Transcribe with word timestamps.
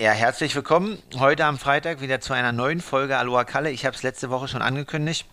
Ja, 0.00 0.12
herzlich 0.12 0.56
willkommen 0.56 0.96
heute 1.18 1.44
am 1.44 1.58
Freitag 1.58 2.00
wieder 2.00 2.22
zu 2.22 2.32
einer 2.32 2.52
neuen 2.52 2.80
Folge 2.80 3.18
Aloha 3.18 3.44
Kalle. 3.44 3.70
Ich 3.70 3.84
habe 3.84 3.94
es 3.94 4.02
letzte 4.02 4.30
Woche 4.30 4.48
schon 4.48 4.62
angekündigt. 4.62 5.26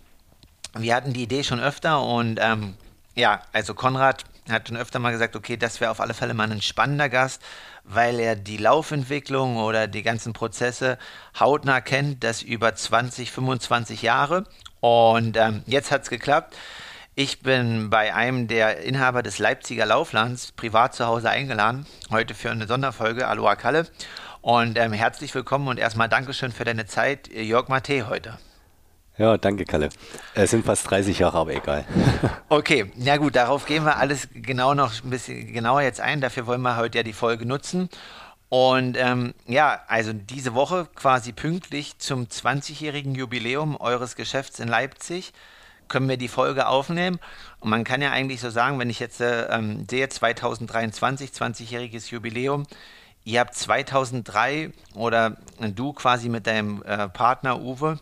Wir 0.78 0.94
hatten 0.94 1.14
die 1.14 1.24
Idee 1.24 1.46
schon 1.46 1.62
öfter 1.62 2.04
und 2.04 2.38
ähm, 2.42 2.74
ja, 3.16 3.44
also 3.54 3.74
Konrad 3.74 4.26
hat 4.50 4.68
schon 4.68 4.76
öfter 4.76 5.00
mal 5.00 5.14
gesagt, 5.14 5.38
okay, 5.38 5.56
das 5.56 5.80
wäre 5.80 5.90
auf 5.90 6.02
alle 6.02 6.14
Fälle 6.14 6.34
mal 6.34 6.52
ein 6.52 6.62
spannender 6.62 7.08
Gast, 7.08 7.42
weil 7.86 8.20
er 8.20 8.36
die 8.36 8.58
Laufentwicklung 8.58 9.56
oder 9.56 9.88
die 9.88 10.04
ganzen 10.04 10.34
Prozesse 10.34 10.98
hautnah 11.40 11.80
kennt, 11.80 12.26
das 12.26 12.42
über 12.42 12.76
20, 12.76 13.32
25 13.32 14.02
Jahre. 14.02 14.44
Und 14.82 15.38
ähm, 15.38 15.64
jetzt 15.66 15.92
hat 15.92 16.04
es 16.04 16.10
geklappt. 16.10 16.58
Ich 17.16 17.40
bin 17.40 17.90
bei 17.90 18.14
einem 18.14 18.50
der 18.50 18.82
Inhaber 18.82 19.24
des 19.24 19.40
Leipziger 19.40 19.86
Lauflands 19.86 20.52
privat 20.52 20.94
zu 20.94 21.08
Hause 21.08 21.30
eingeladen, 21.30 21.88
heute 22.12 22.36
für 22.36 22.52
eine 22.52 22.68
Sonderfolge 22.68 23.30
Aloha 23.30 23.56
Kalle. 23.56 23.88
Und 24.42 24.78
ähm, 24.78 24.94
herzlich 24.94 25.34
willkommen 25.34 25.68
und 25.68 25.80
erstmal 25.80 26.10
Dankeschön 26.10 26.52
für 26.52 26.64
deine 26.64 26.86
Zeit, 26.86 27.28
Jörg 27.28 27.68
Mate 27.70 28.08
heute. 28.08 28.38
Ja, 29.18 29.38
danke, 29.38 29.66
Kalle. 29.66 29.90
Es 30.36 30.52
sind 30.52 30.64
fast 30.64 30.90
30 30.90 31.18
Jahre, 31.18 31.40
aber 31.40 31.54
egal. 31.54 31.86
okay, 32.50 32.92
na 32.96 33.18
gut, 33.18 33.36
darauf 33.36 33.66
gehen 33.66 33.84
wir 33.84 33.98
alles 33.98 34.28
genau 34.34 34.76
noch 34.76 35.04
ein 35.04 35.10
bisschen 35.10 35.52
genauer 35.52 35.82
jetzt 35.82 36.00
ein. 36.00 36.22
Dafür 36.22 36.46
wollen 36.46 36.62
wir 36.62 36.78
heute 36.78 37.00
ja 37.00 37.04
die 37.04 37.14
Folge 37.14 37.48
nutzen. 37.48 37.90
Und 38.50 38.96
ähm, 38.98 39.34
ja, 39.48 39.82
also 39.88 40.14
diese 40.14 40.54
Woche 40.54 40.88
quasi 40.96 41.34
pünktlich 41.34 41.98
zum 41.98 42.26
20-jährigen 42.26 43.16
Jubiläum 43.16 43.76
eures 43.76 44.16
Geschäfts 44.16 44.60
in 44.60 44.68
Leipzig 44.68 45.34
können 45.88 46.08
wir 46.08 46.18
die 46.18 46.28
Folge 46.28 46.68
aufnehmen. 46.68 47.20
Und 47.60 47.72
man 47.72 47.84
kann 47.84 48.02
ja 48.02 48.12
eigentlich 48.12 48.40
so 48.40 48.50
sagen, 48.50 48.78
wenn 48.78 48.90
ich 48.90 49.00
jetzt 49.00 49.20
äh, 49.20 49.48
ähm, 49.48 49.86
sehe, 49.90 50.08
2023, 50.08 51.32
20-jähriges 51.32 52.12
Jubiläum, 52.12 52.68
Ihr 53.28 53.42
habt 53.42 53.56
2003 53.56 54.72
oder 54.96 55.36
du 55.60 55.92
quasi 55.92 56.30
mit 56.30 56.48
deinem 56.48 56.82
äh, 56.84 57.10
Partner 57.10 57.60
Uwe, 57.60 58.00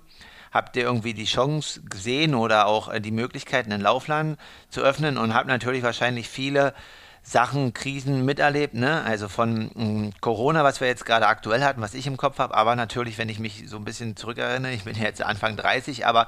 habt 0.52 0.76
ihr 0.76 0.84
irgendwie 0.84 1.16
die 1.16 1.26
Chance 1.26 1.82
gesehen 1.82 2.36
oder 2.36 2.68
auch 2.68 2.94
äh, 2.94 3.02
die 3.02 3.10
Möglichkeit, 3.10 3.66
einen 3.66 3.82
Laufladen 3.82 4.38
zu 4.70 4.82
öffnen 4.82 5.18
und 5.18 5.34
habt 5.34 5.48
natürlich 5.48 5.82
wahrscheinlich 5.82 6.30
viele 6.30 6.76
Sachen, 7.24 7.74
Krisen 7.74 8.24
miterlebt, 8.24 8.76
ne? 8.76 9.02
Also 9.02 9.28
von 9.28 9.72
mh, 9.74 9.84
mm, 9.84 10.14
Corona, 10.22 10.64
was 10.64 10.80
wir 10.80 10.88
jetzt 10.88 11.08
gerade 11.08 11.26
aktuell 11.26 11.64
hatten, 11.64 11.82
was 11.82 11.96
ich 11.96 12.06
im 12.06 12.18
Kopf 12.18 12.38
habe, 12.38 12.54
aber 12.54 12.76
natürlich, 12.76 13.18
wenn 13.18 13.30
ich 13.30 13.40
mich 13.40 13.64
so 13.68 13.78
ein 13.78 13.84
bisschen 13.84 14.16
zurückerinnere, 14.16 14.74
ich 14.74 14.84
bin 14.84 14.96
jetzt 14.96 15.24
Anfang 15.24 15.58
30, 15.58 16.06
aber 16.06 16.28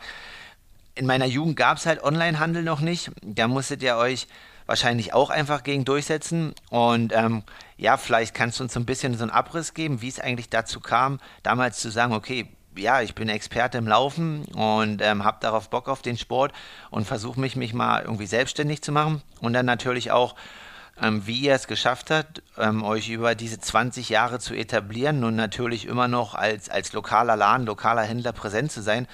in 0.95 1.05
meiner 1.05 1.27
Jugend 1.27 1.55
gab 1.55 1.77
es 1.77 1.85
halt 1.85 2.03
Onlinehandel 2.03 2.63
noch 2.63 2.79
nicht. 2.79 3.11
Da 3.21 3.47
musstet 3.47 3.83
ihr 3.83 3.95
euch 3.95 4.25
wahrscheinlich 4.67 5.13
auch 5.13 5.31
einfach 5.31 5.63
gegen 5.63 5.85
durchsetzen. 5.85 6.53
Und 6.69 7.13
ähm, 7.13 7.43
ja, 7.77 7.97
vielleicht 7.97 8.35
kannst 8.35 8.59
du 8.59 8.63
uns 8.63 8.73
so 8.73 8.79
ein 8.79 8.85
bisschen 8.85 9.17
so 9.17 9.23
einen 9.23 9.31
Abriss 9.31 9.73
geben, 9.73 10.01
wie 10.01 10.09
es 10.09 10.19
eigentlich 10.19 10.49
dazu 10.49 10.79
kam, 10.79 11.19
damals 11.41 11.79
zu 11.79 11.89
sagen, 11.89 12.13
okay, 12.13 12.47
ja, 12.75 13.01
ich 13.01 13.15
bin 13.15 13.27
Experte 13.27 13.79
im 13.79 13.87
Laufen 13.87 14.45
und 14.53 15.01
ähm, 15.01 15.23
habe 15.23 15.37
darauf 15.41 15.69
Bock 15.71 15.89
auf 15.89 16.03
den 16.03 16.17
Sport 16.17 16.53
und 16.91 17.07
versuche 17.07 17.39
mich, 17.39 17.55
mich 17.55 17.73
mal 17.73 18.03
irgendwie 18.03 18.27
selbstständig 18.27 18.83
zu 18.83 18.91
machen. 18.91 19.23
Und 19.41 19.53
dann 19.53 19.65
natürlich 19.65 20.11
auch, 20.11 20.35
wie 20.99 21.39
ihr 21.39 21.53
es 21.53 21.67
geschafft 21.67 22.09
habt, 22.09 22.41
ähm, 22.57 22.83
euch 22.83 23.09
über 23.09 23.35
diese 23.35 23.59
20 23.59 24.09
Jahre 24.09 24.39
zu 24.39 24.53
etablieren 24.55 25.23
und 25.23 25.35
natürlich 25.35 25.85
immer 25.85 26.07
noch 26.07 26.33
als, 26.33 26.69
als 26.69 26.93
lokaler 26.93 27.35
Laden, 27.35 27.65
lokaler 27.65 28.03
Händler 28.03 28.33
präsent 28.33 28.71
zu 28.71 28.81
sein 28.81 29.07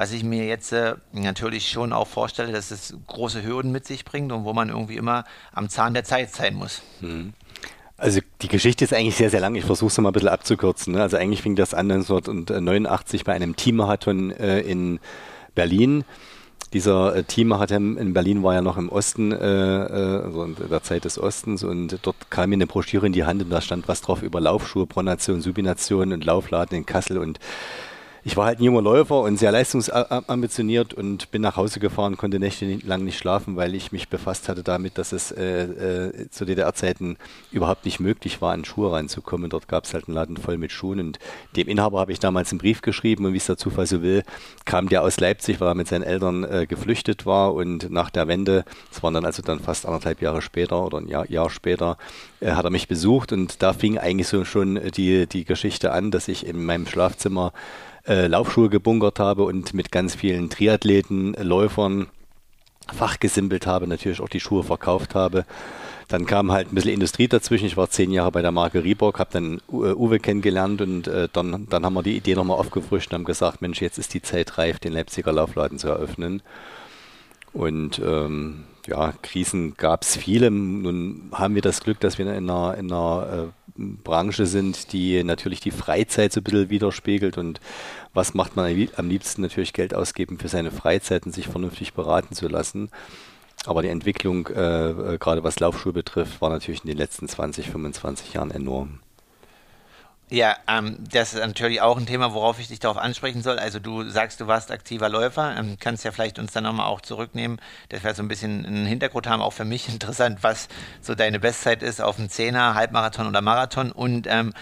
was 0.00 0.12
ich 0.12 0.24
mir 0.24 0.46
jetzt 0.46 0.72
äh, 0.72 0.94
natürlich 1.12 1.70
schon 1.70 1.92
auch 1.92 2.06
vorstelle, 2.06 2.52
dass 2.52 2.70
es 2.70 2.96
große 3.06 3.44
Hürden 3.44 3.70
mit 3.70 3.86
sich 3.86 4.06
bringt 4.06 4.32
und 4.32 4.44
wo 4.44 4.54
man 4.54 4.70
irgendwie 4.70 4.96
immer 4.96 5.26
am 5.52 5.68
Zahn 5.68 5.92
der 5.92 6.04
Zeit 6.04 6.32
sein 6.32 6.54
muss. 6.54 6.80
Mhm. 7.02 7.34
Also 7.98 8.20
die 8.40 8.48
Geschichte 8.48 8.82
ist 8.82 8.94
eigentlich 8.94 9.16
sehr, 9.16 9.28
sehr 9.28 9.40
lang. 9.40 9.54
Ich 9.56 9.66
versuche 9.66 9.90
es 9.90 9.98
mal 9.98 10.08
ein 10.08 10.12
bisschen 10.14 10.30
abzukürzen. 10.30 10.94
Ne? 10.94 11.02
Also 11.02 11.18
eigentlich 11.18 11.42
fing 11.42 11.54
das 11.54 11.74
an 11.74 11.90
1989 11.90 13.24
bei 13.24 13.34
einem 13.34 13.56
Teammarathon 13.56 14.30
äh, 14.30 14.60
in 14.60 15.00
Berlin. 15.54 16.04
Dieser 16.72 17.16
äh, 17.16 17.24
Teammarathon 17.24 17.96
in 17.96 18.12
Berlin 18.12 18.44
war 18.44 18.54
ja 18.54 18.62
noch 18.62 18.76
im 18.76 18.90
Osten, 18.90 19.32
äh, 19.32 19.36
äh, 19.36 20.22
also 20.22 20.44
in 20.44 20.56
der 20.70 20.82
Zeit 20.82 21.04
des 21.04 21.18
Ostens 21.18 21.64
und 21.64 21.98
dort 22.02 22.30
kam 22.30 22.50
mir 22.50 22.56
eine 22.56 22.68
Broschüre 22.68 23.06
in 23.06 23.12
die 23.12 23.24
Hand 23.24 23.42
und 23.42 23.50
da 23.50 23.60
stand 23.60 23.88
was 23.88 24.02
drauf 24.02 24.22
über 24.22 24.40
Laufschuhe, 24.40 24.86
Pronation, 24.86 25.40
Subination 25.40 26.12
und 26.12 26.24
Laufladen 26.24 26.78
in 26.78 26.86
Kassel 26.86 27.18
und 27.18 27.40
ich 28.22 28.36
war 28.36 28.46
halt 28.46 28.60
ein 28.60 28.64
junger 28.64 28.82
Läufer 28.82 29.20
und 29.20 29.38
sehr 29.38 29.52
leistungsambitioniert 29.52 30.92
und 30.92 31.30
bin 31.30 31.40
nach 31.40 31.56
Hause 31.56 31.80
gefahren, 31.80 32.16
konnte 32.16 32.38
nächtelang 32.38 33.04
nicht 33.04 33.18
schlafen, 33.18 33.56
weil 33.56 33.74
ich 33.74 33.92
mich 33.92 34.08
befasst 34.08 34.48
hatte 34.48 34.62
damit, 34.62 34.98
dass 34.98 35.12
es 35.12 35.30
äh, 35.32 35.62
äh, 35.62 36.30
zu 36.30 36.44
DDR-Zeiten 36.44 37.16
überhaupt 37.50 37.84
nicht 37.84 38.00
möglich 38.00 38.42
war, 38.42 38.52
an 38.52 38.64
Schuhe 38.64 38.92
reinzukommen. 38.92 39.48
Dort 39.48 39.68
gab 39.68 39.84
es 39.84 39.94
halt 39.94 40.08
einen 40.08 40.14
Laden 40.14 40.36
voll 40.36 40.58
mit 40.58 40.72
Schuhen 40.72 41.00
und 41.00 41.18
dem 41.56 41.68
Inhaber 41.68 42.00
habe 42.00 42.12
ich 42.12 42.20
damals 42.20 42.50
einen 42.50 42.58
Brief 42.58 42.82
geschrieben 42.82 43.24
und 43.24 43.32
wie 43.32 43.38
es 43.38 43.46
der 43.46 43.56
Zufall 43.56 43.86
so 43.86 44.02
will, 44.02 44.22
kam 44.64 44.88
der 44.88 45.02
aus 45.02 45.18
Leipzig, 45.18 45.60
weil 45.60 45.68
er 45.68 45.74
mit 45.74 45.88
seinen 45.88 46.02
Eltern 46.02 46.44
äh, 46.44 46.66
geflüchtet 46.66 47.24
war 47.24 47.54
und 47.54 47.90
nach 47.90 48.10
der 48.10 48.28
Wende, 48.28 48.64
das 48.90 49.02
waren 49.02 49.14
dann 49.14 49.24
also 49.24 49.42
dann 49.42 49.60
fast 49.60 49.86
anderthalb 49.86 50.20
Jahre 50.20 50.42
später 50.42 50.84
oder 50.84 50.98
ein 50.98 51.08
Jahr, 51.08 51.30
Jahr 51.30 51.48
später, 51.48 51.96
äh, 52.40 52.52
hat 52.52 52.64
er 52.64 52.70
mich 52.70 52.86
besucht 52.86 53.32
und 53.32 53.62
da 53.62 53.72
fing 53.72 53.96
eigentlich 53.96 54.28
so 54.28 54.44
schon 54.44 54.78
die, 54.94 55.26
die 55.26 55.44
Geschichte 55.44 55.92
an, 55.92 56.10
dass 56.10 56.28
ich 56.28 56.46
in 56.46 56.62
meinem 56.64 56.86
Schlafzimmer 56.86 57.52
äh, 58.06 58.26
Laufschuhe 58.26 58.68
gebunkert 58.68 59.18
habe 59.18 59.44
und 59.44 59.74
mit 59.74 59.92
ganz 59.92 60.14
vielen 60.14 60.50
Triathleten, 60.50 61.34
Läufern 61.34 62.08
fachgesimpelt 62.92 63.66
habe, 63.66 63.86
natürlich 63.86 64.20
auch 64.20 64.28
die 64.28 64.40
Schuhe 64.40 64.62
verkauft 64.62 65.14
habe. 65.14 65.44
Dann 66.08 66.26
kam 66.26 66.50
halt 66.50 66.72
ein 66.72 66.74
bisschen 66.74 66.92
Industrie 66.92 67.28
dazwischen. 67.28 67.66
Ich 67.66 67.76
war 67.76 67.88
zehn 67.88 68.10
Jahre 68.10 68.32
bei 68.32 68.42
der 68.42 68.50
Marke 68.50 68.82
Reebok, 68.82 69.20
habe 69.20 69.30
dann 69.32 69.60
äh, 69.70 69.94
Uwe 69.94 70.18
kennengelernt 70.18 70.80
und 70.80 71.06
äh, 71.06 71.28
dann, 71.32 71.68
dann 71.70 71.84
haben 71.84 71.94
wir 71.94 72.02
die 72.02 72.16
Idee 72.16 72.34
nochmal 72.34 72.58
aufgefrischt 72.58 73.10
und 73.10 73.18
haben 73.18 73.24
gesagt, 73.24 73.62
Mensch, 73.62 73.80
jetzt 73.80 73.98
ist 73.98 74.12
die 74.12 74.22
Zeit 74.22 74.58
reif, 74.58 74.80
den 74.80 74.92
Leipziger 74.92 75.32
Laufladen 75.32 75.78
zu 75.78 75.88
eröffnen. 75.88 76.42
Und 77.52 78.00
ähm, 78.00 78.64
ja, 78.86 79.12
Krisen 79.22 79.74
gab 79.76 80.02
es 80.02 80.16
viele. 80.16 80.50
Nun 80.50 81.30
haben 81.32 81.54
wir 81.54 81.62
das 81.62 81.80
Glück, 81.80 82.00
dass 82.00 82.18
wir 82.18 82.26
in 82.26 82.50
einer, 82.50 82.76
in 82.76 82.90
einer 82.90 83.50
äh, 83.50 83.59
Branche 83.76 84.46
sind, 84.46 84.92
die 84.92 85.22
natürlich 85.24 85.60
die 85.60 85.70
Freizeit 85.70 86.32
so 86.32 86.40
ein 86.40 86.44
bisschen 86.44 86.70
widerspiegelt. 86.70 87.38
Und 87.38 87.60
was 88.14 88.34
macht 88.34 88.56
man 88.56 88.88
am 88.96 89.08
liebsten? 89.08 89.42
Natürlich 89.42 89.72
Geld 89.72 89.94
ausgeben 89.94 90.38
für 90.38 90.48
seine 90.48 90.70
Freizeit 90.70 91.26
und 91.26 91.32
sich 91.32 91.48
vernünftig 91.48 91.94
beraten 91.94 92.34
zu 92.34 92.48
lassen. 92.48 92.90
Aber 93.66 93.82
die 93.82 93.88
Entwicklung, 93.88 94.46
äh, 94.48 95.14
äh 95.14 95.18
gerade 95.18 95.44
was 95.44 95.60
Laufschuhe 95.60 95.92
betrifft, 95.92 96.40
war 96.40 96.50
natürlich 96.50 96.82
in 96.82 96.88
den 96.88 96.98
letzten 96.98 97.28
20, 97.28 97.70
25 97.70 98.32
Jahren 98.32 98.50
enorm. 98.50 99.00
Ja, 100.32 100.56
ähm, 100.68 100.98
das 101.10 101.34
ist 101.34 101.40
natürlich 101.40 101.80
auch 101.80 101.96
ein 101.96 102.06
Thema, 102.06 102.32
worauf 102.32 102.60
ich 102.60 102.68
dich 102.68 102.78
darauf 102.78 102.98
ansprechen 102.98 103.42
soll. 103.42 103.58
Also 103.58 103.80
du 103.80 104.08
sagst, 104.08 104.40
du 104.40 104.46
warst 104.46 104.70
aktiver 104.70 105.08
Läufer, 105.08 105.56
ähm, 105.58 105.76
kannst 105.80 106.04
ja 106.04 106.12
vielleicht 106.12 106.38
uns 106.38 106.52
dann 106.52 106.62
nochmal 106.62 106.86
auch 106.86 107.00
zurücknehmen, 107.00 107.60
dass 107.88 108.04
wir 108.04 108.14
so 108.14 108.22
ein 108.22 108.28
bisschen 108.28 108.64
einen 108.64 108.86
Hintergrund 108.86 109.26
haben, 109.26 109.42
auch 109.42 109.52
für 109.52 109.64
mich 109.64 109.88
interessant, 109.92 110.38
was 110.42 110.68
so 111.00 111.16
deine 111.16 111.40
Bestzeit 111.40 111.82
ist 111.82 112.00
auf 112.00 112.14
dem 112.14 112.28
Zehner, 112.28 112.76
Halbmarathon 112.76 113.26
oder 113.26 113.40
Marathon. 113.40 113.90
Und 113.90 114.28
ähm, 114.28 114.54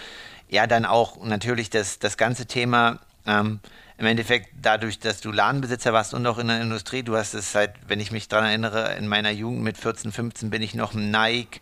ja, 0.49 0.65
dann 0.65 0.85
auch 0.85 1.23
natürlich 1.23 1.69
das, 1.69 1.99
das 1.99 2.17
ganze 2.17 2.47
Thema 2.47 2.97
ähm, 3.27 3.59
im 3.99 4.07
Endeffekt 4.07 4.49
dadurch, 4.59 4.97
dass 4.97 5.21
du 5.21 5.31
Ladenbesitzer 5.31 5.93
warst 5.93 6.15
und 6.15 6.25
auch 6.25 6.39
in 6.39 6.47
der 6.47 6.61
Industrie, 6.61 7.03
du 7.03 7.15
hast 7.15 7.35
es 7.35 7.51
seit, 7.51 7.75
wenn 7.87 7.99
ich 7.99 8.11
mich 8.11 8.27
daran 8.27 8.47
erinnere, 8.47 8.95
in 8.95 9.07
meiner 9.07 9.29
Jugend 9.29 9.61
mit 9.61 9.77
14, 9.77 10.11
15 10.11 10.49
bin 10.49 10.63
ich 10.63 10.73
noch 10.73 10.95
ein 10.95 11.11
Nike, 11.11 11.59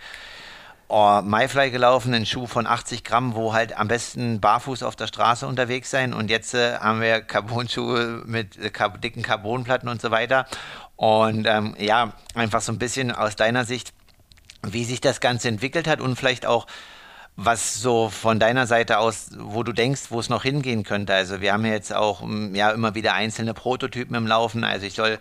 oh, 0.88 1.22
MyFly 1.22 1.72
gelaufen, 1.72 2.14
einen 2.14 2.26
Schuh 2.26 2.48
von 2.48 2.68
80 2.68 3.04
Gramm, 3.04 3.36
wo 3.36 3.54
halt 3.54 3.78
am 3.78 3.88
besten 3.88 4.40
barfuß 4.40 4.84
auf 4.84 4.96
der 4.96 5.08
Straße 5.08 5.46
unterwegs 5.48 5.90
sein. 5.90 6.14
Und 6.14 6.30
jetzt 6.30 6.54
äh, 6.54 6.78
haben 6.78 7.02
wir 7.02 7.22
Carbon-Schuhe 7.22 8.24
mit 8.26 8.58
äh, 8.58 8.72
dicken 9.02 9.22
Carbonplatten 9.22 9.90
und 9.90 10.02
so 10.02 10.12
weiter. 10.12 10.46
Und 10.96 11.46
ähm, 11.48 11.76
ja, 11.80 12.14
einfach 12.34 12.62
so 12.62 12.72
ein 12.72 12.80
bisschen 12.80 13.12
aus 13.12 13.36
deiner 13.36 13.66
Sicht, 13.66 13.94
wie 14.64 14.84
sich 14.84 15.02
das 15.02 15.20
Ganze 15.20 15.48
entwickelt 15.50 15.88
hat 15.88 16.02
und 16.02 16.16
vielleicht 16.16 16.46
auch, 16.46 16.68
was 17.36 17.80
so 17.80 18.10
von 18.10 18.40
deiner 18.40 18.66
Seite 18.66 18.98
aus, 18.98 19.30
wo 19.38 19.62
du 19.62 19.72
denkst, 19.72 20.06
wo 20.10 20.20
es 20.20 20.28
noch 20.28 20.42
hingehen 20.42 20.84
könnte. 20.84 21.14
Also 21.14 21.40
wir 21.40 21.54
haben 21.54 21.66
jetzt 21.66 21.94
auch 21.94 22.28
ja 22.54 22.72
immer 22.72 22.96
wieder 22.96 23.14
einzelne 23.14 23.54
Prototypen 23.54 24.16
im 24.16 24.26
Laufen. 24.26 24.64
Also 24.64 24.88
ich 24.88 24.96
soll 24.96 25.20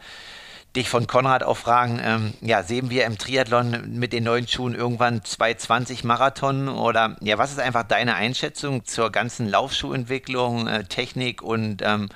dich 0.77 0.89
von 0.89 1.07
Konrad 1.07 1.43
auch 1.43 1.57
fragen, 1.57 2.01
ähm, 2.03 2.35
ja, 2.41 2.63
sehen 2.63 2.91
wir 2.91 3.07
im 3.07 3.19
Triathlon 3.19 3.99
mit 3.99 4.13
den 4.13 4.25
neuen 4.25 4.47
Schuhen 4.47 4.75
irgendwann 4.75 5.25
220 5.25 6.05
Marathon 6.05 6.69
oder 6.69 7.17
ja, 7.21 7.39
was 7.39 7.53
ist 7.53 7.61
einfach 7.61 7.83
deine 7.83 8.15
Einschätzung 8.15 8.85
zur 8.85 9.11
ganzen 9.11 9.49
Laufschuhentwicklung, 9.49 10.69
äh, 10.69 10.85
Technik 10.85 11.43
und 11.43 11.83
ähm, 11.83 12.09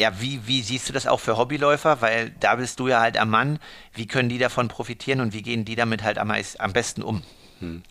ja, 0.00 0.20
wie, 0.20 0.40
wie 0.46 0.62
siehst 0.62 0.88
du 0.88 0.92
das 0.92 1.06
auch 1.06 1.20
für 1.20 1.36
Hobbyläufer? 1.36 2.00
Weil 2.00 2.30
da 2.40 2.56
bist 2.56 2.80
du 2.80 2.88
ja 2.88 3.00
halt 3.00 3.18
am 3.18 3.30
Mann. 3.30 3.58
Wie 3.94 4.06
können 4.06 4.28
die 4.28 4.38
davon 4.38 4.68
profitieren 4.68 5.20
und 5.20 5.32
wie 5.32 5.42
gehen 5.42 5.64
die 5.64 5.76
damit 5.76 6.02
halt 6.02 6.18
am, 6.18 6.32
am 6.58 6.72
besten 6.72 7.02
um? 7.02 7.22
Hm. 7.60 7.82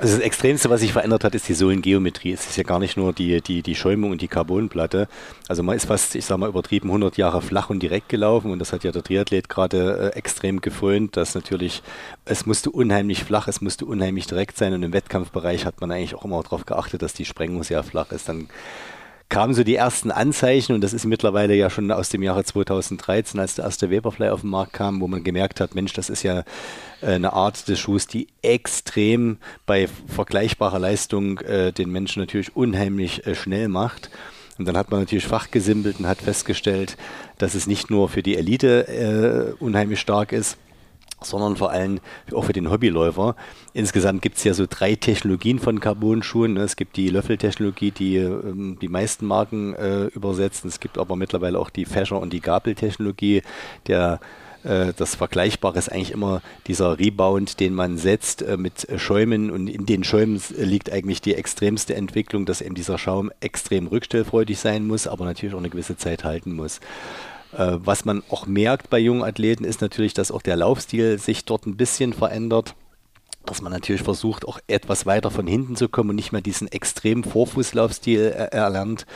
Also 0.00 0.16
das 0.16 0.24
Extremste, 0.24 0.70
was 0.70 0.80
sich 0.80 0.92
verändert 0.92 1.22
hat, 1.22 1.36
ist 1.36 1.48
die 1.48 1.54
Sohlengeometrie. 1.54 2.32
Es 2.32 2.46
ist 2.46 2.56
ja 2.56 2.64
gar 2.64 2.80
nicht 2.80 2.96
nur 2.96 3.12
die, 3.12 3.40
die, 3.40 3.62
die 3.62 3.76
Schäumung 3.76 4.10
und 4.10 4.22
die 4.22 4.28
Carbonplatte. 4.28 5.06
Also 5.46 5.62
man 5.62 5.76
ist 5.76 5.86
fast, 5.86 6.16
ich 6.16 6.24
sage 6.24 6.40
mal, 6.40 6.48
übertrieben 6.48 6.88
100 6.88 7.16
Jahre 7.16 7.40
flach 7.42 7.70
und 7.70 7.80
direkt 7.80 8.08
gelaufen 8.08 8.50
und 8.50 8.58
das 8.58 8.72
hat 8.72 8.82
ja 8.82 8.90
der 8.90 9.04
Triathlet 9.04 9.48
gerade 9.48 10.12
äh, 10.12 10.18
extrem 10.18 10.60
geföhnt, 10.60 11.16
dass 11.16 11.36
natürlich, 11.36 11.82
es 12.24 12.44
musste 12.44 12.70
unheimlich 12.70 13.22
flach, 13.22 13.46
es 13.46 13.60
musste 13.60 13.86
unheimlich 13.86 14.26
direkt 14.26 14.58
sein 14.58 14.74
und 14.74 14.82
im 14.82 14.92
Wettkampfbereich 14.92 15.64
hat 15.64 15.80
man 15.80 15.92
eigentlich 15.92 16.16
auch 16.16 16.24
immer 16.24 16.42
darauf 16.42 16.66
geachtet, 16.66 17.02
dass 17.02 17.14
die 17.14 17.24
Sprengung 17.24 17.62
sehr 17.62 17.84
flach 17.84 18.10
ist. 18.10 18.28
Dann 18.28 18.48
kamen 19.34 19.52
so 19.52 19.64
die 19.64 19.74
ersten 19.74 20.12
Anzeichen 20.12 20.76
und 20.76 20.80
das 20.80 20.92
ist 20.92 21.06
mittlerweile 21.06 21.56
ja 21.56 21.68
schon 21.68 21.90
aus 21.90 22.08
dem 22.08 22.22
Jahre 22.22 22.44
2013, 22.44 23.40
als 23.40 23.56
der 23.56 23.64
erste 23.64 23.90
Vaporfly 23.90 24.28
auf 24.28 24.42
den 24.42 24.50
Markt 24.50 24.74
kam, 24.74 25.00
wo 25.00 25.08
man 25.08 25.24
gemerkt 25.24 25.58
hat, 25.58 25.74
Mensch, 25.74 25.92
das 25.92 26.08
ist 26.08 26.22
ja 26.22 26.44
äh, 27.00 27.14
eine 27.14 27.32
Art 27.32 27.66
des 27.66 27.80
Schuhs, 27.80 28.06
die 28.06 28.28
extrem 28.42 29.38
bei 29.66 29.88
vergleichbarer 30.06 30.78
Leistung 30.78 31.40
äh, 31.40 31.72
den 31.72 31.90
Menschen 31.90 32.20
natürlich 32.20 32.54
unheimlich 32.54 33.26
äh, 33.26 33.34
schnell 33.34 33.66
macht. 33.66 34.08
Und 34.56 34.68
dann 34.68 34.76
hat 34.76 34.92
man 34.92 35.00
natürlich 35.00 35.26
fachgesimpelt 35.26 35.98
und 35.98 36.06
hat 36.06 36.18
festgestellt, 36.18 36.96
dass 37.38 37.56
es 37.56 37.66
nicht 37.66 37.90
nur 37.90 38.08
für 38.08 38.22
die 38.22 38.36
Elite 38.36 38.86
äh, 39.58 39.60
unheimlich 39.60 39.98
stark 39.98 40.30
ist, 40.30 40.58
sondern 41.24 41.56
vor 41.56 41.70
allem 41.70 42.00
auch 42.32 42.44
für 42.44 42.52
den 42.52 42.70
Hobbyläufer. 42.70 43.36
Insgesamt 43.72 44.22
gibt 44.22 44.36
es 44.36 44.44
ja 44.44 44.54
so 44.54 44.66
drei 44.68 44.94
Technologien 44.94 45.58
von 45.58 45.80
Carbon-Schuhen. 45.80 46.54
Ne? 46.54 46.62
Es 46.62 46.76
gibt 46.76 46.96
die 46.96 47.08
Löffeltechnologie, 47.08 47.90
die 47.90 48.16
ähm, 48.16 48.78
die 48.80 48.88
meisten 48.88 49.26
Marken 49.26 49.74
äh, 49.74 50.04
übersetzen. 50.06 50.68
Es 50.68 50.80
gibt 50.80 50.98
aber 50.98 51.16
mittlerweile 51.16 51.58
auch 51.58 51.70
die 51.70 51.84
Fächer- 51.84 52.20
und 52.20 52.32
die 52.32 52.40
Gabeltechnologie. 52.40 53.42
Der 53.86 54.20
äh, 54.64 54.92
das 54.96 55.14
Vergleichbare 55.14 55.78
ist 55.78 55.92
eigentlich 55.92 56.12
immer 56.12 56.42
dieser 56.66 56.98
Rebound, 56.98 57.60
den 57.60 57.74
man 57.74 57.98
setzt 57.98 58.42
äh, 58.42 58.56
mit 58.56 58.86
Schäumen 58.96 59.50
und 59.50 59.68
in 59.68 59.86
den 59.86 60.04
Schäumen 60.04 60.40
liegt 60.56 60.90
eigentlich 60.90 61.20
die 61.20 61.34
extremste 61.34 61.94
Entwicklung, 61.94 62.46
dass 62.46 62.60
eben 62.60 62.74
dieser 62.74 62.98
Schaum 62.98 63.30
extrem 63.40 63.86
rückstellfreudig 63.86 64.58
sein 64.58 64.86
muss, 64.86 65.06
aber 65.06 65.24
natürlich 65.24 65.54
auch 65.54 65.58
eine 65.58 65.70
gewisse 65.70 65.96
Zeit 65.96 66.24
halten 66.24 66.52
muss. 66.54 66.80
Äh, 67.56 67.78
was 67.78 68.04
man 68.04 68.22
auch 68.30 68.46
merkt 68.46 68.90
bei 68.90 68.98
jungen 68.98 69.22
Athleten 69.22 69.64
ist 69.64 69.80
natürlich, 69.80 70.14
dass 70.14 70.30
auch 70.30 70.42
der 70.42 70.56
Laufstil 70.56 71.18
sich 71.18 71.44
dort 71.44 71.66
ein 71.66 71.76
bisschen 71.76 72.12
verändert 72.12 72.74
dass 73.46 73.62
man 73.62 73.72
natürlich 73.72 74.02
versucht, 74.02 74.46
auch 74.46 74.58
etwas 74.66 75.06
weiter 75.06 75.30
von 75.30 75.46
hinten 75.46 75.76
zu 75.76 75.88
kommen 75.88 76.10
und 76.10 76.16
nicht 76.16 76.32
mehr 76.32 76.40
diesen 76.40 76.68
extremen 76.68 77.24
Vorfußlaufstil 77.24 78.30
erlernt, 78.30 79.06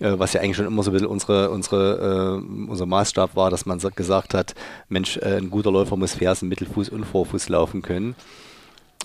äh, 0.00 0.18
was 0.18 0.32
ja 0.32 0.40
eigentlich 0.40 0.56
schon 0.56 0.66
immer 0.66 0.82
so 0.82 0.90
ein 0.90 0.94
bisschen 0.94 1.08
unsere, 1.08 1.50
unsere, 1.50 2.40
äh, 2.42 2.70
unser 2.70 2.86
Maßstab 2.86 3.36
war, 3.36 3.50
dass 3.50 3.66
man 3.66 3.78
gesagt 3.78 4.34
hat, 4.34 4.54
Mensch, 4.88 5.16
äh, 5.18 5.36
ein 5.36 5.50
guter 5.50 5.70
Läufer 5.70 5.96
muss 5.96 6.14
Fersen, 6.14 6.48
Mittelfuß 6.48 6.88
und 6.88 7.04
Vorfuß 7.04 7.48
laufen 7.48 7.82
können. 7.82 8.14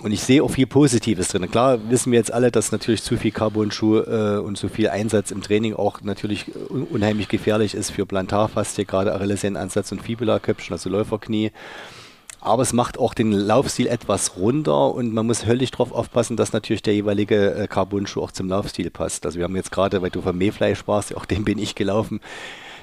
Und 0.04 0.12
ich 0.12 0.22
sehe 0.22 0.44
auch 0.44 0.52
viel 0.52 0.68
Positives 0.68 1.30
drin. 1.30 1.50
Klar 1.50 1.80
wissen 1.90 2.12
wir 2.12 2.20
jetzt 2.20 2.32
alle, 2.32 2.52
dass 2.52 2.72
natürlich 2.72 3.02
zu 3.02 3.18
viel 3.18 3.32
Carbon-Schuh 3.32 4.02
äh, 4.02 4.38
und 4.38 4.56
zu 4.56 4.70
viel 4.70 4.90
Einsatz 4.90 5.32
im 5.32 5.42
Training 5.42 5.74
auch 5.74 6.02
natürlich 6.02 6.52
un 6.70 6.84
unheimlich 6.84 7.30
gefährlich 7.30 7.74
ist 7.74 7.90
für 7.90 8.06
Plantarfaszie, 8.06 8.86
gerade 8.86 9.16
Achillessehnenansatz 9.16 9.92
und 9.92 10.04
Fibula-Köpfchen, 10.04 10.74
also 10.74 10.90
Läuferknie. 10.90 11.52
Aber 12.40 12.62
es 12.62 12.74
macht 12.74 13.00
auch 13.00 13.16
den 13.16 13.32
Laufstil 13.32 13.88
etwas 13.88 14.38
runter 14.38 14.94
und 14.94 15.14
man 15.14 15.26
muss 15.26 15.48
höllisch 15.48 15.72
darauf 15.72 15.92
aufpassen, 15.92 16.38
dass 16.38 16.54
natürlich 16.54 16.84
der 16.84 16.94
jeweilige 16.94 17.56
äh, 17.56 17.68
Carbon-Schuh 17.68 18.22
auch 18.22 18.32
zum 18.32 18.50
Laufstil 18.50 18.92
passt. 18.92 19.26
Also 19.26 19.40
wir 19.40 19.46
haben 19.46 19.56
jetzt 19.56 19.72
gerade, 19.72 20.04
weil 20.04 20.12
du 20.12 20.22
vom 20.22 20.38
Mayfly 20.38 20.76
sprachst, 20.76 21.18
auch 21.18 21.26
den 21.26 21.44
bin 21.44 21.58
ich 21.58 21.74
gelaufen 21.74 22.22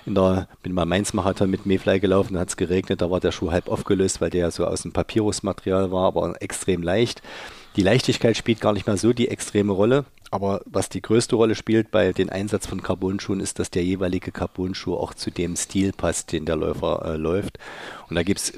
in 0.07 0.15
der, 0.15 0.49
bin 0.63 0.73
mal 0.73 0.85
Mainz-Marathon 0.85 1.51
mit 1.51 1.67
Mayfly 1.67 2.01
gelaufen, 2.01 2.35
da 2.35 2.41
hat 2.41 2.51
es 2.51 2.57
geregnet, 2.57 3.01
da 3.01 3.11
war 3.11 3.21
der 3.21 3.33
Schuh 3.33 3.51
halb 3.51 3.69
aufgelöst, 3.69 4.21
weil 4.21 4.31
der 4.31 4.43
ja 4.43 4.51
so 4.51 4.67
aus 4.67 4.83
dem 4.83 4.93
Papyrusmaterial 4.93 5.91
war, 5.91 6.07
aber 6.07 6.41
extrem 6.41 6.83
leicht. 6.83 7.23
Die 7.77 7.83
Leichtigkeit 7.83 8.37
spielt 8.37 8.61
gar 8.61 8.73
nicht 8.73 8.87
mehr 8.87 8.97
so 8.97 9.13
die 9.13 9.29
extreme 9.29 9.73
Rolle, 9.73 10.05
aber 10.31 10.63
was 10.67 10.89
die 10.89 11.03
größte 11.03 11.37
Rolle 11.37 11.55
spielt 11.55 11.91
bei 11.91 12.13
dem 12.13 12.31
Einsatz 12.31 12.67
von 12.67 12.83
Carbonschuhen 12.83 13.41
ist, 13.41 13.59
dass 13.59 13.71
der 13.71 13.85
jeweilige 13.85 14.31
Carbonschuh 14.31 14.95
auch 14.95 15.15
zu 15.15 15.31
dem 15.31 15.57
Stil 15.57 15.93
passt, 15.93 16.33
den 16.33 16.45
der 16.45 16.57
Läufer 16.57 17.05
äh, 17.05 17.17
läuft. 17.17 17.59
Und 18.09 18.17
da 18.17 18.23
gibt 18.23 18.41
es 18.41 18.53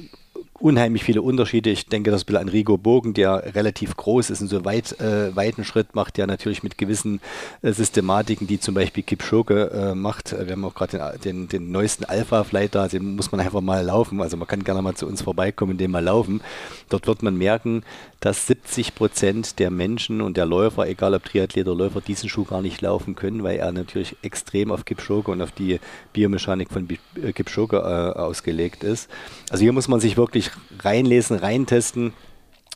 unheimlich 0.58 1.04
viele 1.04 1.22
Unterschiede. 1.22 1.70
Ich 1.70 1.86
denke 1.86 2.10
das 2.10 2.24
bisschen 2.24 2.40
an 2.40 2.48
Rigo 2.48 2.76
Bogen, 2.76 3.14
der 3.14 3.54
relativ 3.54 3.96
groß 3.96 4.30
ist 4.30 4.40
und 4.40 4.48
so 4.48 4.64
weit, 4.64 4.98
äh, 5.00 5.34
weiten 5.34 5.64
Schritt 5.64 5.94
macht, 5.94 6.16
der 6.16 6.26
natürlich 6.26 6.62
mit 6.62 6.78
gewissen 6.78 7.20
äh, 7.62 7.72
Systematiken, 7.72 8.46
die 8.46 8.60
zum 8.60 8.74
Beispiel 8.74 9.02
Kipchoge 9.02 9.70
äh, 9.70 9.94
macht. 9.94 10.32
Wir 10.32 10.52
haben 10.52 10.64
auch 10.64 10.74
gerade 10.74 11.18
den, 11.24 11.48
den, 11.48 11.48
den, 11.48 11.70
neuesten 11.70 12.04
Alpha-Flight 12.04 12.74
da, 12.74 12.88
den 12.88 13.16
muss 13.16 13.32
man 13.32 13.40
einfach 13.40 13.60
mal 13.60 13.84
laufen. 13.84 14.20
Also 14.20 14.36
man 14.36 14.48
kann 14.48 14.64
gerne 14.64 14.82
mal 14.82 14.94
zu 14.94 15.06
uns 15.06 15.22
vorbeikommen 15.22 15.72
und 15.72 15.78
den 15.78 15.90
mal 15.90 16.04
laufen. 16.04 16.40
Dort 16.88 17.06
wird 17.06 17.22
man 17.22 17.36
merken, 17.36 17.82
dass 18.20 18.46
70 18.46 18.94
Prozent 18.94 19.58
der 19.58 19.70
Menschen 19.70 20.20
und 20.20 20.36
der 20.36 20.46
Läufer, 20.46 20.88
egal 20.88 21.14
ob 21.14 21.24
Triathlet 21.24 21.66
oder 21.68 21.76
Läufer, 21.76 22.00
diesen 22.00 22.28
Schuh 22.28 22.44
gar 22.44 22.62
nicht 22.62 22.80
laufen 22.80 23.14
können, 23.14 23.42
weil 23.42 23.58
er 23.58 23.72
natürlich 23.72 24.16
extrem 24.22 24.72
auf 24.72 24.84
Kipchoge 24.84 25.30
und 25.30 25.42
auf 25.42 25.52
die 25.52 25.80
Biomechanik 26.12 26.70
von 26.70 26.88
äh, 27.22 27.32
Kipchoge 27.32 27.76
äh, 27.76 28.18
ausgelegt 28.18 28.84
ist. 28.84 29.10
Also 29.50 29.62
hier 29.62 29.72
muss 29.72 29.88
man 29.88 30.00
sich 30.00 30.16
wirklich 30.16 30.45
reinlesen, 30.80 31.38
reintesten. 31.38 32.12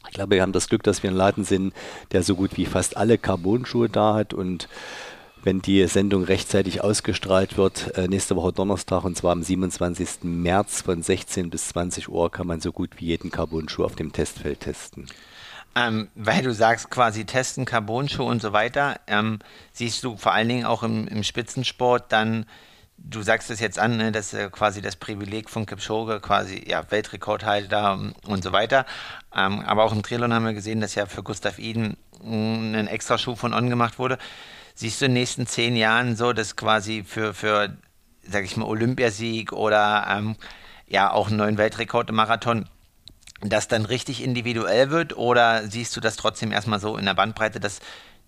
Ich 0.09 0.15
glaube, 0.15 0.37
wir 0.37 0.43
haben 0.43 0.53
das 0.53 0.69
Glück, 0.69 0.83
dass 0.83 1.03
wir 1.03 1.11
ein 1.11 1.17
Laden 1.17 1.45
sind, 1.45 1.75
der 2.13 2.23
so 2.23 2.35
gut 2.35 2.57
wie 2.57 2.67
fast 2.67 2.97
alle 2.97 3.19
Carbon-Schuhe 3.19 3.89
da 3.89 4.15
hat 4.15 4.35
und 4.35 4.69
wenn 5.43 5.63
die 5.63 5.87
Sendung 5.87 6.25
rechtzeitig 6.25 6.83
ausgestrahlt 6.83 7.57
wird, 7.57 7.97
äh, 7.97 8.09
nächste 8.09 8.37
Woche 8.37 8.53
Donnerstag 8.53 9.05
und 9.05 9.17
zwar 9.17 9.33
am 9.33 9.43
27. 9.43 10.25
März 10.25 10.83
von 10.83 11.03
16 11.03 11.49
bis 11.49 11.69
20 11.69 12.09
Uhr 12.09 12.31
kann 12.31 12.47
man 12.47 12.61
so 12.61 12.73
gut 12.73 12.91
wie 12.97 13.07
jeden 13.07 13.31
Carbon-Schuh 13.31 13.85
auf 13.85 13.97
dem 13.97 14.13
Testfeld 14.13 14.61
testen. 14.61 15.07
Ähm, 15.77 16.09
weil 16.15 16.43
du 16.43 16.53
sagst 16.53 16.91
quasi 16.91 17.25
testen, 17.25 17.65
Carbonschuh 17.65 18.25
und 18.25 18.43
so 18.43 18.53
weiter, 18.53 19.01
ähm, 19.07 19.39
siehst 19.73 20.03
du 20.03 20.17
vor 20.17 20.33
allen 20.33 20.49
Dingen 20.49 20.65
auch 20.65 20.83
im, 20.83 21.07
im 21.07 21.23
Spitzensport 21.23 22.11
dann, 22.13 22.45
du 23.03 23.23
sagst 23.23 23.51
es 23.51 23.61
jetzt 23.61 23.79
an, 23.79 23.97
ne, 23.97 24.13
dass 24.13 24.33
äh, 24.33 24.49
quasi 24.51 24.81
das 24.83 24.97
Privileg 24.97 25.51
von 25.51 25.67
Kipchoge 25.67 26.21
quasi 26.21 26.65
ja, 26.67 26.89
Weltrekordhalter 26.91 27.99
und 28.27 28.45
so 28.45 28.53
weiter. 28.53 28.87
Ähm, 29.35 29.61
aber 29.61 29.85
auch 29.85 29.93
im 29.93 30.03
Trilon 30.03 30.33
haben 30.33 30.45
wir 30.45 30.55
gesehen, 30.55 30.81
dass 30.81 30.95
ja 30.95 31.07
für 31.07 31.23
Gustav 31.23 31.59
Iden 31.59 31.97
mm, 32.23 32.75
ein 32.75 32.87
extra 32.87 33.19
Schuh 33.19 33.37
von 33.37 33.55
On 33.55 33.69
gemacht 33.71 33.99
wurde. 33.99 34.19
Siehst 34.75 35.01
du 35.01 35.07
in 35.07 35.13
den 35.13 35.21
nächsten 35.21 35.47
zehn 35.47 35.77
Jahren 35.77 36.17
so, 36.17 36.33
dass 36.33 36.57
quasi 36.57 37.05
für, 37.07 37.35
für 37.35 37.77
sag 38.23 38.45
ich 38.45 38.57
mal, 38.57 38.67
Olympiasieg 38.67 39.53
oder 39.53 40.07
ähm, 40.09 40.37
ja 40.87 41.11
auch 41.13 41.29
einen 41.29 41.37
neuen 41.37 41.59
Weltrekord 41.59 42.11
im 42.11 42.17
Marathon 42.17 42.69
das 43.43 43.69
dann 43.69 43.87
richtig 43.87 44.23
individuell 44.23 44.91
wird 44.91 45.17
oder 45.17 45.67
siehst 45.67 45.97
du 45.97 46.01
das 46.01 46.17
trotzdem 46.17 46.53
erstmal 46.53 46.79
so 46.79 46.97
in 46.97 47.07
der 47.07 47.15
Bandbreite, 47.15 47.59
dass 47.59 47.81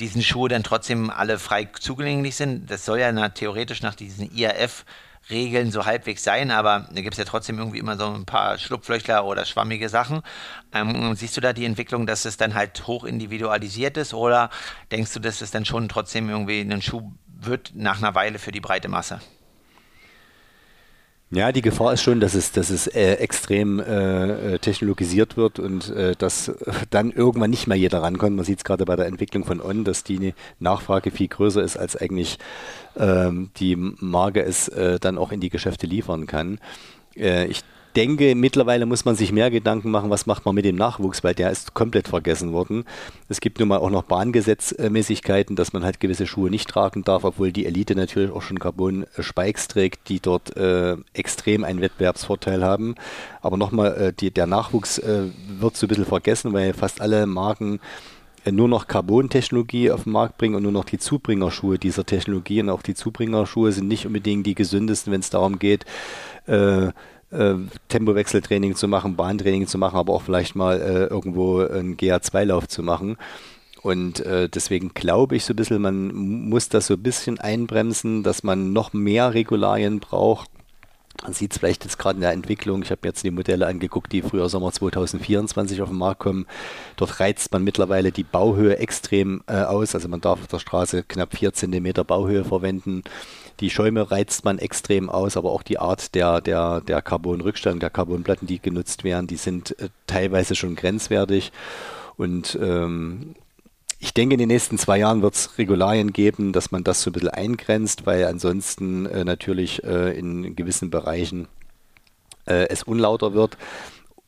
diesen 0.02 0.22
Schuhe 0.22 0.48
dann 0.48 0.62
trotzdem 0.62 1.10
alle 1.10 1.38
frei 1.38 1.68
zugänglich 1.80 2.36
sind? 2.36 2.70
Das 2.70 2.84
soll 2.84 2.98
ja 2.98 3.10
na, 3.12 3.30
theoretisch 3.30 3.82
nach 3.82 3.94
diesen 3.94 4.30
IRF 4.30 4.84
Regeln 5.30 5.70
so 5.70 5.86
halbwegs 5.86 6.24
sein, 6.24 6.50
aber 6.50 6.88
da 6.90 7.00
gibt 7.00 7.14
es 7.14 7.18
ja 7.18 7.24
trotzdem 7.24 7.58
irgendwie 7.58 7.78
immer 7.78 7.96
so 7.96 8.06
ein 8.06 8.24
paar 8.24 8.58
Schlupflöchler 8.58 9.24
oder 9.24 9.44
schwammige 9.44 9.88
Sachen. 9.88 10.22
Ähm, 10.72 11.14
siehst 11.14 11.36
du 11.36 11.40
da 11.40 11.52
die 11.52 11.64
Entwicklung, 11.64 12.06
dass 12.06 12.24
es 12.24 12.36
dann 12.36 12.54
halt 12.54 12.86
hoch 12.86 13.04
individualisiert 13.04 13.96
ist 13.96 14.14
oder 14.14 14.50
denkst 14.90 15.12
du, 15.14 15.20
dass 15.20 15.40
es 15.40 15.52
dann 15.52 15.64
schon 15.64 15.88
trotzdem 15.88 16.28
irgendwie 16.28 16.60
ein 16.60 16.82
Schuh 16.82 17.12
wird 17.26 17.72
nach 17.74 17.98
einer 17.98 18.14
Weile 18.14 18.38
für 18.38 18.52
die 18.52 18.60
breite 18.60 18.88
Masse? 18.88 19.20
Ja, 21.34 21.50
die 21.50 21.62
Gefahr 21.62 21.94
ist 21.94 22.02
schon, 22.02 22.20
dass 22.20 22.34
es, 22.34 22.52
dass 22.52 22.68
es 22.68 22.86
äh, 22.88 23.14
extrem 23.14 23.80
äh, 23.80 24.54
äh 24.54 24.58
technologisiert 24.58 25.38
wird 25.38 25.58
und 25.58 25.88
äh, 25.88 26.14
dass 26.14 26.52
dann 26.90 27.10
irgendwann 27.10 27.48
nicht 27.48 27.66
mehr 27.66 27.78
jeder 27.78 28.02
rankommt. 28.02 28.36
Man 28.36 28.44
sieht 28.44 28.58
es 28.58 28.64
gerade 28.64 28.84
bei 28.84 28.96
der 28.96 29.06
Entwicklung 29.06 29.46
von 29.46 29.62
On, 29.62 29.82
dass 29.82 30.04
die 30.04 30.34
Nachfrage 30.58 31.10
viel 31.10 31.28
größer 31.28 31.62
ist, 31.62 31.78
als 31.78 31.96
eigentlich 31.96 32.38
ähm, 32.98 33.48
die 33.56 33.76
Marke 33.76 34.44
es 34.44 34.68
äh, 34.68 35.00
dann 35.00 35.16
auch 35.16 35.32
in 35.32 35.40
die 35.40 35.48
Geschäfte 35.48 35.86
liefern 35.86 36.26
kann. 36.26 36.58
Äh, 37.16 37.46
ich 37.46 37.62
denke, 37.92 38.34
mittlerweile 38.34 38.86
muss 38.86 39.04
man 39.04 39.16
sich 39.16 39.32
mehr 39.32 39.50
Gedanken 39.50 39.90
machen, 39.90 40.10
was 40.10 40.26
macht 40.26 40.44
man 40.44 40.54
mit 40.54 40.64
dem 40.64 40.76
Nachwuchs, 40.76 41.22
weil 41.24 41.34
der 41.34 41.50
ist 41.50 41.74
komplett 41.74 42.08
vergessen 42.08 42.52
worden. 42.52 42.84
Es 43.28 43.40
gibt 43.40 43.58
nun 43.58 43.68
mal 43.68 43.78
auch 43.78 43.90
noch 43.90 44.04
Bahngesetzmäßigkeiten, 44.04 45.56
dass 45.56 45.72
man 45.72 45.84
halt 45.84 46.00
gewisse 46.00 46.26
Schuhe 46.26 46.50
nicht 46.50 46.68
tragen 46.68 47.04
darf, 47.04 47.24
obwohl 47.24 47.52
die 47.52 47.66
Elite 47.66 47.94
natürlich 47.94 48.30
auch 48.30 48.42
schon 48.42 48.58
Carbon-Spikes 48.58 49.68
trägt, 49.68 50.08
die 50.08 50.20
dort 50.20 50.56
äh, 50.56 50.96
extrem 51.12 51.64
einen 51.64 51.80
Wettbewerbsvorteil 51.80 52.64
haben. 52.64 52.94
Aber 53.40 53.56
nochmal, 53.56 54.14
äh, 54.18 54.30
der 54.30 54.46
Nachwuchs 54.46 54.98
äh, 54.98 55.24
wird 55.58 55.76
so 55.76 55.86
ein 55.86 55.88
bisschen 55.88 56.06
vergessen, 56.06 56.52
weil 56.52 56.72
fast 56.74 57.00
alle 57.00 57.26
Marken 57.26 57.80
äh, 58.44 58.52
nur 58.52 58.68
noch 58.68 58.88
Carbon-Technologie 58.88 59.90
auf 59.90 60.04
den 60.04 60.12
Markt 60.12 60.38
bringen 60.38 60.54
und 60.54 60.62
nur 60.62 60.72
noch 60.72 60.84
die 60.84 60.98
Zubringerschuhe 60.98 61.78
dieser 61.78 62.04
Technologie. 62.04 62.60
Und 62.60 62.70
auch 62.70 62.82
die 62.82 62.94
Zubringerschuhe 62.94 63.72
sind 63.72 63.88
nicht 63.88 64.06
unbedingt 64.06 64.46
die 64.46 64.54
gesündesten, 64.54 65.12
wenn 65.12 65.20
es 65.20 65.30
darum 65.30 65.58
geht, 65.58 65.84
äh, 66.46 66.88
äh, 67.32 67.54
Tempowechseltraining 67.88 68.74
zu 68.76 68.88
machen, 68.88 69.16
Bahntraining 69.16 69.66
zu 69.66 69.78
machen, 69.78 69.96
aber 69.96 70.12
auch 70.12 70.22
vielleicht 70.22 70.54
mal 70.54 70.80
äh, 70.80 71.04
irgendwo 71.06 71.60
einen 71.60 71.96
GA2-Lauf 71.96 72.68
zu 72.68 72.82
machen. 72.82 73.16
Und 73.82 74.20
äh, 74.20 74.48
deswegen 74.48 74.94
glaube 74.94 75.34
ich 75.36 75.44
so 75.44 75.52
ein 75.52 75.56
bisschen, 75.56 75.82
man 75.82 76.14
muss 76.14 76.68
das 76.68 76.86
so 76.86 76.94
ein 76.94 77.02
bisschen 77.02 77.40
einbremsen, 77.40 78.22
dass 78.22 78.44
man 78.44 78.72
noch 78.72 78.92
mehr 78.92 79.34
Regularien 79.34 79.98
braucht, 79.98 80.50
Man 81.22 81.34
sieht 81.34 81.52
es 81.52 81.58
vielleicht 81.58 81.84
jetzt 81.84 81.98
gerade 81.98 82.16
in 82.16 82.22
der 82.22 82.32
Entwicklung. 82.32 82.82
Ich 82.82 82.90
habe 82.90 83.00
mir 83.02 83.10
jetzt 83.10 83.22
die 83.22 83.30
Modelle 83.30 83.68
angeguckt, 83.68 84.12
die 84.12 84.22
früher 84.22 84.48
Sommer 84.48 84.72
2024 84.72 85.80
auf 85.80 85.88
den 85.88 85.98
Markt 85.98 86.20
kommen. 86.20 86.46
Dort 86.96 87.20
reizt 87.20 87.52
man 87.52 87.62
mittlerweile 87.62 88.10
die 88.10 88.24
Bauhöhe 88.24 88.78
extrem 88.78 89.44
äh, 89.46 89.62
aus. 89.62 89.94
Also 89.94 90.08
man 90.08 90.20
darf 90.20 90.40
auf 90.40 90.48
der 90.48 90.58
Straße 90.58 91.04
knapp 91.04 91.36
4 91.36 91.52
cm 91.52 91.92
Bauhöhe 92.04 92.44
verwenden. 92.44 93.02
Die 93.60 93.70
Schäume 93.70 94.10
reizt 94.10 94.44
man 94.44 94.58
extrem 94.58 95.08
aus, 95.08 95.36
aber 95.36 95.52
auch 95.52 95.62
die 95.62 95.78
Art 95.78 96.16
der, 96.16 96.40
der, 96.40 96.80
der 96.80 97.02
Carbonrückstellung, 97.02 97.78
der 97.78 97.90
Carbonplatten, 97.90 98.48
die 98.48 98.60
genutzt 98.60 99.04
werden, 99.04 99.28
die 99.28 99.36
sind 99.36 99.78
äh, 99.78 99.90
teilweise 100.08 100.56
schon 100.56 100.74
grenzwertig. 100.74 101.52
Und 102.16 102.58
ähm, 102.60 103.36
ich 104.02 104.12
denke, 104.12 104.34
in 104.34 104.40
den 104.40 104.48
nächsten 104.48 104.78
zwei 104.78 104.98
Jahren 104.98 105.22
wird 105.22 105.34
es 105.34 105.58
Regularien 105.58 106.12
geben, 106.12 106.52
dass 106.52 106.72
man 106.72 106.82
das 106.82 107.02
so 107.02 107.10
ein 107.10 107.12
bisschen 107.12 107.28
eingrenzt, 107.28 108.04
weil 108.04 108.24
ansonsten 108.24 109.06
äh, 109.06 109.24
natürlich 109.24 109.84
äh, 109.84 110.18
in 110.18 110.56
gewissen 110.56 110.90
Bereichen 110.90 111.46
äh, 112.44 112.66
es 112.68 112.82
unlauter 112.82 113.32
wird. 113.32 113.56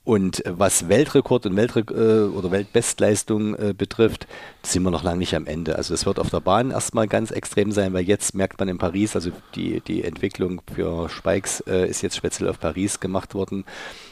Und 0.04 0.42
was 0.46 0.90
Weltrekord 0.90 1.46
und 1.46 1.56
Weltre 1.56 1.80
äh, 1.80 2.28
oder 2.28 2.50
Weltbestleistung 2.50 3.54
äh, 3.54 3.75
betrifft, 3.76 4.26
sind 4.62 4.82
wir 4.82 4.90
noch 4.90 5.02
lange 5.02 5.18
nicht 5.18 5.34
am 5.34 5.46
Ende. 5.46 5.76
Also 5.76 5.94
es 5.94 6.04
wird 6.04 6.18
auf 6.18 6.28
der 6.28 6.40
Bahn 6.40 6.73
erstmal 6.73 7.08
ganz 7.08 7.30
extrem 7.30 7.73
sein, 7.73 7.94
weil 7.94 8.04
jetzt 8.04 8.34
merkt 8.34 8.58
man 8.58 8.68
in 8.68 8.76
Paris, 8.76 9.16
also 9.16 9.30
die, 9.54 9.80
die 9.80 10.04
Entwicklung 10.04 10.61
für 10.75 11.08
Spikes 11.08 11.61
äh, 11.61 11.88
ist 11.88 12.02
jetzt 12.02 12.16
speziell 12.16 12.50
auf 12.50 12.61
Paris 12.61 13.00
gemacht 13.00 13.34
worden. 13.34 13.64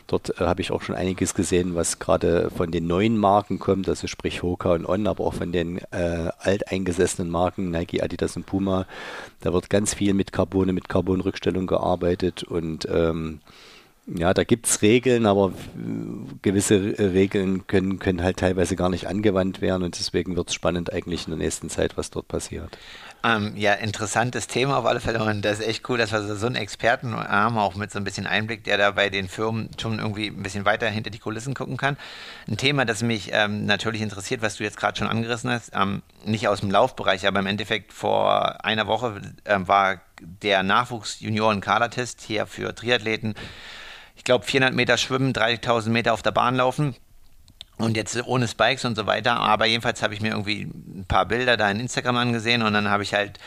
Dort 0.06 0.30
äh, 0.40 0.44
habe 0.44 0.62
ich 0.62 0.70
auch 0.70 0.80
schon 0.80 0.94
einiges 0.94 1.34
gesehen, 1.34 1.74
was 1.74 1.98
gerade 1.98 2.50
von 2.50 2.70
den 2.70 2.86
neuen 2.86 3.18
Marken 3.18 3.58
kommt, 3.58 3.86
also 3.86 4.06
sprich 4.06 4.42
Hoka 4.42 4.72
und 4.72 4.86
On, 4.86 5.06
aber 5.06 5.24
auch 5.24 5.34
von 5.34 5.52
den 5.52 5.76
äh, 5.90 6.30
alteingesessenen 6.38 7.30
Marken 7.30 7.70
Nike, 7.70 8.02
Adidas 8.02 8.34
und 8.36 8.46
Puma. 8.46 8.86
Da 9.40 9.52
wird 9.52 9.68
ganz 9.68 9.92
viel 9.92 10.14
mit 10.14 10.32
Carbone, 10.32 10.72
mit 10.72 10.88
Carbonrückstellung 10.88 11.66
gearbeitet 11.66 12.44
und 12.44 12.88
ähm, 12.90 13.40
ja, 14.06 14.34
da 14.34 14.42
gibt 14.42 14.66
es 14.66 14.82
Regeln, 14.82 15.26
aber 15.26 15.52
gewisse 16.42 16.98
Regeln 16.98 17.68
können, 17.68 18.00
können 18.00 18.22
halt 18.22 18.38
teilweise 18.38 18.74
gar 18.74 18.88
nicht 18.88 19.06
angewandt 19.06 19.60
werden 19.60 19.84
und 19.84 19.96
deswegen 19.96 20.34
wird 20.34 20.48
es 20.48 20.54
spannend 20.54 20.92
eigentlich 20.92 21.26
in 21.26 21.30
der 21.30 21.38
nächsten 21.38 21.70
Zeit, 21.70 21.96
was 21.96 22.10
dort 22.10 22.26
passiert. 22.26 22.76
Ähm, 23.24 23.52
ja, 23.56 23.74
interessantes 23.74 24.48
Thema 24.48 24.78
auf 24.78 24.86
alle 24.86 24.98
Fälle 24.98 25.22
und 25.22 25.42
das 25.44 25.60
ist 25.60 25.68
echt 25.68 25.88
cool, 25.88 25.98
dass 25.98 26.10
wir 26.10 26.20
so 26.34 26.46
einen 26.46 26.56
Experten 26.56 27.14
haben, 27.14 27.56
auch 27.56 27.76
mit 27.76 27.92
so 27.92 27.98
ein 27.98 28.04
bisschen 28.04 28.26
Einblick, 28.26 28.64
der 28.64 28.76
da 28.76 28.90
bei 28.90 29.08
den 29.08 29.28
Firmen 29.28 29.70
schon 29.80 30.00
irgendwie 30.00 30.26
ein 30.26 30.42
bisschen 30.42 30.64
weiter 30.64 30.88
hinter 30.88 31.10
die 31.10 31.20
Kulissen 31.20 31.54
gucken 31.54 31.76
kann. 31.76 31.96
Ein 32.48 32.56
Thema, 32.56 32.84
das 32.84 33.04
mich 33.04 33.30
ähm, 33.32 33.66
natürlich 33.66 34.02
interessiert, 34.02 34.42
was 34.42 34.56
du 34.56 34.64
jetzt 34.64 34.76
gerade 34.76 34.98
schon 34.98 35.06
angerissen 35.06 35.50
hast, 35.50 35.70
ähm, 35.74 36.02
nicht 36.24 36.48
aus 36.48 36.58
dem 36.58 36.72
Laufbereich, 36.72 37.28
aber 37.28 37.38
im 37.38 37.46
Endeffekt 37.46 37.92
vor 37.92 38.64
einer 38.64 38.88
Woche 38.88 39.20
äh, 39.44 39.58
war 39.60 40.00
der 40.20 40.64
Nachwuchs-Junioren-Kadertest 40.64 42.20
hier 42.22 42.46
für 42.46 42.74
Triathleten 42.74 43.36
ich 44.22 44.24
glaube, 44.24 44.44
400 44.44 44.72
Meter 44.72 44.98
schwimmen, 44.98 45.32
3000 45.32 45.92
Meter 45.92 46.12
auf 46.12 46.22
der 46.22 46.30
Bahn 46.30 46.54
laufen. 46.54 46.94
Und 47.76 47.96
jetzt 47.96 48.16
ohne 48.24 48.46
Spikes 48.46 48.84
und 48.84 48.94
so 48.94 49.04
weiter. 49.08 49.34
Aber 49.34 49.66
jedenfalls 49.66 50.00
habe 50.00 50.14
ich 50.14 50.20
mir 50.20 50.28
irgendwie 50.28 50.62
ein 50.62 51.06
paar 51.08 51.26
Bilder 51.26 51.56
da 51.56 51.68
in 51.68 51.80
Instagram 51.80 52.16
angesehen 52.18 52.62
und 52.62 52.72
dann 52.72 52.88
habe 52.88 53.02
ich 53.02 53.14
halt 53.14 53.40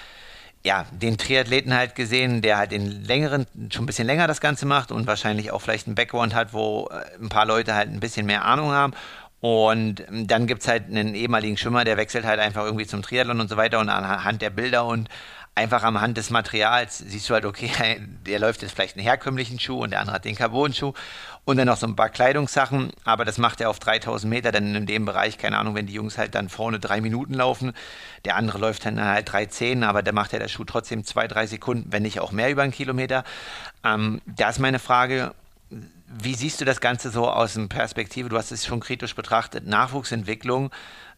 ja, 0.65 0.85
den 0.91 1.17
Triathleten 1.17 1.73
halt 1.73 1.95
gesehen, 1.95 2.41
der 2.41 2.57
halt 2.57 2.73
den 2.73 3.05
längeren, 3.05 3.47
schon 3.71 3.83
ein 3.83 3.85
bisschen 3.85 4.05
länger 4.05 4.27
das 4.27 4.41
Ganze 4.41 4.65
macht 4.65 4.91
und 4.91 5.07
wahrscheinlich 5.07 5.51
auch 5.51 5.61
vielleicht 5.61 5.87
einen 5.87 5.95
Background 5.95 6.35
hat, 6.35 6.51
wo 6.51 6.89
äh, 6.91 7.23
ein 7.23 7.29
paar 7.29 7.45
Leute 7.45 7.73
halt 7.73 7.89
ein 7.89 8.01
bisschen 8.01 8.25
mehr 8.25 8.43
Ahnung 8.43 8.71
haben. 8.71 8.91
Und 9.39 10.03
dann 10.11 10.45
gibt 10.45 10.63
es 10.63 10.67
halt 10.67 10.89
einen 10.89 11.15
ehemaligen 11.15 11.55
Schwimmer, 11.55 11.85
der 11.85 11.95
wechselt 11.95 12.25
halt 12.25 12.41
einfach 12.41 12.65
irgendwie 12.65 12.85
zum 12.85 13.01
Triathlon 13.01 13.39
und 13.39 13.49
so 13.49 13.55
weiter 13.55 13.79
und 13.79 13.87
anhand 13.87 14.41
der 14.41 14.49
Bilder 14.49 14.85
und 14.85 15.07
einfach 15.55 15.83
am 15.83 16.01
Hand 16.01 16.17
des 16.17 16.29
Materials 16.29 16.97
siehst 16.97 17.29
du 17.29 17.33
halt, 17.33 17.45
okay, 17.45 17.71
der 18.25 18.39
läuft 18.39 18.61
jetzt 18.61 18.73
vielleicht 18.73 18.97
einen 18.97 19.05
herkömmlichen 19.05 19.59
Schuh 19.59 19.81
und 19.81 19.91
der 19.91 20.01
andere 20.01 20.15
hat 20.15 20.25
den 20.25 20.35
Carbon-Schuh 20.35 20.93
und 21.45 21.57
dann 21.57 21.67
noch 21.67 21.77
so 21.77 21.87
ein 21.87 21.95
paar 21.95 22.09
Kleidungssachen, 22.09 22.91
aber 23.05 23.23
das 23.23 23.37
macht 23.37 23.61
er 23.61 23.69
auf 23.69 23.79
3000 23.79 24.29
Meter, 24.29 24.51
dann 24.51 24.75
in 24.75 24.85
dem 24.85 25.05
Bereich, 25.05 25.37
keine 25.37 25.57
Ahnung, 25.57 25.75
wenn 25.75 25.87
die 25.87 25.93
Jungs 25.93 26.17
halt 26.17 26.35
dann 26.35 26.49
vorne 26.49 26.79
drei 26.79 26.99
Minuten 26.99 27.33
laufen, 27.33 27.73
der 28.25 28.35
andere 28.35 28.57
läuft 28.57 28.85
dann 28.85 29.01
halt 29.01 29.29
3,10, 29.29 29.85
aber 29.85 30.03
da 30.03 30.11
macht 30.11 30.33
ja 30.33 30.39
der 30.39 30.49
Schuh 30.49 30.65
trotzdem 30.65 31.05
zwei, 31.05 31.27
drei 31.27 31.47
Sekunden, 31.47 31.91
wenn 31.91 32.03
nicht 32.03 32.19
auch 32.19 32.31
mehr 32.31 32.51
über 32.51 32.63
einen 32.63 32.73
Kilometer. 32.73 33.23
Ähm, 33.83 34.21
da 34.25 34.49
ist 34.49 34.59
meine 34.59 34.79
Frage, 34.79 35.33
wie 36.07 36.35
siehst 36.35 36.61
du 36.61 36.65
das 36.65 36.81
Ganze 36.81 37.09
so 37.09 37.29
aus 37.29 37.53
dem 37.53 37.69
Perspektive? 37.69 38.29
Du 38.29 38.37
hast 38.37 38.51
es 38.51 38.65
schon 38.65 38.79
kritisch 38.79 39.15
betrachtet, 39.15 39.65
Nachwuchsentwicklung 39.65 40.71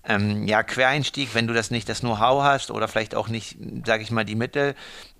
ähm, 0.08 0.48
ja, 0.48 0.64
Quereinstieg, 0.64 1.36
wenn 1.36 1.48
du 1.48 1.54
das 1.54 1.70
nicht 1.70 1.90
das 1.90 2.00
Know-how 2.00 2.44
hast 2.44 2.72
oder 2.72 2.88
vielleicht 2.88 3.16
auch 3.16 3.28
nicht, 3.28 3.58
sage 3.86 4.04
ich 4.04 4.12
mal, 4.12 4.26
die 4.26 4.36
Mittel, 4.36 4.76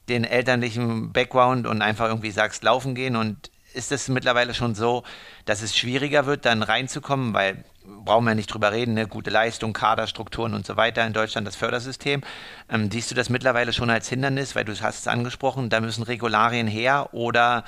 den 0.10 0.24
elterlichen 0.24 1.12
Background 1.12 1.68
und 1.68 1.82
einfach 1.82 2.08
irgendwie 2.08 2.32
sagst, 2.32 2.64
laufen 2.64 2.96
gehen 2.96 3.16
und 3.16 3.52
ist 3.74 3.92
es 3.92 4.08
mittlerweile 4.08 4.54
schon 4.54 4.74
so, 4.74 5.04
dass 5.46 5.62
es 5.62 5.76
schwieriger 5.76 6.26
wird, 6.26 6.46
dann 6.46 6.64
reinzukommen, 6.64 7.34
weil 7.34 7.64
brauchen 8.04 8.26
wir 8.26 8.36
nicht 8.36 8.54
drüber 8.54 8.72
reden, 8.72 8.96
ne? 8.96 9.08
gute 9.08 9.30
Leistung, 9.30 9.74
Kaderstrukturen 9.74 10.54
und 10.54 10.66
so 10.66 10.76
weiter 10.76 11.06
in 11.06 11.14
Deutschland, 11.14 11.48
das 11.48 11.56
Fördersystem. 11.56 12.22
Ähm, 12.70 12.90
siehst 12.92 13.12
du 13.12 13.16
das 13.16 13.30
mittlerweile 13.30 13.72
schon 13.74 13.90
als 13.90 14.10
Hindernis, 14.10 14.56
weil 14.56 14.66
du 14.66 14.74
hast 14.82 15.00
es 15.00 15.08
angesprochen, 15.08 15.70
da 15.70 15.80
müssen 15.80 16.04
Regularien 16.04 16.68
her 16.68 17.14
oder 17.14 17.64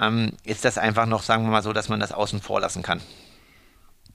ähm, 0.00 0.32
ist 0.44 0.64
das 0.64 0.78
einfach 0.78 1.06
noch, 1.06 1.22
sagen 1.22 1.44
wir 1.44 1.50
mal 1.50 1.62
so, 1.62 1.72
dass 1.72 1.88
man 1.88 2.00
das 2.00 2.12
außen 2.12 2.40
vor 2.40 2.60
lassen 2.60 2.82
kann? 2.82 3.00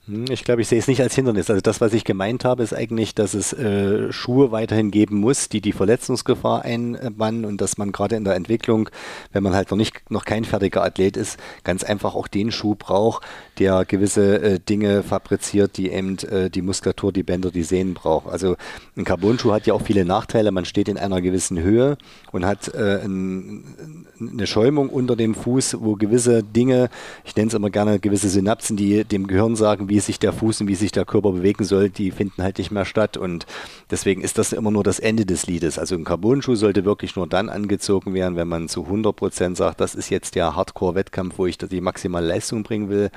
Hm, 0.06 0.24
ich 0.30 0.44
glaube, 0.44 0.62
ich 0.62 0.68
sehe 0.68 0.78
es 0.78 0.88
nicht 0.88 1.02
als 1.02 1.14
Hindernis. 1.14 1.50
Also 1.50 1.60
das, 1.60 1.80
was 1.80 1.92
ich 1.92 2.04
gemeint 2.04 2.44
habe, 2.44 2.62
ist 2.62 2.72
eigentlich, 2.72 3.14
dass 3.14 3.34
es 3.34 3.52
äh, 3.52 4.10
Schuhe 4.12 4.50
weiterhin 4.50 4.90
geben 4.90 5.18
muss, 5.18 5.48
die 5.48 5.60
die 5.60 5.72
Verletzungsgefahr 5.72 6.62
einbannen 6.62 7.44
und 7.44 7.60
dass 7.60 7.76
man 7.76 7.92
gerade 7.92 8.16
in 8.16 8.24
der 8.24 8.34
Entwicklung, 8.34 8.88
wenn 9.32 9.42
man 9.42 9.54
halt 9.54 9.70
noch 9.70 9.76
nicht 9.76 10.10
noch 10.10 10.24
kein 10.24 10.44
fertiger 10.44 10.82
Athlet 10.82 11.16
ist, 11.16 11.38
ganz 11.64 11.84
einfach 11.84 12.14
auch 12.14 12.28
den 12.28 12.50
Schuh 12.50 12.74
braucht, 12.74 13.24
der 13.58 13.84
gewisse 13.84 14.40
äh, 14.40 14.58
Dinge 14.58 15.02
fabriziert, 15.02 15.76
die 15.76 15.90
eben 15.90 16.16
äh, 16.18 16.48
die 16.48 16.62
Muskulatur, 16.62 17.12
die 17.12 17.22
Bänder, 17.22 17.50
die 17.50 17.62
Sehnen 17.62 17.92
braucht. 17.92 18.28
Also 18.28 18.56
ein 18.96 19.04
Carbon-Schuh 19.04 19.52
hat 19.52 19.66
ja 19.66 19.74
auch 19.74 19.82
viele 19.82 20.06
Nachteile. 20.06 20.50
Man 20.50 20.64
steht 20.64 20.88
in 20.88 20.96
einer 20.96 21.20
gewissen 21.20 21.58
Höhe 21.58 21.98
und 22.32 22.46
hat 22.46 22.74
äh, 22.74 23.00
ein, 23.04 24.06
eine 24.18 24.46
Schäumung 24.46 24.88
unter 24.88 25.14
dem 25.14 25.34
Fuß, 25.34 25.76
wo 25.80 25.96
gewisse 25.96 26.42
Dinge, 26.42 26.88
ich 27.24 27.36
nenne 27.36 27.48
es 27.48 27.54
immer 27.54 27.68
gerne 27.68 27.98
gewisse 27.98 28.30
Synapsen, 28.30 28.78
die 28.78 29.04
dem 29.04 29.26
Gehirn 29.26 29.56
sagen, 29.56 29.89
wie 29.90 30.00
sich 30.00 30.20
der 30.20 30.32
Fuß 30.32 30.62
und 30.62 30.68
wie 30.68 30.76
sich 30.76 30.92
der 30.92 31.04
Körper 31.04 31.32
bewegen 31.32 31.64
soll, 31.64 31.90
die 31.90 32.12
finden 32.12 32.42
halt 32.42 32.58
nicht 32.58 32.70
mehr 32.70 32.84
statt. 32.84 33.16
Und 33.16 33.44
deswegen 33.90 34.22
ist 34.22 34.38
das 34.38 34.52
immer 34.52 34.70
nur 34.70 34.84
das 34.84 35.00
Ende 35.00 35.26
des 35.26 35.46
Liedes. 35.46 35.78
Also 35.78 35.96
ein 35.96 36.04
Carbon-Schuh 36.04 36.54
sollte 36.54 36.84
wirklich 36.84 37.16
nur 37.16 37.26
dann 37.26 37.48
angezogen 37.48 38.14
werden, 38.14 38.36
wenn 38.36 38.48
man 38.48 38.68
zu 38.68 38.84
100 38.84 39.14
Prozent 39.14 39.56
sagt, 39.56 39.80
das 39.80 39.96
ist 39.96 40.08
jetzt 40.08 40.36
der 40.36 40.54
Hardcore-Wettkampf, 40.54 41.38
wo 41.38 41.46
ich 41.46 41.58
die 41.58 41.80
maximale 41.80 42.26
Leistung 42.26 42.62
bringen 42.62 42.88
will. 42.88 43.10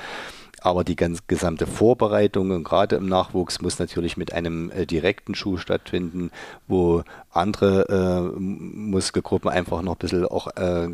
Aber 0.62 0.84
die 0.84 0.96
ganz 0.96 1.28
gesamte 1.28 1.68
Vorbereitung, 1.68 2.50
und 2.50 2.64
gerade 2.64 2.96
im 2.96 3.08
Nachwuchs, 3.08 3.62
muss 3.62 3.78
natürlich 3.78 4.18
mit 4.18 4.34
einem 4.34 4.72
äh, 4.72 4.86
direkten 4.88 5.36
Schuh 5.36 5.58
stattfinden, 5.58 6.32
wo 6.68 7.04
andere 7.32 8.32
äh, 8.34 8.40
Muskelgruppen 8.40 9.52
einfach 9.52 9.84
noch 9.84 9.96
ein 9.96 10.00
bisschen 10.00 10.26
auch 10.26 10.48
äh, 10.56 10.88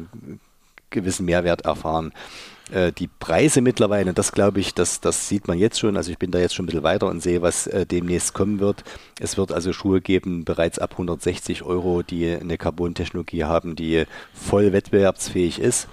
gewissen 0.90 1.26
Mehrwert 1.26 1.62
erfahren. 1.62 2.12
Äh, 2.72 2.92
die 2.92 3.08
Preise 3.08 3.62
mittlerweile, 3.62 4.14
das 4.14 4.32
glaube 4.32 4.60
ich, 4.60 4.74
das, 4.74 5.02
das 5.02 5.28
sieht 5.28 5.48
man 5.48 5.58
jetzt 5.58 5.80
schon. 5.80 5.98
Also 5.98 6.12
ich 6.12 6.18
bin 6.18 6.32
da 6.32 6.40
jetzt 6.40 6.54
schon 6.54 6.66
ein 6.66 6.68
bisschen 6.68 6.84
weiter 6.84 7.08
und 7.08 7.22
sehe, 7.22 7.42
was 7.42 7.68
äh, 7.68 7.86
demnächst 7.86 8.34
kommen 8.34 8.60
wird. 8.60 8.84
Es 9.20 9.38
wird 9.38 9.52
also 9.52 9.74
Schuhe 9.74 10.02
geben, 10.02 10.46
bereits 10.46 10.80
ab 10.80 10.92
160 10.94 11.64
Euro, 11.64 12.04
die 12.04 12.30
eine 12.30 12.58
Carbon-Technologie 12.58 13.46
haben, 13.46 13.76
die 13.76 14.06
voll 14.34 14.72
wettbewerbsfähig 14.72 15.60
ist. 15.60 15.88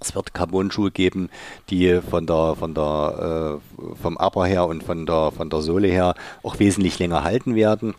Es 0.00 0.14
wird 0.14 0.34
Carbon-Schuhe 0.34 0.90
geben, 0.90 1.30
die 1.70 2.00
von 2.08 2.26
der, 2.26 2.56
von 2.58 2.74
der, 2.74 3.60
äh, 3.78 3.94
vom 4.00 4.16
Upper 4.16 4.44
her 4.44 4.66
und 4.66 4.82
von 4.84 5.06
der, 5.06 5.32
von 5.32 5.50
der 5.50 5.62
Sohle 5.62 5.88
her 5.88 6.14
auch 6.42 6.58
wesentlich 6.58 6.98
länger 6.98 7.24
halten 7.24 7.54
werden 7.54 7.94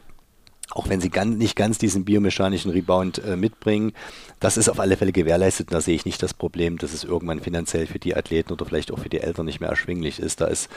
auch 0.71 0.89
wenn 0.89 0.99
sie 0.99 1.09
ganz, 1.09 1.37
nicht 1.37 1.55
ganz 1.55 1.77
diesen 1.77 2.05
biomechanischen 2.05 2.71
Rebound 2.71 3.19
äh, 3.19 3.35
mitbringen. 3.35 3.93
Das 4.39 4.57
ist 4.57 4.69
auf 4.69 4.79
alle 4.79 4.97
Fälle 4.97 5.11
gewährleistet 5.11 5.69
und 5.69 5.73
da 5.73 5.81
sehe 5.81 5.95
ich 5.95 6.05
nicht 6.05 6.21
das 6.23 6.33
Problem, 6.33 6.77
dass 6.77 6.93
es 6.93 7.03
irgendwann 7.03 7.39
finanziell 7.39 7.87
für 7.87 7.99
die 7.99 8.15
Athleten 8.15 8.51
oder 8.51 8.65
vielleicht 8.65 8.91
auch 8.91 8.99
für 8.99 9.09
die 9.09 9.19
Eltern 9.19 9.45
nicht 9.45 9.59
mehr 9.59 9.69
erschwinglich 9.69 10.19
ist. 10.19 10.41
Da 10.41 10.47
ist 10.47 10.69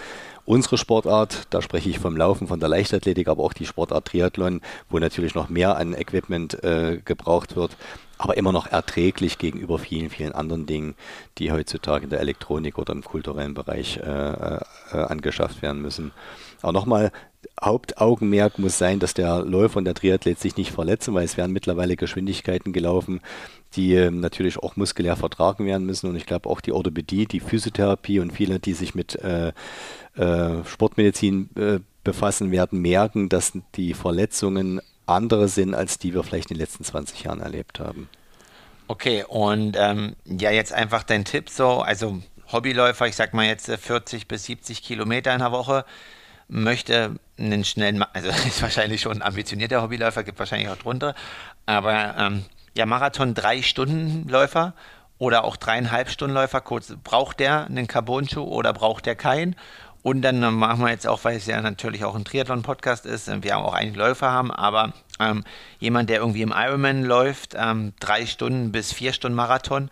unsere 0.44 0.78
Sportart, 0.78 1.46
da 1.50 1.62
spreche 1.62 1.90
ich 1.90 1.98
vom 1.98 2.16
Laufen, 2.16 2.48
von 2.48 2.60
der 2.60 2.68
Leichtathletik, 2.68 3.28
aber 3.28 3.42
auch 3.42 3.52
die 3.52 3.66
Sportart 3.66 4.06
Triathlon, 4.06 4.60
wo 4.88 4.98
natürlich 4.98 5.34
noch 5.34 5.48
mehr 5.48 5.76
an 5.76 5.94
Equipment 5.94 6.62
äh, 6.62 7.00
gebraucht 7.04 7.56
wird, 7.56 7.76
aber 8.18 8.36
immer 8.36 8.52
noch 8.52 8.66
erträglich 8.66 9.38
gegenüber 9.38 9.78
vielen, 9.78 10.10
vielen 10.10 10.32
anderen 10.32 10.66
Dingen, 10.66 10.94
die 11.38 11.52
heutzutage 11.52 12.04
in 12.04 12.10
der 12.10 12.20
Elektronik 12.20 12.78
oder 12.78 12.92
im 12.92 13.02
kulturellen 13.02 13.54
Bereich 13.54 13.98
äh, 13.98 14.00
äh, 14.06 14.60
angeschafft 14.92 15.62
werden 15.62 15.80
müssen. 15.80 16.12
Aber 16.62 16.72
nochmal, 16.72 17.12
Hauptaugenmerk 17.62 18.58
muss 18.58 18.78
sein, 18.78 18.98
dass 18.98 19.14
der 19.14 19.40
Läufer 19.44 19.78
und 19.78 19.84
der 19.84 19.94
Triathlet 19.94 20.38
sich 20.38 20.56
nicht 20.56 20.72
verletzen, 20.72 21.14
weil 21.14 21.24
es 21.24 21.36
werden 21.36 21.52
mittlerweile 21.52 21.96
Geschwindigkeiten 21.96 22.72
gelaufen, 22.72 23.20
die 23.74 23.94
äh, 23.94 24.10
natürlich 24.10 24.58
auch 24.58 24.76
muskulär 24.76 25.16
vertragen 25.16 25.66
werden 25.66 25.86
müssen. 25.86 26.08
Und 26.08 26.16
ich 26.16 26.26
glaube 26.26 26.48
auch 26.48 26.60
die 26.60 26.72
Orthopädie, 26.72 27.26
die 27.26 27.40
Physiotherapie 27.40 28.20
und 28.20 28.32
viele, 28.32 28.58
die 28.58 28.74
sich 28.74 28.94
mit 28.94 29.16
äh, 29.16 29.52
äh, 30.16 30.64
Sportmedizin 30.64 31.50
äh, 31.56 31.78
befassen, 32.04 32.50
werden 32.50 32.80
merken, 32.80 33.28
dass 33.28 33.52
die 33.74 33.94
Verletzungen 33.94 34.80
andere 35.06 35.48
sind, 35.48 35.74
als 35.74 35.98
die 35.98 36.14
wir 36.14 36.22
vielleicht 36.22 36.50
in 36.50 36.56
den 36.56 36.60
letzten 36.60 36.84
20 36.84 37.24
Jahren 37.24 37.40
erlebt 37.40 37.80
haben. 37.80 38.08
Okay, 38.88 39.24
und 39.28 39.76
ähm, 39.78 40.16
ja, 40.24 40.50
jetzt 40.50 40.72
einfach 40.72 41.02
dein 41.02 41.24
Tipp 41.24 41.50
so, 41.50 41.80
also 41.80 42.22
Hobbyläufer, 42.50 43.06
ich 43.06 43.16
sag 43.16 43.34
mal 43.34 43.46
jetzt 43.46 43.70
40 43.70 44.22
äh, 44.22 44.24
bis 44.26 44.44
70 44.44 44.82
Kilometer 44.82 45.32
in 45.32 45.40
der 45.40 45.52
Woche, 45.52 45.84
möchte 46.48 47.16
einen 47.38 47.64
schnellen, 47.64 48.04
also 48.12 48.28
ist 48.46 48.62
wahrscheinlich 48.62 49.00
schon 49.02 49.18
ein 49.18 49.22
ambitionierter 49.22 49.82
Hobbyläufer, 49.82 50.24
gibt 50.24 50.38
wahrscheinlich 50.38 50.68
auch 50.68 50.76
drunter, 50.76 51.14
aber 51.66 52.14
ähm, 52.18 52.44
ja, 52.76 52.86
Marathon 52.86 53.34
drei 53.34 53.62
Stunden 53.62 54.28
Läufer 54.28 54.74
oder 55.18 55.44
auch 55.44 55.56
dreieinhalb 55.56 56.10
Stunden 56.10 56.34
Läufer, 56.34 56.60
kurz, 56.60 56.94
braucht 57.02 57.40
der 57.40 57.66
einen 57.66 57.86
Carbon-Schuh 57.86 58.44
oder 58.44 58.72
braucht 58.72 59.06
der 59.06 59.16
keinen? 59.16 59.56
Und 60.02 60.22
dann 60.22 60.38
machen 60.54 60.80
wir 60.80 60.90
jetzt 60.90 61.08
auch, 61.08 61.24
weil 61.24 61.36
es 61.36 61.46
ja 61.46 61.60
natürlich 61.60 62.04
auch 62.04 62.14
ein 62.14 62.24
Triathlon-Podcast 62.24 63.04
ist, 63.04 63.28
wir 63.42 63.58
auch 63.58 63.74
einige 63.74 63.98
Läufer 63.98 64.30
haben, 64.30 64.52
aber 64.52 64.92
ähm, 65.18 65.44
jemand, 65.80 66.08
der 66.08 66.20
irgendwie 66.20 66.42
im 66.42 66.54
Ironman 66.56 67.02
läuft, 67.02 67.56
ähm, 67.58 67.92
drei 67.98 68.24
Stunden 68.24 68.70
bis 68.70 68.92
vier 68.92 69.12
Stunden 69.12 69.34
Marathon, 69.34 69.90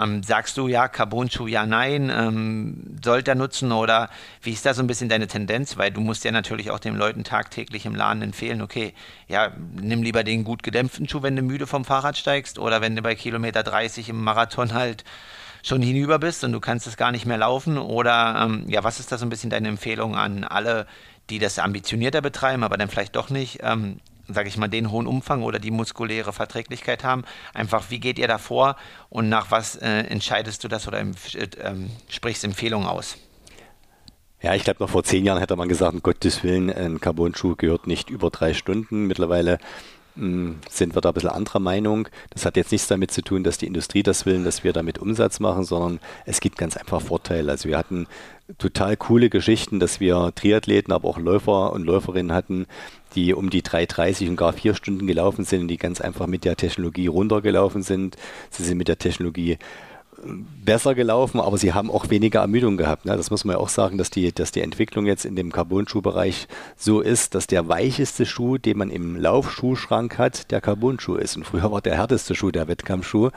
ähm, 0.00 0.22
sagst 0.22 0.56
du 0.56 0.68
ja, 0.68 0.88
Carbon-Schuh, 0.88 1.46
ja, 1.46 1.66
nein, 1.66 2.10
ähm, 2.14 2.96
sollte 3.02 3.32
er 3.32 3.34
nutzen 3.34 3.72
oder 3.72 4.10
wie 4.42 4.52
ist 4.52 4.66
da 4.66 4.74
so 4.74 4.82
ein 4.82 4.86
bisschen 4.86 5.08
deine 5.08 5.26
Tendenz? 5.26 5.76
Weil 5.76 5.90
du 5.90 6.00
musst 6.00 6.24
ja 6.24 6.30
natürlich 6.32 6.70
auch 6.70 6.78
den 6.78 6.96
Leuten 6.96 7.24
tagtäglich 7.24 7.86
im 7.86 7.94
Laden 7.94 8.22
empfehlen, 8.22 8.62
okay, 8.62 8.94
ja, 9.28 9.52
nimm 9.80 10.02
lieber 10.02 10.24
den 10.24 10.44
gut 10.44 10.62
gedämpften 10.62 11.08
Schuh, 11.08 11.22
wenn 11.22 11.36
du 11.36 11.42
müde 11.42 11.66
vom 11.66 11.84
Fahrrad 11.84 12.16
steigst 12.16 12.58
oder 12.58 12.80
wenn 12.80 12.96
du 12.96 13.02
bei 13.02 13.14
Kilometer 13.14 13.62
30 13.62 14.08
im 14.08 14.22
Marathon 14.22 14.74
halt 14.74 15.04
schon 15.62 15.82
hinüber 15.82 16.18
bist 16.18 16.44
und 16.44 16.52
du 16.52 16.60
kannst 16.60 16.86
es 16.86 16.96
gar 16.96 17.10
nicht 17.10 17.26
mehr 17.26 17.38
laufen? 17.38 17.78
Oder 17.78 18.42
ähm, 18.44 18.64
ja, 18.68 18.84
was 18.84 19.00
ist 19.00 19.10
da 19.10 19.18
so 19.18 19.26
ein 19.26 19.30
bisschen 19.30 19.50
deine 19.50 19.68
Empfehlung 19.68 20.14
an 20.14 20.44
alle, 20.44 20.86
die 21.30 21.38
das 21.38 21.58
ambitionierter 21.58 22.20
betreiben, 22.20 22.62
aber 22.62 22.76
dann 22.76 22.88
vielleicht 22.88 23.16
doch 23.16 23.30
nicht, 23.30 23.60
ähm, 23.62 24.00
sage 24.28 24.48
ich 24.48 24.56
mal, 24.56 24.68
den 24.68 24.90
hohen 24.90 25.06
Umfang 25.06 25.42
oder 25.42 25.58
die 25.58 25.70
muskuläre 25.70 26.32
Verträglichkeit 26.32 27.04
haben? 27.04 27.24
Einfach, 27.52 27.90
wie 27.90 28.00
geht 28.00 28.18
ihr 28.18 28.28
da 28.28 28.38
vor 28.38 28.76
und 29.08 29.28
nach 29.28 29.50
was 29.50 29.76
äh, 29.76 29.88
entscheidest 29.88 30.64
du 30.64 30.68
das 30.68 30.88
oder 30.88 31.00
äh, 31.00 31.06
sprichst 32.08 32.44
Empfehlungen 32.44 32.88
aus? 32.88 33.16
Ja, 34.44 34.54
ich 34.54 34.64
glaube, 34.64 34.82
noch 34.82 34.90
vor 34.90 35.04
zehn 35.04 35.24
Jahren 35.24 35.38
hätte 35.38 35.56
man 35.56 35.70
gesagt, 35.70 35.94
um 35.94 36.02
Gottes 36.02 36.44
Willen, 36.44 36.70
ein 36.70 37.00
Carbon-Schuh 37.00 37.56
gehört 37.56 37.86
nicht 37.86 38.10
über 38.10 38.28
drei 38.28 38.52
Stunden. 38.52 39.06
Mittlerweile 39.06 39.58
hm, 40.16 40.58
sind 40.68 40.94
wir 40.94 41.00
da 41.00 41.08
ein 41.08 41.14
bisschen 41.14 41.30
anderer 41.30 41.60
Meinung. 41.60 42.08
Das 42.28 42.44
hat 42.44 42.56
jetzt 42.56 42.70
nichts 42.70 42.86
damit 42.86 43.10
zu 43.10 43.22
tun, 43.22 43.42
dass 43.42 43.56
die 43.56 43.66
Industrie 43.66 44.02
das 44.02 44.26
will, 44.26 44.44
dass 44.44 44.62
wir 44.62 44.74
damit 44.74 44.98
Umsatz 44.98 45.40
machen, 45.40 45.64
sondern 45.64 45.98
es 46.26 46.40
gibt 46.40 46.58
ganz 46.58 46.76
einfach 46.76 47.00
Vorteile. 47.00 47.52
Also 47.52 47.70
wir 47.70 47.78
hatten 47.78 48.06
total 48.58 48.96
coole 48.96 49.30
Geschichten, 49.30 49.80
dass 49.80 50.00
wir 50.00 50.32
Triathleten, 50.34 50.92
aber 50.92 51.08
auch 51.08 51.18
Läufer 51.18 51.72
und 51.72 51.84
Läuferinnen 51.84 52.32
hatten, 52.32 52.66
die 53.14 53.32
um 53.34 53.50
die 53.50 53.62
3,30 53.62 54.28
und 54.30 54.36
gar 54.36 54.52
vier 54.52 54.74
Stunden 54.74 55.06
gelaufen 55.06 55.44
sind, 55.44 55.68
die 55.68 55.76
ganz 55.76 56.00
einfach 56.00 56.26
mit 56.26 56.44
der 56.44 56.56
Technologie 56.56 57.06
runtergelaufen 57.06 57.82
sind. 57.82 58.16
Sie 58.50 58.64
sind 58.64 58.78
mit 58.78 58.88
der 58.88 58.98
Technologie 58.98 59.58
besser 60.64 60.94
gelaufen, 60.94 61.40
aber 61.40 61.58
sie 61.58 61.72
haben 61.72 61.90
auch 61.90 62.10
weniger 62.10 62.40
Ermüdung 62.40 62.76
gehabt. 62.76 63.04
Ne? 63.04 63.16
Das 63.16 63.30
muss 63.30 63.44
man 63.44 63.56
ja 63.56 63.60
auch 63.60 63.68
sagen, 63.68 63.98
dass 63.98 64.10
die, 64.10 64.32
dass 64.32 64.52
die 64.52 64.60
Entwicklung 64.60 65.06
jetzt 65.06 65.24
in 65.24 65.36
dem 65.36 65.52
Carbon-Schuhbereich 65.52 66.48
so 66.76 67.00
ist, 67.00 67.34
dass 67.34 67.46
der 67.46 67.68
weicheste 67.68 68.26
Schuh, 68.26 68.58
den 68.58 68.78
man 68.78 68.90
im 68.90 69.16
Laufschuhschrank 69.16 70.18
hat, 70.18 70.50
der 70.50 70.60
Carbon-Schuh 70.60 71.16
ist. 71.16 71.36
Und 71.36 71.44
früher 71.44 71.70
war 71.70 71.80
der 71.80 71.96
härteste 71.96 72.34
Schuh 72.34 72.50
der 72.50 72.68
Wettkampfschuh. 72.68 73.30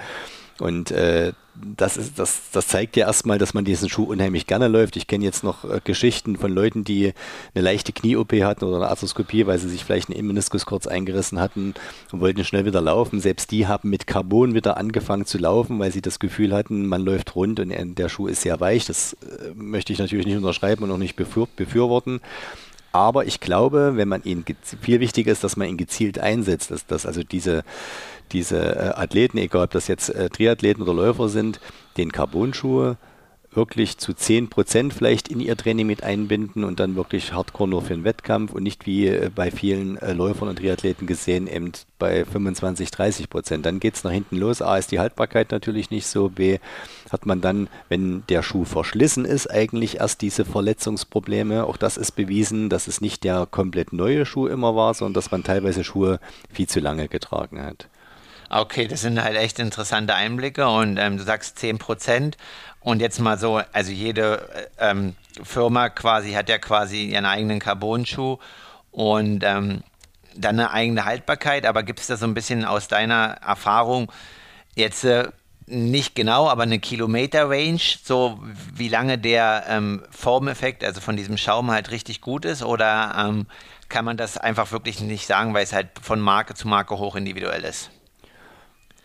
Und 0.60 0.92
äh, 0.92 1.34
das, 1.56 1.98
ist, 1.98 2.20
das, 2.20 2.42
das 2.52 2.68
zeigt 2.68 2.96
ja 2.98 3.08
erstmal, 3.08 3.38
dass 3.38 3.54
man 3.54 3.66
diesen 3.66 3.90
Schuh 3.90 4.04
unheimlich 4.04 4.48
gerne 4.48 4.68
läuft. 4.68 4.96
Ich 4.96 5.08
kenne 5.08 5.26
jetzt 5.26 5.44
noch 5.44 5.64
äh, 5.64 5.82
Geschichten 5.84 6.38
von 6.38 6.52
Leuten, 6.52 6.84
die 6.84 7.14
eine 7.54 7.64
leichte 7.64 7.94
Knie-OP 7.94 8.34
hatten 8.44 8.66
oder 8.66 8.78
eine 8.78 8.90
Arthroskopie, 8.90 9.48
weil 9.48 9.58
sie 9.58 9.70
sich 9.70 9.84
vielleicht 9.84 10.10
einen 10.10 10.20
Immeniskus 10.20 10.66
kurz 10.66 10.88
eingerissen 10.88 11.40
hatten 11.40 11.74
und 12.12 12.22
wollten 12.22 12.44
schnell 12.44 12.66
wieder 12.66 12.82
laufen. 12.82 13.20
Selbst 13.20 13.52
die 13.52 13.68
haben 13.68 13.90
mit 13.90 14.08
Carbon 14.08 14.54
wieder 14.54 14.78
angefangen 14.78 15.26
zu 15.26 15.38
laufen, 15.38 15.80
weil 15.80 15.92
sie 15.92 16.02
das 16.02 16.20
Gefühl 16.20 16.54
hatten, 16.54 16.88
man 16.88 17.04
läuft 17.04 17.36
rund 17.36 17.60
und 17.60 17.72
der 17.98 18.10
Schuh 18.10 18.28
ist 18.28 18.42
sehr 18.42 18.60
weich. 18.60 18.86
Das 18.86 19.14
äh, 19.14 19.54
möchte 19.56 19.94
ich 19.94 20.00
natürlich 20.00 20.26
nicht 20.26 20.38
unterschreiben 20.38 20.84
und 20.84 20.92
auch 20.92 20.98
nicht 20.98 21.16
befür 21.16 21.48
befürworten. 21.56 22.22
Aber 22.98 23.26
ich 23.26 23.40
glaube, 23.40 23.94
wenn 23.96 24.08
man 24.08 24.24
ihn 24.24 24.44
viel 24.82 25.00
wichtiger 25.00 25.32
ist, 25.32 25.44
dass 25.44 25.56
man 25.56 25.68
ihn 25.68 25.78
gezielt 25.78 26.18
einsetzt, 26.18 26.72
dass, 26.72 26.88
dass 26.88 27.06
also 27.06 27.22
diese 27.22 27.64
diese 28.31 28.75
äh, 28.75 28.93
Athleten, 28.96 29.38
egal 29.38 29.65
ob 29.65 29.72
das 29.72 29.88
jetzt 29.88 30.10
äh, 30.10 30.29
Triathleten 30.29 30.84
oder 30.84 30.93
Läufer 30.93 31.29
sind, 31.29 31.60
den 31.98 32.12
Carbon-Schuhe 32.12 32.98
wirklich 33.57 33.98
zu 33.98 34.13
10 34.13 34.50
Prozent 34.50 34.93
vielleicht 34.93 35.29
in 35.29 35.39
ihr 35.39 35.57
Training 35.57 35.88
mit 35.88 36.03
einbinden 36.03 36.63
und 36.63 36.79
dann 36.79 36.96
wirklich 36.96 37.34
hardcore 37.34 37.67
nur 37.67 37.81
für 37.81 37.96
den 37.96 38.03
Wettkampf 38.03 38.53
und 38.53 38.62
nicht 38.62 38.86
wie 38.86 39.07
äh, 39.07 39.31
bei 39.34 39.51
vielen 39.51 39.98
Läufern 40.15 40.48
und 40.48 40.60
Triathleten 40.60 41.07
gesehen 41.07 41.48
eben 41.48 41.72
bei 41.98 42.24
25, 42.24 42.91
30 42.91 43.29
Prozent. 43.29 43.65
Dann 43.65 43.79
geht 43.79 43.96
es 43.96 44.03
nach 44.03 44.12
hinten 44.12 44.38
los. 44.38 44.62
A 44.62 44.77
ist 44.77 44.91
die 44.91 45.00
Haltbarkeit 45.00 45.52
natürlich 45.52 45.89
nicht 45.89 46.06
so. 46.06 46.30
B 46.30 46.60
hat 47.10 47.25
man 47.25 47.41
dann, 47.41 47.67
wenn 47.89 48.23
der 48.30 48.43
Schuh 48.43 48.63
verschlissen 48.65 49.25
ist, 49.25 49.49
eigentlich 49.49 49.97
erst 49.97 50.21
diese 50.21 50.45
Verletzungsprobleme. 50.45 51.65
Auch 51.65 51.78
das 51.78 51.97
ist 51.97 52.12
bewiesen, 52.12 52.69
dass 52.69 52.88
es 52.88 53.02
nicht 53.02 53.23
der 53.23 53.47
komplett 53.49 53.91
neue 53.91 54.25
Schuh 54.25 54.47
immer 54.47 54.75
war, 54.75 54.93
sondern 54.93 55.15
dass 55.15 55.32
man 55.32 55.43
teilweise 55.43 55.84
Schuhe 55.84 56.19
viel 56.52 56.67
zu 56.67 56.80
lange 56.80 57.08
getragen 57.08 57.62
hat. 57.62 57.88
Okay, 58.49 58.88
das 58.88 59.01
sind 59.01 59.21
halt 59.21 59.36
echt 59.36 59.60
interessante 59.60 60.15
Einblicke 60.15 60.67
und 60.67 60.97
ähm, 60.97 61.17
du 61.17 61.23
sagst 61.23 61.60
10 61.60 61.79
Prozent. 61.79 62.38
Und 62.79 63.01
jetzt 63.01 63.19
mal 63.19 63.38
so, 63.38 63.62
also 63.73 63.91
jede 63.91 64.69
äh, 64.77 64.91
ähm, 64.91 65.15
Firma 65.43 65.89
quasi 65.89 66.31
hat 66.31 66.47
ja 66.47 66.57
quasi 66.57 67.05
ihren 67.05 67.25
eigenen 67.25 67.60
Carbon-Schuh 67.60 68.38
und 68.91 69.43
ähm, 69.43 69.83
dann 70.36 70.60
eine 70.60 70.71
eigene 70.71 71.03
Haltbarkeit, 71.03 71.65
aber 71.65 71.83
gibt 71.83 71.99
es 71.99 72.07
da 72.07 72.15
so 72.15 72.25
ein 72.25 72.33
bisschen 72.33 72.63
aus 72.63 72.88
deiner 72.88 73.38
Erfahrung 73.45 74.12
jetzt 74.75 75.03
äh, 75.03 75.27
nicht 75.65 76.15
genau, 76.15 76.47
aber 76.47 76.63
eine 76.63 76.79
Kilometer-Range, 76.79 77.81
so 78.01 78.39
wie 78.73 78.88
lange 78.88 79.17
der 79.17 79.65
ähm, 79.67 80.03
Formeffekt, 80.12 80.86
also 80.86 81.01
von 81.01 81.17
diesem 81.17 81.38
Schaum 81.38 81.71
halt 81.71 81.91
richtig 81.91 82.21
gut 82.21 82.45
ist? 82.45 82.63
Oder 82.63 83.15
ähm, 83.17 83.47
kann 83.89 84.05
man 84.05 84.15
das 84.15 84.38
einfach 84.38 84.71
wirklich 84.71 85.01
nicht 85.01 85.27
sagen, 85.27 85.53
weil 85.53 85.63
es 85.63 85.73
halt 85.73 85.89
von 86.01 86.21
Marke 86.21 86.53
zu 86.53 86.69
Marke 86.69 86.97
hoch 86.97 87.17
individuell 87.17 87.65
ist? 87.65 87.89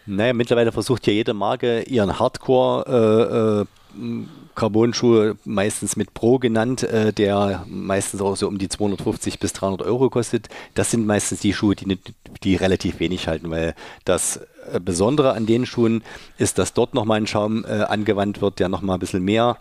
Naja, 0.06 0.32
mittlerweile 0.32 0.72
versucht 0.72 1.06
ja 1.06 1.12
jede 1.12 1.34
Marke 1.34 1.82
ihren 1.82 2.18
Hardcore 2.18 3.66
äh, 3.96 4.00
äh, 4.00 4.24
Carbon-Schuh, 4.54 5.34
meistens 5.44 5.96
mit 5.96 6.12
Pro 6.14 6.38
genannt, 6.38 6.82
äh, 6.82 7.12
der 7.12 7.64
meistens 7.68 8.20
auch 8.20 8.36
so 8.36 8.48
um 8.48 8.58
die 8.58 8.68
250 8.68 9.38
bis 9.38 9.52
300 9.52 9.82
Euro 9.82 10.10
kostet. 10.10 10.48
Das 10.74 10.90
sind 10.90 11.06
meistens 11.06 11.40
die 11.40 11.54
Schuhe, 11.54 11.74
die, 11.74 11.98
die 12.42 12.56
relativ 12.56 13.00
wenig 13.00 13.28
halten, 13.28 13.50
weil 13.50 13.74
das 14.04 14.40
äh, 14.72 14.80
Besondere 14.80 15.32
an 15.34 15.46
den 15.46 15.66
Schuhen 15.66 16.02
ist, 16.38 16.58
dass 16.58 16.74
dort 16.74 16.94
nochmal 16.94 17.20
ein 17.20 17.26
Schaum 17.26 17.64
äh, 17.64 17.82
angewandt 17.82 18.40
wird, 18.40 18.58
der 18.58 18.68
nochmal 18.68 18.96
ein 18.96 19.00
bisschen 19.00 19.24
mehr 19.24 19.58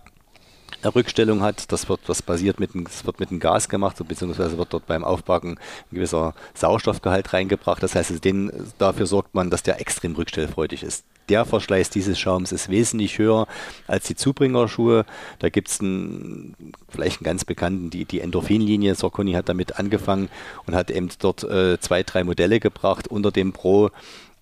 Rückstellung 0.83 1.41
hat. 1.41 1.71
Das 1.71 1.89
wird, 1.89 2.01
das 2.07 2.21
basiert 2.21 2.59
mit, 2.59 2.71
das 2.73 3.05
wird 3.05 3.19
mit 3.19 3.31
dem 3.31 3.39
Gas 3.39 3.69
gemacht, 3.69 3.97
beziehungsweise 4.07 4.57
wird 4.57 4.73
dort 4.73 4.87
beim 4.87 5.03
Aufbacken 5.03 5.51
ein 5.51 5.95
gewisser 5.95 6.33
Sauerstoffgehalt 6.53 7.33
reingebracht. 7.33 7.81
Das 7.83 7.95
heißt, 7.95 8.23
den, 8.23 8.51
dafür 8.77 9.05
sorgt 9.05 9.35
man, 9.35 9.49
dass 9.49 9.63
der 9.63 9.79
extrem 9.79 10.15
rückstellfreudig 10.15 10.83
ist. 10.83 11.05
Der 11.29 11.45
Verschleiß 11.45 11.89
dieses 11.89 12.19
Schaums 12.19 12.51
ist 12.51 12.69
wesentlich 12.69 13.17
höher 13.17 13.47
als 13.87 14.05
die 14.05 14.15
Zubringerschuhe. 14.15 15.05
Da 15.39 15.49
gibt 15.49 15.69
es 15.69 15.77
vielleicht 15.77 17.19
einen 17.19 17.23
ganz 17.23 17.45
bekannten, 17.45 17.89
die, 17.89 18.05
die 18.05 18.19
Endorphin-Linie. 18.19 18.95
Sorconi 18.95 19.33
hat 19.33 19.47
damit 19.47 19.79
angefangen 19.79 20.29
und 20.65 20.75
hat 20.75 20.91
eben 20.91 21.09
dort 21.19 21.43
äh, 21.43 21.79
zwei, 21.79 22.03
drei 22.03 22.23
Modelle 22.23 22.59
gebracht 22.59 23.07
unter 23.07 23.31
dem 23.31 23.53
Pro 23.53 23.91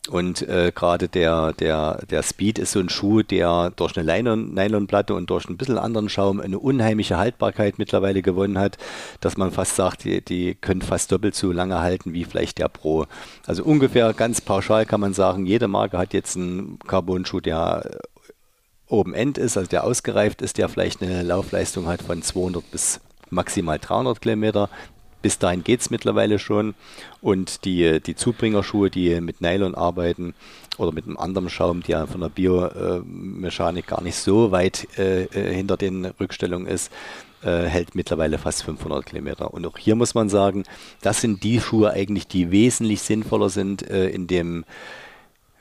und 0.08 0.42
äh, 0.42 0.72
gerade 0.74 1.08
der, 1.08 1.54
der, 1.54 2.00
der 2.10 2.24
Speed 2.24 2.58
ist 2.58 2.72
so 2.72 2.80
ein 2.80 2.90
Schuh, 2.90 3.22
der 3.22 3.72
durch 3.76 3.98
eine 3.98 4.12
Nylon, 4.12 4.54
Nylonplatte 4.54 5.14
und 5.14 5.30
durch 5.30 5.48
ein 5.48 5.58
bisschen 5.58 5.78
anderen 5.78 6.10
Schaum 6.10 6.40
eine 6.40 6.58
unheimliche 6.58 7.18
Haltbarkeit 7.18 7.78
mittlerweile 7.78 8.22
gewonnen 8.22 8.58
hat, 8.58 8.78
dass 9.20 9.38
man 9.38 9.52
fast 9.52 9.76
sagt, 9.76 10.06
die, 10.06 10.24
die 10.24 10.56
können 10.56 10.82
fast 10.82 11.12
doppelt 11.12 11.36
so 11.36 11.52
lange 11.52 11.80
halten 11.80 12.14
wie 12.14 12.24
vielleicht 12.24 12.58
der 12.58 12.70
Pro. 12.70 13.06
Also 13.46 13.64
ungefähr 13.64 14.14
ganz 14.14 14.42
pauschal 14.42 14.86
kann 14.86 15.02
man 15.02 15.14
sagen, 15.14 15.46
jede 15.46 15.68
Marke 15.68 15.98
hat 15.98 16.14
jetzt 16.14 16.38
einen 16.38 16.80
Carbon-Schuh, 16.80 17.42
der 17.42 18.00
oben 18.88 19.14
end 19.14 19.38
ist, 19.38 19.58
also 19.58 19.70
der 19.70 19.84
ausgereift 19.84 20.42
ist, 20.42 20.58
der 20.58 20.70
vielleicht 20.70 21.04
eine 21.04 21.22
Laufleistung 21.22 21.88
hat 21.88 22.02
von 22.02 22.24
200 22.24 22.72
bis 22.72 23.00
maximal 23.30 23.78
300 23.78 24.20
Kilometer. 24.22 24.70
Bis 25.22 25.38
dahin 25.38 25.64
geht 25.64 25.82
es 25.82 25.90
mittlerweile 25.90 26.40
schon. 26.40 26.76
Und 27.22 27.66
die, 27.66 28.00
die 28.02 28.16
Zubringerschuhe, 28.16 28.90
die 28.90 29.20
mit 29.22 29.42
Nylon 29.42 29.76
arbeiten 29.76 30.34
oder 30.78 30.92
mit 30.92 31.06
einem 31.06 31.18
anderen 31.18 31.50
Schaum, 31.50 31.84
der 31.84 32.08
von 32.08 32.22
der 32.22 32.30
Biomechanik 32.30 33.88
gar 33.88 34.02
nicht 34.02 34.16
so 34.16 34.52
weit 34.52 34.88
äh, 34.98 35.24
äh, 35.26 35.54
hinter 35.54 35.76
den 35.76 36.06
Rückstellungen 36.06 36.68
ist, 36.68 36.92
äh, 37.44 37.64
hält 37.64 37.96
mittlerweile 37.96 38.38
fast 38.38 38.64
500 38.64 39.06
Kilometer. 39.06 39.54
Und 39.54 39.66
auch 39.66 39.78
hier 39.78 39.96
muss 39.96 40.16
man 40.16 40.30
sagen, 40.30 40.64
das 41.02 41.22
sind 41.22 41.44
die 41.44 41.60
Schuhe 41.60 41.92
eigentlich, 41.92 42.28
die 42.28 42.52
wesentlich 42.52 43.02
sinnvoller 43.02 43.50
sind 43.50 43.90
äh, 43.90 44.10
in 44.10 44.28
dem 44.28 44.64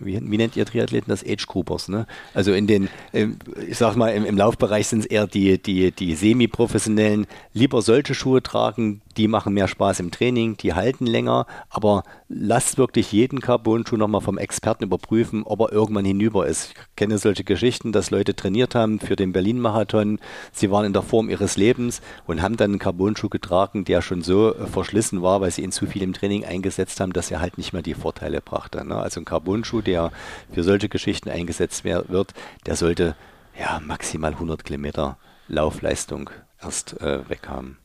wie, 0.00 0.20
wie, 0.22 0.37
nennt 0.37 0.56
ihr 0.56 0.66
Triathleten 0.66 1.11
das? 1.11 1.24
Age 1.24 1.46
Groupers, 1.46 1.88
ne? 1.88 2.06
Also 2.34 2.52
in 2.52 2.66
den, 2.66 2.88
äh, 3.12 3.28
ich 3.68 3.78
sag 3.78 3.96
mal, 3.96 4.11
im, 4.11 4.24
im 4.24 4.37
Laufbereich 4.37 4.88
sind 4.88 5.00
es 5.00 5.06
eher 5.06 5.26
die, 5.26 5.61
die, 5.61 5.92
die 5.92 6.14
semi-professionellen, 6.14 7.26
lieber 7.52 7.82
solche 7.82 8.14
Schuhe 8.14 8.42
tragen, 8.42 9.00
die 9.18 9.28
machen 9.28 9.52
mehr 9.52 9.68
Spaß 9.68 10.00
im 10.00 10.11
Training, 10.11 10.56
die 10.56 10.74
halten 10.74 11.06
länger, 11.06 11.46
aber 11.68 12.04
lasst 12.28 12.78
wirklich 12.78 13.11
jeden 13.12 13.40
Carbon-Schuh 13.40 13.96
nochmal 13.96 14.20
vom 14.20 14.38
Experten 14.38 14.84
überprüfen, 14.84 15.42
ob 15.44 15.61
er 15.61 15.72
irgendwann 15.72 16.04
hinüber 16.04 16.46
ist. 16.46 16.70
Ich 16.70 16.96
kenne 16.96 17.18
solche 17.18 17.42
Geschichten, 17.42 17.90
dass 17.90 18.11
Leute 18.11 18.37
trainiert 18.37 18.74
haben 18.74 19.00
für 19.00 19.16
den 19.16 19.32
Berlin-Marathon, 19.32 20.20
sie 20.52 20.70
waren 20.70 20.84
in 20.84 20.92
der 20.92 21.02
Form 21.02 21.28
ihres 21.28 21.56
Lebens 21.56 22.00
und 22.26 22.42
haben 22.42 22.56
dann 22.56 22.70
einen 22.72 22.78
Carbon-Schuh 22.78 23.28
getragen, 23.28 23.84
der 23.84 24.02
schon 24.02 24.22
so 24.22 24.54
äh, 24.54 24.66
verschlissen 24.66 25.20
war, 25.22 25.40
weil 25.40 25.50
sie 25.50 25.62
ihn 25.62 25.72
zu 25.72 25.87
viel 25.87 26.02
im 26.02 26.12
Training 26.12 26.44
eingesetzt 26.44 27.00
haben, 27.00 27.12
dass 27.12 27.30
er 27.30 27.40
halt 27.40 27.58
nicht 27.58 27.72
mehr 27.72 27.82
die 27.82 27.94
Vorteile 27.94 28.40
brachte. 28.40 28.87
Ne? 28.87 28.96
Also 28.96 29.20
ein 29.20 29.24
Carbon-Schuh, 29.24 29.82
der 29.88 30.12
für 30.53 30.62
solche 30.62 30.88
Geschichten 30.88 31.31
eingesetzt 31.31 31.85
wird, 31.85 32.35
der 32.66 32.77
sollte 32.77 33.16
ja 33.59 33.81
maximal 33.81 34.33
100 34.33 34.64
Kilometer 34.64 35.16
Laufleistung 35.48 36.31
erst 36.62 37.01
äh, 37.01 37.29
weg 37.29 37.48
haben. 37.48 37.79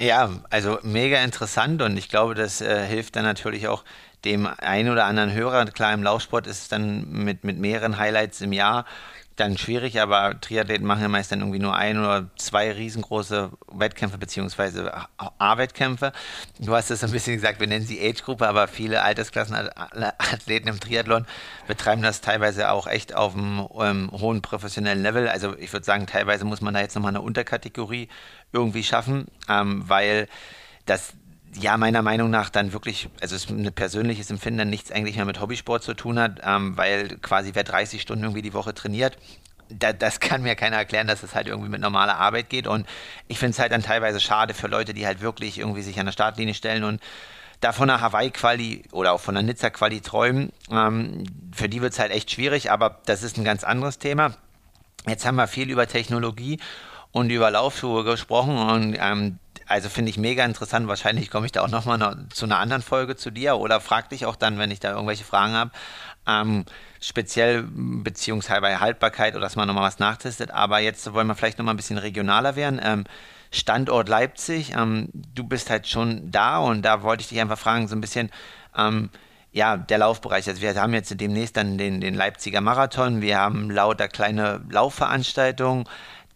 Ja, 0.00 0.30
also 0.50 0.78
mega 0.82 1.18
interessant 1.24 1.82
und 1.82 1.96
ich 1.96 2.08
glaube, 2.08 2.34
das 2.34 2.60
äh, 2.60 2.86
hilft 2.86 3.16
dann 3.16 3.24
natürlich 3.24 3.66
auch 3.66 3.82
dem 4.24 4.46
einen 4.46 4.90
oder 4.90 5.06
anderen 5.06 5.32
Hörer. 5.32 5.64
Klar, 5.66 5.92
im 5.92 6.02
Laufsport 6.02 6.46
ist 6.46 6.62
es 6.62 6.68
dann 6.68 7.08
mit, 7.10 7.44
mit 7.44 7.58
mehreren 7.58 7.98
Highlights 7.98 8.40
im 8.40 8.52
Jahr 8.52 8.84
dann 9.40 9.56
schwierig, 9.56 10.00
aber 10.00 10.40
Triathleten 10.40 10.86
machen 10.86 11.02
ja 11.02 11.08
meist 11.08 11.30
dann 11.30 11.40
irgendwie 11.40 11.58
nur 11.58 11.74
ein 11.74 11.98
oder 11.98 12.28
zwei 12.36 12.72
riesengroße 12.72 13.50
Wettkämpfe 13.72 14.18
beziehungsweise 14.18 14.92
A-Wettkämpfe. 15.16 16.12
Du 16.58 16.74
hast 16.74 16.90
es 16.90 17.04
ein 17.04 17.12
bisschen 17.12 17.36
gesagt, 17.36 17.60
wir 17.60 17.66
nennen 17.66 17.86
sie 17.86 18.00
Age-Gruppe, 18.00 18.48
aber 18.48 18.68
viele 18.68 19.02
Altersklassenathleten 19.02 20.68
im 20.68 20.80
Triathlon 20.80 21.26
betreiben 21.66 22.02
das 22.02 22.20
teilweise 22.20 22.70
auch 22.70 22.86
echt 22.86 23.14
auf 23.14 23.34
einem 23.34 23.68
ähm, 23.80 24.10
hohen 24.12 24.42
professionellen 24.42 25.02
Level. 25.02 25.28
Also 25.28 25.56
ich 25.56 25.72
würde 25.72 25.86
sagen, 25.86 26.06
teilweise 26.06 26.44
muss 26.44 26.60
man 26.60 26.74
da 26.74 26.80
jetzt 26.80 26.94
nochmal 26.94 27.12
eine 27.12 27.20
Unterkategorie 27.20 28.08
irgendwie 28.52 28.82
schaffen, 28.82 29.26
ähm, 29.48 29.84
weil 29.86 30.28
das 30.86 31.12
ja, 31.54 31.76
meiner 31.76 32.02
Meinung 32.02 32.30
nach 32.30 32.50
dann 32.50 32.72
wirklich, 32.72 33.08
also 33.20 33.34
es 33.34 33.44
ist 33.44 33.50
ein 33.50 33.72
persönliches 33.72 34.30
Empfinden, 34.30 34.68
nichts 34.68 34.90
eigentlich 34.92 35.16
mehr 35.16 35.24
mit 35.24 35.40
Hobbysport 35.40 35.82
zu 35.82 35.94
tun 35.94 36.18
hat, 36.18 36.40
ähm, 36.44 36.76
weil 36.76 37.16
quasi 37.18 37.50
wer 37.54 37.64
30 37.64 38.02
Stunden 38.02 38.24
irgendwie 38.24 38.42
die 38.42 38.54
Woche 38.54 38.74
trainiert, 38.74 39.16
da, 39.68 39.92
das 39.92 40.20
kann 40.20 40.42
mir 40.42 40.54
keiner 40.54 40.76
erklären, 40.76 41.06
dass 41.06 41.22
es 41.22 41.34
halt 41.34 41.46
irgendwie 41.46 41.70
mit 41.70 41.80
normaler 41.80 42.18
Arbeit 42.18 42.50
geht. 42.50 42.66
Und 42.66 42.86
ich 43.28 43.38
finde 43.38 43.52
es 43.52 43.58
halt 43.58 43.72
dann 43.72 43.82
teilweise 43.82 44.20
schade 44.20 44.54
für 44.54 44.68
Leute, 44.68 44.94
die 44.94 45.06
halt 45.06 45.20
wirklich 45.20 45.58
irgendwie 45.58 45.82
sich 45.82 45.98
an 45.98 46.06
der 46.06 46.12
Startlinie 46.12 46.54
stellen 46.54 46.84
und 46.84 47.00
da 47.60 47.72
von 47.72 47.90
einer 47.90 48.00
Hawaii-Quali 48.00 48.84
oder 48.92 49.12
auch 49.12 49.20
von 49.20 49.36
einer 49.36 49.46
Nizza-Quali 49.46 50.00
träumen. 50.00 50.52
Ähm, 50.70 51.24
für 51.52 51.68
die 51.68 51.80
wird 51.80 51.92
es 51.92 51.98
halt 51.98 52.12
echt 52.12 52.30
schwierig, 52.30 52.70
aber 52.70 53.00
das 53.06 53.22
ist 53.22 53.36
ein 53.36 53.44
ganz 53.44 53.64
anderes 53.64 53.98
Thema. 53.98 54.34
Jetzt 55.06 55.26
haben 55.26 55.36
wir 55.36 55.48
viel 55.48 55.70
über 55.70 55.86
Technologie 55.88 56.60
und 57.10 57.30
über 57.30 57.50
Laufschuhe 57.50 58.04
gesprochen 58.04 58.56
und 58.56 58.96
ähm, 59.00 59.38
also 59.68 59.88
finde 59.88 60.10
ich 60.10 60.18
mega 60.18 60.44
interessant. 60.44 60.88
Wahrscheinlich 60.88 61.30
komme 61.30 61.46
ich 61.46 61.52
da 61.52 61.62
auch 61.62 61.68
nochmal 61.68 61.98
noch 61.98 62.14
zu 62.30 62.46
einer 62.46 62.58
anderen 62.58 62.82
Folge 62.82 63.16
zu 63.16 63.30
dir 63.30 63.56
oder 63.56 63.80
frag 63.80 64.08
dich 64.08 64.26
auch 64.26 64.36
dann, 64.36 64.58
wenn 64.58 64.70
ich 64.70 64.80
da 64.80 64.92
irgendwelche 64.92 65.24
Fragen 65.24 65.52
habe. 65.52 65.70
Ähm, 66.26 66.64
speziell 67.00 67.64
beziehungsweise 67.70 68.80
Haltbarkeit 68.80 69.34
oder 69.34 69.42
dass 69.42 69.56
man 69.56 69.68
nochmal 69.68 69.84
was 69.84 69.98
nachtestet. 69.98 70.50
Aber 70.50 70.78
jetzt 70.78 71.12
wollen 71.12 71.26
wir 71.26 71.34
vielleicht 71.34 71.58
nochmal 71.58 71.74
ein 71.74 71.78
bisschen 71.78 71.98
regionaler 71.98 72.56
werden. 72.56 72.80
Ähm, 72.82 73.04
Standort 73.50 74.08
Leipzig, 74.08 74.74
ähm, 74.74 75.08
du 75.12 75.44
bist 75.44 75.70
halt 75.70 75.86
schon 75.86 76.30
da 76.30 76.58
und 76.58 76.82
da 76.82 77.02
wollte 77.02 77.22
ich 77.22 77.28
dich 77.28 77.40
einfach 77.40 77.58
fragen, 77.58 77.88
so 77.88 77.96
ein 77.96 78.00
bisschen, 78.00 78.30
ähm, 78.76 79.10
ja, 79.52 79.76
der 79.76 79.98
Laufbereich. 79.98 80.48
Also 80.48 80.60
wir 80.60 80.74
haben 80.74 80.92
jetzt 80.92 81.18
demnächst 81.18 81.56
dann 81.56 81.78
den, 81.78 82.00
den 82.00 82.14
Leipziger 82.14 82.60
Marathon, 82.60 83.22
wir 83.22 83.38
haben 83.38 83.70
lauter 83.70 84.08
kleine 84.08 84.60
Laufveranstaltungen. 84.70 85.84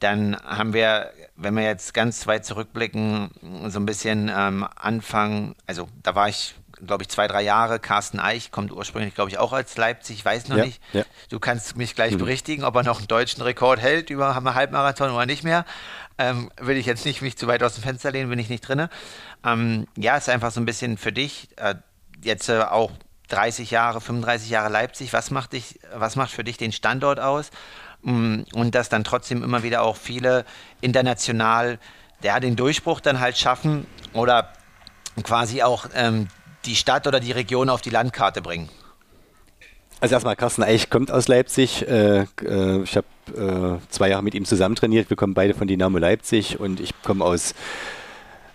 Dann 0.01 0.37
haben 0.37 0.73
wir, 0.73 1.13
wenn 1.43 1.55
wir 1.55 1.65
jetzt 1.65 1.95
ganz 1.95 2.27
weit 2.27 2.45
zurückblicken, 2.45 3.31
so 3.69 3.79
ein 3.79 3.87
bisschen 3.87 4.31
ähm, 4.35 4.67
Anfang, 4.77 5.55
also 5.67 5.89
da 6.03 6.15
war 6.15 6.29
ich, 6.29 6.55
glaube 6.87 7.03
ich, 7.03 7.09
zwei, 7.09 7.29
drei 7.29 7.43
Jahre. 7.43 7.79
Carsten 7.79 8.21
Eich 8.21 8.51
kommt 8.51 8.73
ursprünglich, 8.73 9.15
glaube 9.15 9.31
ich, 9.31 9.39
auch 9.39 9.53
als 9.53 9.77
Leipzig, 9.77 10.17
ich 10.19 10.25
weiß 10.25 10.49
noch 10.49 10.57
ja, 10.57 10.65
nicht. 10.65 10.83
Ja. 10.93 11.05
Du 11.29 11.39
kannst 11.39 11.77
mich 11.77 11.95
gleich 11.95 12.13
mhm. 12.13 12.19
berichtigen, 12.19 12.65
ob 12.65 12.75
er 12.77 12.83
noch 12.83 12.99
einen 12.99 13.09
deutschen 13.09 13.43
Rekord 13.43 13.81
hält 13.81 14.11
über 14.11 14.35
einen 14.35 14.55
Halbmarathon 14.55 15.11
oder 15.11 15.27
nicht 15.27 15.45
mehr. 15.45 15.65
Ähm, 16.19 16.51
will 16.61 16.77
ich 16.77 16.87
jetzt 16.87 17.05
nicht 17.05 17.23
mich 17.23 17.37
zu 17.37 17.47
weit 17.47 17.63
aus 17.63 17.75
dem 17.75 17.83
Fenster 17.83 18.11
lehnen, 18.11 18.29
bin 18.29 18.39
ich 18.39 18.49
nicht 18.49 18.67
drin. 18.67 18.89
Ähm, 19.45 19.87
ja, 19.97 20.17
ist 20.17 20.29
einfach 20.29 20.53
so 20.53 20.61
ein 20.61 20.67
bisschen 20.67 20.99
für 20.99 21.13
dich, 21.13 21.49
äh, 21.57 21.75
jetzt 22.23 22.49
äh, 22.49 22.61
auch 22.61 22.93
30 23.29 23.71
Jahre, 23.71 24.01
35 24.01 24.51
Jahre 24.51 24.69
Leipzig, 24.69 25.13
was 25.13 25.31
macht 25.31 25.55
dich, 25.55 25.81
was 25.95 26.17
macht 26.17 26.31
für 26.31 26.45
dich 26.45 26.59
den 26.59 26.71
Standort 26.73 27.19
aus? 27.19 27.51
Mm, 28.03 28.43
und 28.55 28.75
dass 28.75 28.89
dann 28.89 29.05
trotzdem 29.05 29.43
immer 29.43 29.63
wieder 29.63 29.83
auch 29.83 29.97
viele 29.97 30.45
international 30.81 31.79
ja, 32.23 32.41
den 32.41 32.57
Durchbruch 32.57 33.01
dann 33.01 33.21
halt 33.21 33.37
schaffen 33.37 33.87
oder 34.13 34.53
quasi 35.23 35.63
auch 35.63 35.87
ähm, 35.95 36.29
die 36.65 36.77
Stadt 36.77 37.07
oder 37.07 37.21
die 37.21 37.33
Region 37.33 37.69
auf 37.69 37.81
die 37.81 37.91
Landkarte 37.91 38.43
bringen. 38.43 38.69
Also 40.01 40.15
erstmal, 40.15 40.35
Carsten 40.35 40.65
Eich 40.65 40.91
kommt 40.91 41.13
aus 41.13 41.29
Leipzig. 41.29 41.87
Äh, 41.87 42.27
äh, 42.43 42.83
ich 42.83 42.97
habe 42.97 43.07
äh, 43.37 43.89
zwei 43.89 44.09
Jahre 44.09 44.25
mit 44.25 44.35
ihm 44.35 44.45
zusammen 44.45 44.75
trainiert. 44.75 45.11
Wir 45.11 45.17
kommen 45.17 45.35
beide 45.35 45.55
von 45.55 45.69
Dynamo 45.69 45.99
Leipzig 45.99 46.59
und 46.59 46.81
ich 46.81 46.91
komme 47.03 47.25
aus 47.25 47.55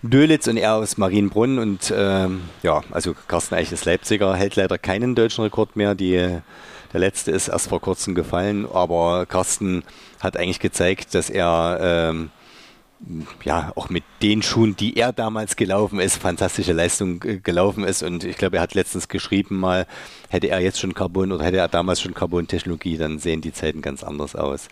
Dölitz 0.01 0.47
und 0.47 0.57
er 0.57 0.75
aus 0.75 0.97
Marienbrunn. 0.97 1.57
Und 1.57 1.93
ähm, 1.95 2.41
ja, 2.63 2.81
also 2.91 3.15
Carsten 3.29 3.55
Eich 3.55 3.71
ist 3.71 3.85
Leipziger, 3.85 4.35
hält 4.35 4.57
leider 4.57 4.77
keinen 4.77 5.15
deutschen 5.15 5.43
Rekord 5.43 5.77
mehr. 5.77 5.95
Die 5.95 6.39
der 6.93 6.99
letzte 6.99 7.31
ist 7.31 7.47
erst 7.47 7.69
vor 7.69 7.81
kurzem 7.81 8.15
gefallen, 8.15 8.65
aber 8.71 9.25
Carsten 9.25 9.83
hat 10.19 10.37
eigentlich 10.37 10.59
gezeigt, 10.59 11.13
dass 11.13 11.29
er 11.29 11.79
ähm, 11.81 12.31
ja 13.43 13.71
auch 13.75 13.89
mit 13.89 14.03
den 14.21 14.41
Schuhen, 14.41 14.75
die 14.75 14.97
er 14.97 15.13
damals 15.13 15.55
gelaufen 15.55 15.99
ist, 15.99 16.17
fantastische 16.17 16.73
Leistung 16.73 17.23
äh, 17.23 17.37
gelaufen 17.37 17.83
ist. 17.83 18.03
Und 18.03 18.23
ich 18.23 18.37
glaube, 18.37 18.57
er 18.57 18.61
hat 18.61 18.73
letztens 18.73 19.07
geschrieben 19.07 19.57
mal, 19.57 19.85
hätte 20.29 20.47
er 20.47 20.59
jetzt 20.59 20.79
schon 20.79 20.93
Carbon 20.93 21.31
oder 21.31 21.45
hätte 21.45 21.57
er 21.57 21.67
damals 21.67 22.01
schon 22.01 22.13
Carbon-Technologie, 22.13 22.97
dann 22.97 23.19
sehen 23.19 23.41
die 23.41 23.53
Zeiten 23.53 23.81
ganz 23.81 24.03
anders 24.03 24.35
aus. 24.35 24.67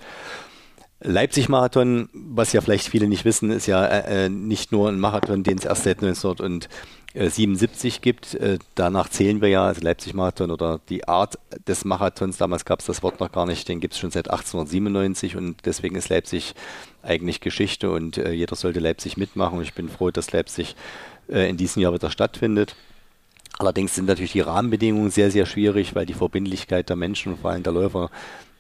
Leipzig-Marathon, 1.02 2.10
was 2.14 2.54
ja 2.54 2.62
vielleicht 2.62 2.88
viele 2.88 3.08
nicht 3.08 3.26
wissen, 3.26 3.52
ist 3.52 3.68
ja 3.68 3.86
äh, 3.86 4.26
äh 4.26 4.30
nicht 4.30 4.72
nur 4.72 4.90
ein 4.90 5.00
Marathon, 5.00 5.44
den 5.44 5.58
es 5.58 5.66
erst 5.66 5.84
seit 5.84 6.02
1900 6.02 6.70
77 7.16 8.02
gibt. 8.02 8.36
Äh, 8.36 8.60
danach 8.76 9.10
zählen 9.10 9.42
wir 9.42 9.50
ja, 9.50 9.66
also 9.66 9.82
Leipzig-Marathon 9.82 10.52
oder 10.52 10.80
die 10.90 11.08
Art 11.08 11.40
des 11.68 11.86
Marathons, 11.86 12.38
damals 12.38 12.66
gab 12.66 12.80
es 12.80 12.86
das 12.86 13.04
Wort 13.04 13.20
noch 13.20 13.32
gar 13.32 13.46
nicht, 13.46 13.68
den 13.70 13.80
gibt 13.80 13.94
es 13.94 14.00
schon 14.00 14.12
seit 14.12 14.30
1897 14.30 15.36
und 15.38 15.66
deswegen 15.66 15.96
ist 15.96 16.10
Leipzig 16.10 16.56
eigentlich 17.04 17.40
Geschichte 17.40 17.92
und 17.92 18.18
äh, 18.18 18.32
jeder 18.32 18.56
sollte 18.56 18.80
Leipzig 18.80 19.18
mitmachen 19.18 19.62
ich 19.62 19.74
bin 19.74 19.90
froh, 19.90 20.12
dass 20.12 20.32
Leipzig 20.32 20.76
äh, 21.30 21.50
in 21.50 21.58
diesem 21.58 21.82
Jahr 21.82 21.94
wieder 21.94 22.12
stattfindet. 22.12 22.76
Allerdings 23.58 23.96
sind 23.96 24.06
natürlich 24.06 24.34
die 24.34 24.42
Rahmenbedingungen 24.42 25.12
sehr, 25.12 25.32
sehr 25.32 25.46
schwierig, 25.46 25.96
weil 25.96 26.06
die 26.06 26.14
Verbindlichkeit 26.14 26.90
der 26.90 26.98
Menschen 26.98 27.38
vor 27.38 27.52
allem 27.52 27.64
der 27.64 27.72
Läufer 27.72 28.12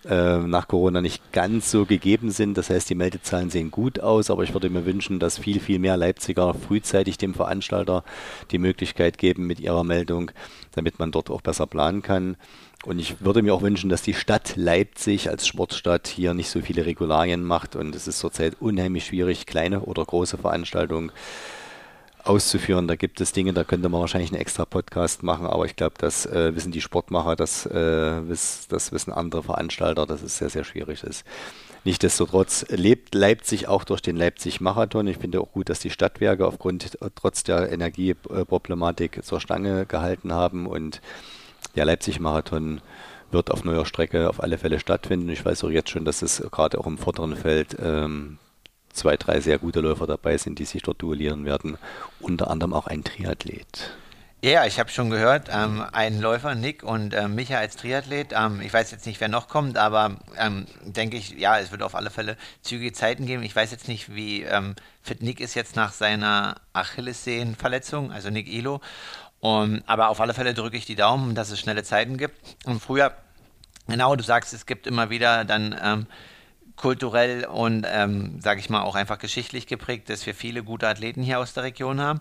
äh, 0.07 0.37
nach 0.37 0.67
Corona 0.67 1.01
nicht 1.01 1.31
ganz 1.31 1.71
so 1.71 1.85
gegeben 1.85 2.31
sind. 2.31 2.57
Das 2.57 2.69
heißt, 2.69 2.89
die 2.89 2.95
Meldezahlen 2.95 3.49
sehen 3.49 3.71
gut 3.71 3.99
aus, 3.99 4.29
aber 4.29 4.43
ich 4.43 4.53
würde 4.53 4.69
mir 4.69 4.85
wünschen, 4.85 5.19
dass 5.19 5.37
viel, 5.37 5.59
viel 5.59 5.79
mehr 5.79 5.97
Leipziger 5.97 6.53
frühzeitig 6.53 7.17
dem 7.17 7.33
Veranstalter 7.33 8.03
die 8.51 8.59
Möglichkeit 8.59 9.17
geben 9.17 9.47
mit 9.47 9.59
ihrer 9.59 9.83
Meldung, 9.83 10.31
damit 10.73 10.99
man 10.99 11.11
dort 11.11 11.29
auch 11.29 11.41
besser 11.41 11.67
planen 11.67 12.01
kann. 12.01 12.37
Und 12.85 12.99
ich 12.99 13.21
würde 13.21 13.41
mir 13.41 13.53
auch 13.53 13.63
wünschen, 13.63 13.89
dass 13.89 14.03
die 14.03 14.13
Stadt 14.13 14.55
Leipzig 14.55 15.29
als 15.29 15.47
Sportstadt 15.47 16.07
hier 16.07 16.35
nicht 16.35 16.49
so 16.49 16.61
viele 16.61 16.85
Regularien 16.85 17.43
macht. 17.43 17.75
Und 17.75 17.95
es 17.95 18.07
ist 18.07 18.19
zurzeit 18.19 18.57
unheimlich 18.59 19.07
schwierig, 19.07 19.47
kleine 19.47 19.81
oder 19.81 20.05
große 20.05 20.37
Veranstaltungen 20.37 21.11
auszuführen. 22.25 22.87
Da 22.87 22.95
gibt 22.95 23.21
es 23.21 23.31
Dinge, 23.31 23.53
da 23.53 23.63
könnte 23.63 23.89
man 23.89 24.01
wahrscheinlich 24.01 24.31
einen 24.31 24.41
extra 24.41 24.65
Podcast 24.65 25.23
machen, 25.23 25.45
aber 25.45 25.65
ich 25.65 25.75
glaube, 25.75 25.95
das 25.97 26.25
äh, 26.25 26.55
wissen 26.55 26.71
die 26.71 26.81
Sportmacher, 26.81 27.35
das, 27.35 27.65
äh, 27.65 28.27
wiss, 28.27 28.67
das 28.67 28.91
wissen 28.91 29.13
andere 29.13 29.43
Veranstalter, 29.43 30.05
dass 30.05 30.21
es 30.21 30.37
sehr, 30.37 30.49
sehr 30.49 30.63
schwierig 30.63 31.03
ist. 31.03 31.23
Nichtsdestotrotz 31.83 32.65
lebt 32.69 33.13
Leipzig 33.13 33.67
auch 33.67 33.83
durch 33.83 34.01
den 34.01 34.15
Leipzig-Marathon. 34.15 35.07
Ich 35.07 35.19
finde 35.19 35.39
auch 35.39 35.51
gut, 35.51 35.69
dass 35.69 35.79
die 35.79 35.91
Stadtwerke 35.91 36.47
aufgrund 36.47 36.97
trotz 37.13 37.43
der 37.43 37.71
Energieproblematik 37.71 39.23
zur 39.23 39.39
Stange 39.39 39.85
gehalten 39.85 40.33
haben 40.33 40.65
und 40.65 40.99
der 41.75 41.85
Leipzig-Marathon 41.85 42.81
wird 43.31 43.51
auf 43.51 43.63
neuer 43.63 43.85
Strecke 43.85 44.29
auf 44.29 44.41
alle 44.41 44.57
Fälle 44.57 44.79
stattfinden. 44.79 45.29
Ich 45.29 45.45
weiß 45.45 45.63
auch 45.63 45.69
jetzt 45.69 45.89
schon, 45.91 46.05
dass 46.05 46.21
es 46.23 46.43
gerade 46.51 46.79
auch 46.79 46.87
im 46.87 46.97
vorderen 46.97 47.35
Feld 47.35 47.77
ähm, 47.79 48.39
zwei, 48.95 49.17
drei 49.17 49.39
sehr 49.39 49.59
gute 49.59 49.81
Läufer 49.81 50.07
dabei 50.07 50.37
sind, 50.37 50.59
die 50.59 50.65
sich 50.65 50.81
dort 50.81 51.01
duellieren 51.01 51.45
werden. 51.45 51.77
Unter 52.19 52.49
anderem 52.49 52.73
auch 52.73 52.87
ein 52.87 53.03
Triathlet. 53.03 53.91
Ja, 54.43 54.65
ich 54.65 54.79
habe 54.79 54.91
schon 54.91 55.09
gehört, 55.09 55.49
ähm, 55.51 55.83
ein 55.91 56.21
Läufer, 56.21 56.53
Nick 56.53 56.83
und 56.83 57.13
äh, 57.13 57.27
Micha 57.27 57.57
als 57.57 57.77
Triathlet. 57.77 58.27
Ähm, 58.31 58.61
ich 58.61 58.71
weiß 58.71 58.91
jetzt 58.91 59.07
nicht, 59.07 59.19
wer 59.19 59.27
noch 59.27 59.47
kommt, 59.47 59.77
aber 59.77 60.17
ähm, 60.37 60.67
denke 60.83 61.17
ich, 61.17 61.31
ja, 61.31 61.57
es 61.57 61.71
wird 61.71 61.81
auf 61.81 61.95
alle 61.95 62.11
Fälle 62.11 62.37
zügige 62.61 62.93
Zeiten 62.93 63.25
geben. 63.25 63.41
Ich 63.41 63.55
weiß 63.55 63.71
jetzt 63.71 63.87
nicht, 63.87 64.13
wie 64.13 64.43
ähm, 64.43 64.75
fit 65.01 65.23
Nick 65.23 65.39
ist 65.39 65.55
jetzt 65.55 65.75
nach 65.75 65.93
seiner 65.93 66.57
Achillessehnenverletzung, 66.73 68.11
also 68.11 68.29
Nick 68.29 68.47
Ilo. 68.47 68.81
Um, 69.39 69.83
aber 69.85 70.09
auf 70.09 70.21
alle 70.21 70.33
Fälle 70.33 70.53
drücke 70.55 70.77
ich 70.77 70.85
die 70.85 70.95
Daumen, 70.95 71.35
dass 71.35 71.51
es 71.51 71.59
schnelle 71.59 71.83
Zeiten 71.83 72.17
gibt. 72.17 72.39
Und 72.65 72.81
früher 72.81 73.15
Genau, 73.87 74.15
du 74.15 74.23
sagst, 74.23 74.53
es 74.53 74.65
gibt 74.65 74.87
immer 74.87 75.09
wieder 75.09 75.45
dann 75.45 75.75
ähm, 75.81 76.07
kulturell 76.75 77.45
und, 77.45 77.85
ähm, 77.89 78.39
sage 78.41 78.59
ich 78.59 78.69
mal, 78.69 78.81
auch 78.81 78.95
einfach 78.95 79.17
geschichtlich 79.19 79.67
geprägt, 79.67 80.09
dass 80.09 80.25
wir 80.25 80.35
viele 80.35 80.63
gute 80.63 80.87
Athleten 80.87 81.23
hier 81.23 81.39
aus 81.39 81.53
der 81.53 81.63
Region 81.63 82.01
haben. 82.01 82.19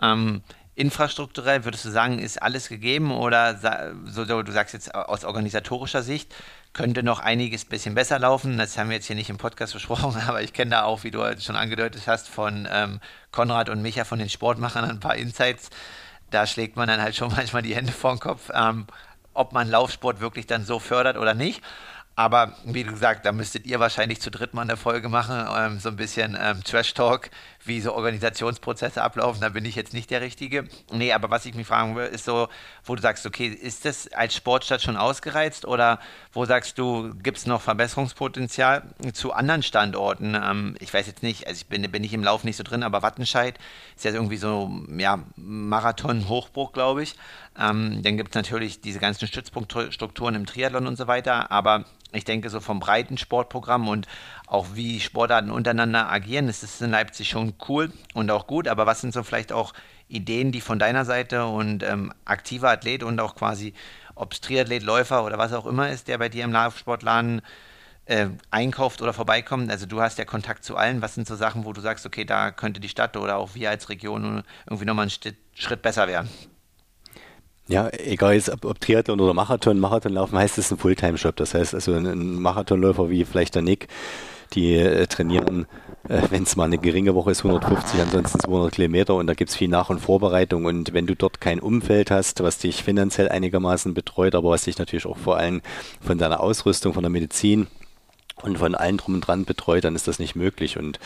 Ähm, 0.00 0.42
infrastrukturell 0.78 1.64
würdest 1.64 1.84
du 1.84 1.90
sagen, 1.90 2.20
ist 2.20 2.40
alles 2.40 2.68
gegeben 2.68 3.10
oder 3.10 3.58
so, 4.06 4.24
du 4.24 4.52
sagst 4.52 4.74
jetzt 4.74 4.94
aus 4.94 5.24
organisatorischer 5.24 6.02
Sicht, 6.04 6.32
könnte 6.72 7.02
noch 7.02 7.18
einiges 7.18 7.64
bisschen 7.64 7.96
besser 7.96 8.20
laufen. 8.20 8.56
Das 8.58 8.78
haben 8.78 8.88
wir 8.88 8.96
jetzt 8.96 9.06
hier 9.06 9.16
nicht 9.16 9.30
im 9.30 9.38
Podcast 9.38 9.72
besprochen, 9.72 10.22
aber 10.28 10.42
ich 10.42 10.52
kenne 10.52 10.70
da 10.70 10.82
auch, 10.84 11.02
wie 11.02 11.10
du 11.10 11.22
halt 11.22 11.42
schon 11.42 11.56
angedeutet 11.56 12.02
hast, 12.06 12.28
von 12.28 12.68
ähm, 12.70 13.00
Konrad 13.32 13.68
und 13.68 13.82
Micha 13.82 14.04
von 14.04 14.20
den 14.20 14.28
Sportmachern 14.28 14.84
ein 14.84 15.00
paar 15.00 15.16
Insights. 15.16 15.70
Da 16.30 16.46
schlägt 16.46 16.76
man 16.76 16.86
dann 16.86 17.02
halt 17.02 17.16
schon 17.16 17.32
manchmal 17.36 17.62
die 17.62 17.74
Hände 17.74 17.92
vor 17.92 18.14
den 18.14 18.20
Kopf, 18.20 18.50
ähm, 18.54 18.86
ob 19.34 19.52
man 19.52 19.68
Laufsport 19.68 20.20
wirklich 20.20 20.46
dann 20.46 20.64
so 20.64 20.78
fördert 20.78 21.16
oder 21.16 21.34
nicht. 21.34 21.62
Aber 22.18 22.54
wie 22.64 22.82
gesagt, 22.82 23.24
da 23.26 23.30
müsstet 23.30 23.64
ihr 23.64 23.78
wahrscheinlich 23.78 24.20
zu 24.20 24.32
dritt 24.32 24.52
mal 24.52 24.62
eine 24.62 24.76
Folge 24.76 25.08
machen, 25.08 25.46
ähm, 25.56 25.78
so 25.78 25.88
ein 25.88 25.94
bisschen 25.94 26.36
ähm, 26.40 26.64
Trash-Talk, 26.64 27.30
wie 27.64 27.80
so 27.80 27.94
Organisationsprozesse 27.94 29.00
ablaufen. 29.00 29.40
Da 29.40 29.50
bin 29.50 29.64
ich 29.64 29.76
jetzt 29.76 29.94
nicht 29.94 30.10
der 30.10 30.20
Richtige. 30.20 30.66
Nee, 30.90 31.12
aber 31.12 31.30
was 31.30 31.46
ich 31.46 31.54
mich 31.54 31.68
fragen 31.68 31.94
will, 31.94 32.06
ist 32.06 32.24
so, 32.24 32.48
wo 32.84 32.96
du 32.96 33.02
sagst, 33.02 33.24
okay, 33.24 33.46
ist 33.46 33.84
das 33.84 34.08
als 34.08 34.34
Sportstadt 34.34 34.82
schon 34.82 34.96
ausgereizt 34.96 35.64
oder 35.64 36.00
wo 36.32 36.44
sagst 36.44 36.76
du, 36.78 37.14
gibt 37.22 37.38
es 37.38 37.46
noch 37.46 37.62
Verbesserungspotenzial 37.62 38.82
zu 39.12 39.32
anderen 39.32 39.62
Standorten? 39.62 40.34
Ähm, 40.34 40.74
ich 40.80 40.92
weiß 40.92 41.06
jetzt 41.06 41.22
nicht, 41.22 41.46
also 41.46 41.58
ich 41.58 41.66
bin, 41.68 41.88
bin 41.88 42.02
ich 42.02 42.14
im 42.14 42.24
Lauf 42.24 42.42
nicht 42.42 42.56
so 42.56 42.64
drin, 42.64 42.82
aber 42.82 43.00
Wattenscheid 43.02 43.56
ist 43.94 44.04
ja 44.04 44.10
irgendwie 44.10 44.38
so, 44.38 44.72
ja, 44.96 45.20
Marathon-Hochbruch, 45.36 46.72
glaube 46.72 47.04
ich. 47.04 47.14
Ähm, 47.58 48.02
dann 48.02 48.16
gibt 48.16 48.30
es 48.30 48.34
natürlich 48.34 48.80
diese 48.80 49.00
ganzen 49.00 49.26
Stützpunktstrukturen 49.26 50.34
im 50.34 50.46
Triathlon 50.46 50.86
und 50.86 50.96
so 50.96 51.06
weiter, 51.06 51.50
aber 51.50 51.84
ich 52.12 52.24
denke, 52.24 52.48
so 52.48 52.60
vom 52.60 52.80
breiten 52.80 53.18
Sportprogramm 53.18 53.88
und 53.88 54.06
auch 54.46 54.68
wie 54.74 55.00
Sportarten 55.00 55.50
untereinander 55.50 56.10
agieren, 56.10 56.48
ist 56.48 56.62
es 56.62 56.80
in 56.80 56.90
Leipzig 56.90 57.28
schon 57.28 57.54
cool 57.68 57.92
und 58.14 58.30
auch 58.30 58.46
gut. 58.46 58.66
Aber 58.68 58.86
was 58.86 59.00
sind 59.02 59.12
so 59.12 59.22
vielleicht 59.22 59.52
auch 59.52 59.74
Ideen, 60.08 60.52
die 60.52 60.62
von 60.62 60.78
deiner 60.78 61.04
Seite 61.04 61.44
und 61.44 61.82
ähm, 61.82 62.12
aktiver 62.24 62.70
Athlet 62.70 63.02
und 63.02 63.20
auch 63.20 63.34
quasi, 63.34 63.74
ob 64.14 64.32
es 64.32 64.40
Triathlet, 64.40 64.82
Läufer 64.82 65.24
oder 65.24 65.36
was 65.36 65.52
auch 65.52 65.66
immer 65.66 65.90
ist, 65.90 66.08
der 66.08 66.16
bei 66.16 66.30
dir 66.30 66.44
im 66.44 66.52
Laufsportladen 66.52 67.42
äh, 68.06 68.28
einkauft 68.50 69.02
oder 69.02 69.12
vorbeikommt? 69.12 69.70
Also 69.70 69.84
du 69.84 70.00
hast 70.00 70.16
ja 70.16 70.24
Kontakt 70.24 70.64
zu 70.64 70.76
allen. 70.76 71.02
Was 71.02 71.14
sind 71.14 71.26
so 71.26 71.36
Sachen, 71.36 71.66
wo 71.66 71.74
du 71.74 71.82
sagst, 71.82 72.06
okay, 72.06 72.24
da 72.24 72.52
könnte 72.52 72.80
die 72.80 72.88
Stadt 72.88 73.18
oder 73.18 73.36
auch 73.36 73.54
wir 73.54 73.68
als 73.68 73.90
Region 73.90 74.44
irgendwie 74.66 74.86
nochmal 74.86 75.08
einen 75.10 75.34
Schritt 75.54 75.82
besser 75.82 76.08
werden? 76.08 76.30
Ja, 77.68 77.90
egal 77.92 78.32
jetzt 78.32 78.48
ob, 78.48 78.64
ob 78.64 78.80
Triathlon 78.80 79.20
oder 79.20 79.34
Marathon, 79.34 79.78
Marathon 79.78 80.14
laufen 80.14 80.38
heißt 80.38 80.56
es 80.56 80.70
ein 80.70 80.78
Fulltime-Job. 80.78 81.36
Das 81.36 81.52
heißt 81.52 81.74
also 81.74 81.92
ein 81.92 82.40
Marathonläufer 82.40 83.10
wie 83.10 83.26
vielleicht 83.26 83.54
der 83.54 83.62
Nick, 83.62 83.88
die 84.54 84.76
äh, 84.76 85.06
trainieren, 85.06 85.66
äh, 86.08 86.22
wenn 86.30 86.44
es 86.44 86.56
mal 86.56 86.64
eine 86.64 86.78
geringe 86.78 87.14
Woche 87.14 87.30
ist, 87.30 87.44
150, 87.44 88.00
ansonsten 88.00 88.40
200 88.40 88.72
Kilometer 88.72 89.14
und 89.16 89.26
da 89.26 89.34
gibt 89.34 89.50
es 89.50 89.56
viel 89.56 89.68
Nach- 89.68 89.90
und 89.90 90.00
Vorbereitung 90.00 90.64
und 90.64 90.94
wenn 90.94 91.06
du 91.06 91.14
dort 91.14 91.42
kein 91.42 91.60
Umfeld 91.60 92.10
hast, 92.10 92.42
was 92.42 92.56
dich 92.56 92.82
finanziell 92.82 93.28
einigermaßen 93.28 93.92
betreut, 93.92 94.34
aber 94.34 94.48
was 94.48 94.64
dich 94.64 94.78
natürlich 94.78 95.04
auch 95.04 95.18
vor 95.18 95.36
allem 95.36 95.60
von 96.00 96.16
deiner 96.16 96.40
Ausrüstung, 96.40 96.94
von 96.94 97.02
der 97.02 97.10
Medizin 97.10 97.66
und 98.42 98.58
von 98.58 98.74
allen 98.74 98.96
drum 98.96 99.14
und 99.14 99.20
dran 99.20 99.44
betreut, 99.44 99.84
dann 99.84 99.94
ist 99.94 100.08
das 100.08 100.18
nicht 100.18 100.36
möglich. 100.36 100.78
Und 100.78 100.98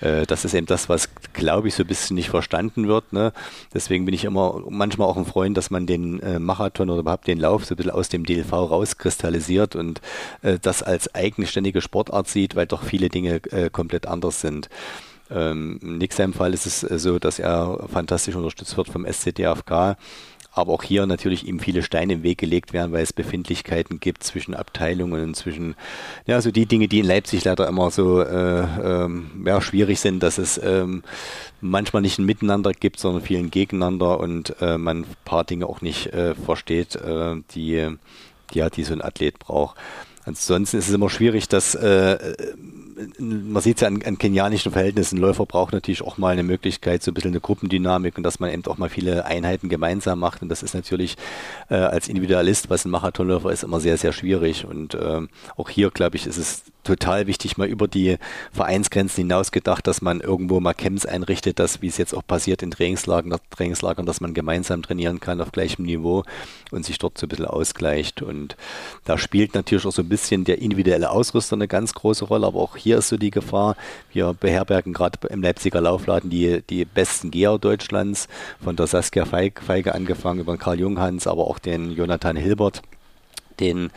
äh, 0.00 0.26
das 0.26 0.44
ist 0.44 0.54
eben 0.54 0.66
das, 0.66 0.88
was, 0.88 1.08
glaube 1.32 1.68
ich, 1.68 1.74
so 1.74 1.82
ein 1.82 1.86
bisschen 1.86 2.14
nicht 2.14 2.30
verstanden 2.30 2.88
wird. 2.88 3.12
Ne? 3.12 3.32
Deswegen 3.74 4.04
bin 4.04 4.14
ich 4.14 4.24
immer 4.24 4.62
manchmal 4.68 5.08
auch 5.08 5.16
ein 5.16 5.26
Freund, 5.26 5.56
dass 5.56 5.70
man 5.70 5.86
den 5.86 6.20
äh, 6.20 6.38
Marathon 6.38 6.90
oder 6.90 7.00
überhaupt 7.00 7.26
den 7.26 7.38
Lauf 7.38 7.64
so 7.64 7.74
ein 7.74 7.76
bisschen 7.76 7.92
aus 7.92 8.08
dem 8.08 8.24
DLV 8.24 8.52
rauskristallisiert 8.52 9.76
und 9.76 10.00
äh, 10.42 10.58
das 10.60 10.82
als 10.82 11.14
eigenständige 11.14 11.80
Sportart 11.80 12.28
sieht, 12.28 12.56
weil 12.56 12.66
doch 12.66 12.82
viele 12.82 13.08
Dinge 13.08 13.36
äh, 13.50 13.70
komplett 13.70 14.06
anders 14.06 14.40
sind. 14.40 14.68
Ähm, 15.30 15.80
in 15.82 16.10
seinem 16.10 16.32
Fall 16.32 16.54
ist 16.54 16.66
es 16.66 16.82
äh, 16.84 16.98
so, 16.98 17.18
dass 17.18 17.38
er 17.38 17.86
fantastisch 17.92 18.36
unterstützt 18.36 18.76
wird 18.76 18.88
vom 18.88 19.04
SCDFK 19.04 19.96
aber 20.56 20.72
auch 20.72 20.82
hier 20.82 21.04
natürlich 21.06 21.46
ihm 21.46 21.60
viele 21.60 21.82
Steine 21.82 22.14
im 22.14 22.22
Weg 22.22 22.38
gelegt 22.38 22.72
werden, 22.72 22.90
weil 22.90 23.02
es 23.02 23.12
Befindlichkeiten 23.12 24.00
gibt 24.00 24.22
zwischen 24.24 24.54
Abteilungen 24.54 25.22
und 25.22 25.34
zwischen, 25.34 25.74
ja, 26.26 26.40
so 26.40 26.50
die 26.50 26.64
Dinge, 26.64 26.88
die 26.88 27.00
in 27.00 27.06
Leipzig 27.06 27.44
leider 27.44 27.68
immer 27.68 27.90
so 27.90 28.22
äh, 28.22 28.60
ähm, 28.62 29.44
ja, 29.44 29.60
schwierig 29.60 30.00
sind, 30.00 30.22
dass 30.22 30.38
es 30.38 30.58
ähm, 30.62 31.02
manchmal 31.60 32.00
nicht 32.00 32.18
ein 32.18 32.24
Miteinander 32.24 32.72
gibt, 32.72 32.98
sondern 32.98 33.22
vielen 33.22 33.50
Gegeneinander 33.50 34.18
und 34.18 34.56
äh, 34.62 34.78
man 34.78 35.00
ein 35.00 35.06
paar 35.26 35.44
Dinge 35.44 35.66
auch 35.66 35.82
nicht 35.82 36.06
äh, 36.14 36.34
versteht, 36.34 36.96
äh, 36.96 37.36
die, 37.54 37.88
ja, 38.52 38.70
die 38.70 38.84
so 38.84 38.94
ein 38.94 39.02
Athlet 39.02 39.38
braucht. 39.38 39.76
Ansonsten 40.24 40.78
ist 40.78 40.88
es 40.88 40.94
immer 40.94 41.10
schwierig, 41.10 41.48
dass 41.48 41.74
äh, 41.74 42.34
man 43.18 43.62
sieht 43.62 43.76
es 43.76 43.80
ja 43.82 43.88
an, 43.88 44.02
an 44.02 44.18
kenianischen 44.18 44.72
Verhältnissen, 44.72 45.18
ein 45.18 45.20
Läufer 45.20 45.44
braucht 45.44 45.72
natürlich 45.72 46.02
auch 46.02 46.16
mal 46.16 46.32
eine 46.32 46.42
Möglichkeit, 46.42 47.02
so 47.02 47.10
ein 47.10 47.14
bisschen 47.14 47.32
eine 47.32 47.40
Gruppendynamik 47.40 48.16
und 48.16 48.22
dass 48.22 48.40
man 48.40 48.50
eben 48.50 48.64
auch 48.66 48.78
mal 48.78 48.88
viele 48.88 49.26
Einheiten 49.26 49.68
gemeinsam 49.68 50.18
macht. 50.18 50.42
Und 50.42 50.48
das 50.48 50.62
ist 50.62 50.74
natürlich 50.74 51.16
äh, 51.68 51.74
als 51.74 52.08
Individualist, 52.08 52.70
was 52.70 52.84
ein 52.84 52.90
Marathonläufer 52.90 53.50
ist, 53.50 53.64
immer 53.64 53.80
sehr, 53.80 53.98
sehr 53.98 54.12
schwierig. 54.12 54.64
Und 54.64 54.94
äh, 54.94 55.20
auch 55.56 55.68
hier, 55.68 55.90
glaube 55.90 56.16
ich, 56.16 56.26
ist 56.26 56.38
es 56.38 56.62
total 56.84 57.26
wichtig, 57.26 57.58
mal 57.58 57.66
über 57.66 57.88
die 57.88 58.16
Vereinsgrenzen 58.52 59.22
hinaus 59.22 59.50
gedacht, 59.50 59.86
dass 59.86 60.00
man 60.00 60.20
irgendwo 60.20 60.60
mal 60.60 60.72
Camps 60.72 61.04
einrichtet, 61.04 61.58
dass, 61.58 61.82
wie 61.82 61.88
es 61.88 61.98
jetzt 61.98 62.14
auch 62.14 62.24
passiert 62.26 62.62
in 62.62 62.70
Trainingslagern, 62.70 63.38
Trainingslagern, 63.50 64.06
dass 64.06 64.20
man 64.20 64.34
gemeinsam 64.34 64.82
trainieren 64.82 65.18
kann 65.20 65.40
auf 65.40 65.52
gleichem 65.52 65.84
Niveau 65.84 66.22
und 66.70 66.84
sich 66.84 66.98
dort 66.98 67.18
so 67.18 67.26
ein 67.26 67.28
bisschen 67.28 67.46
ausgleicht. 67.46 68.22
Und 68.22 68.56
da 69.04 69.18
spielt 69.18 69.54
natürlich 69.54 69.84
auch 69.84 69.92
so 69.92 70.02
ein 70.02 70.08
bisschen 70.08 70.44
der 70.44 70.62
individuelle 70.62 71.10
Ausrüster 71.10 71.56
eine 71.56 71.68
ganz 71.68 71.92
große 71.92 72.24
Rolle, 72.24 72.46
aber 72.46 72.60
auch 72.60 72.76
hier 72.76 72.85
ist 72.92 73.08
so 73.08 73.16
die 73.16 73.30
Gefahr, 73.30 73.76
wir 74.12 74.34
beherbergen 74.34 74.92
gerade 74.92 75.18
im 75.28 75.42
Leipziger 75.42 75.80
Laufladen 75.80 76.30
die, 76.30 76.62
die 76.68 76.84
besten 76.84 77.30
Geher 77.30 77.58
Deutschlands, 77.58 78.28
von 78.62 78.76
der 78.76 78.86
Saskia 78.86 79.24
Feige, 79.24 79.62
Feige 79.62 79.94
angefangen 79.94 80.40
über 80.40 80.56
Karl 80.56 80.80
Junghans, 80.80 81.26
aber 81.26 81.46
auch 81.46 81.58
den 81.58 81.90
Jonathan 81.92 82.36
Hilbert 82.36 82.82
den 83.60 83.90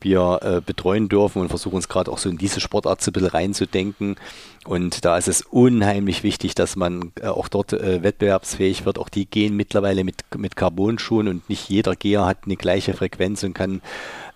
wir 0.00 0.40
äh, 0.42 0.60
betreuen 0.60 1.08
dürfen 1.08 1.42
und 1.42 1.48
versuchen 1.48 1.76
uns 1.76 1.88
gerade 1.88 2.10
auch 2.10 2.18
so 2.18 2.28
in 2.28 2.38
diese 2.38 2.60
Sportart 2.60 3.02
so 3.02 3.10
ein 3.10 3.12
bisschen 3.12 3.28
reinzudenken. 3.28 4.16
Und 4.64 5.04
da 5.04 5.16
ist 5.16 5.28
es 5.28 5.42
unheimlich 5.42 6.22
wichtig, 6.22 6.54
dass 6.54 6.76
man 6.76 7.12
äh, 7.20 7.28
auch 7.28 7.48
dort 7.48 7.72
äh, 7.72 8.02
wettbewerbsfähig 8.02 8.84
wird. 8.84 8.98
Auch 8.98 9.08
die 9.08 9.26
gehen 9.26 9.56
mittlerweile 9.56 10.04
mit, 10.04 10.24
mit 10.36 10.56
Carbon-Schuhen 10.56 11.28
und 11.28 11.48
nicht 11.48 11.68
jeder 11.68 11.94
Geher 11.96 12.26
hat 12.26 12.38
eine 12.44 12.56
gleiche 12.56 12.94
Frequenz 12.94 13.42
und 13.42 13.54
kann 13.54 13.80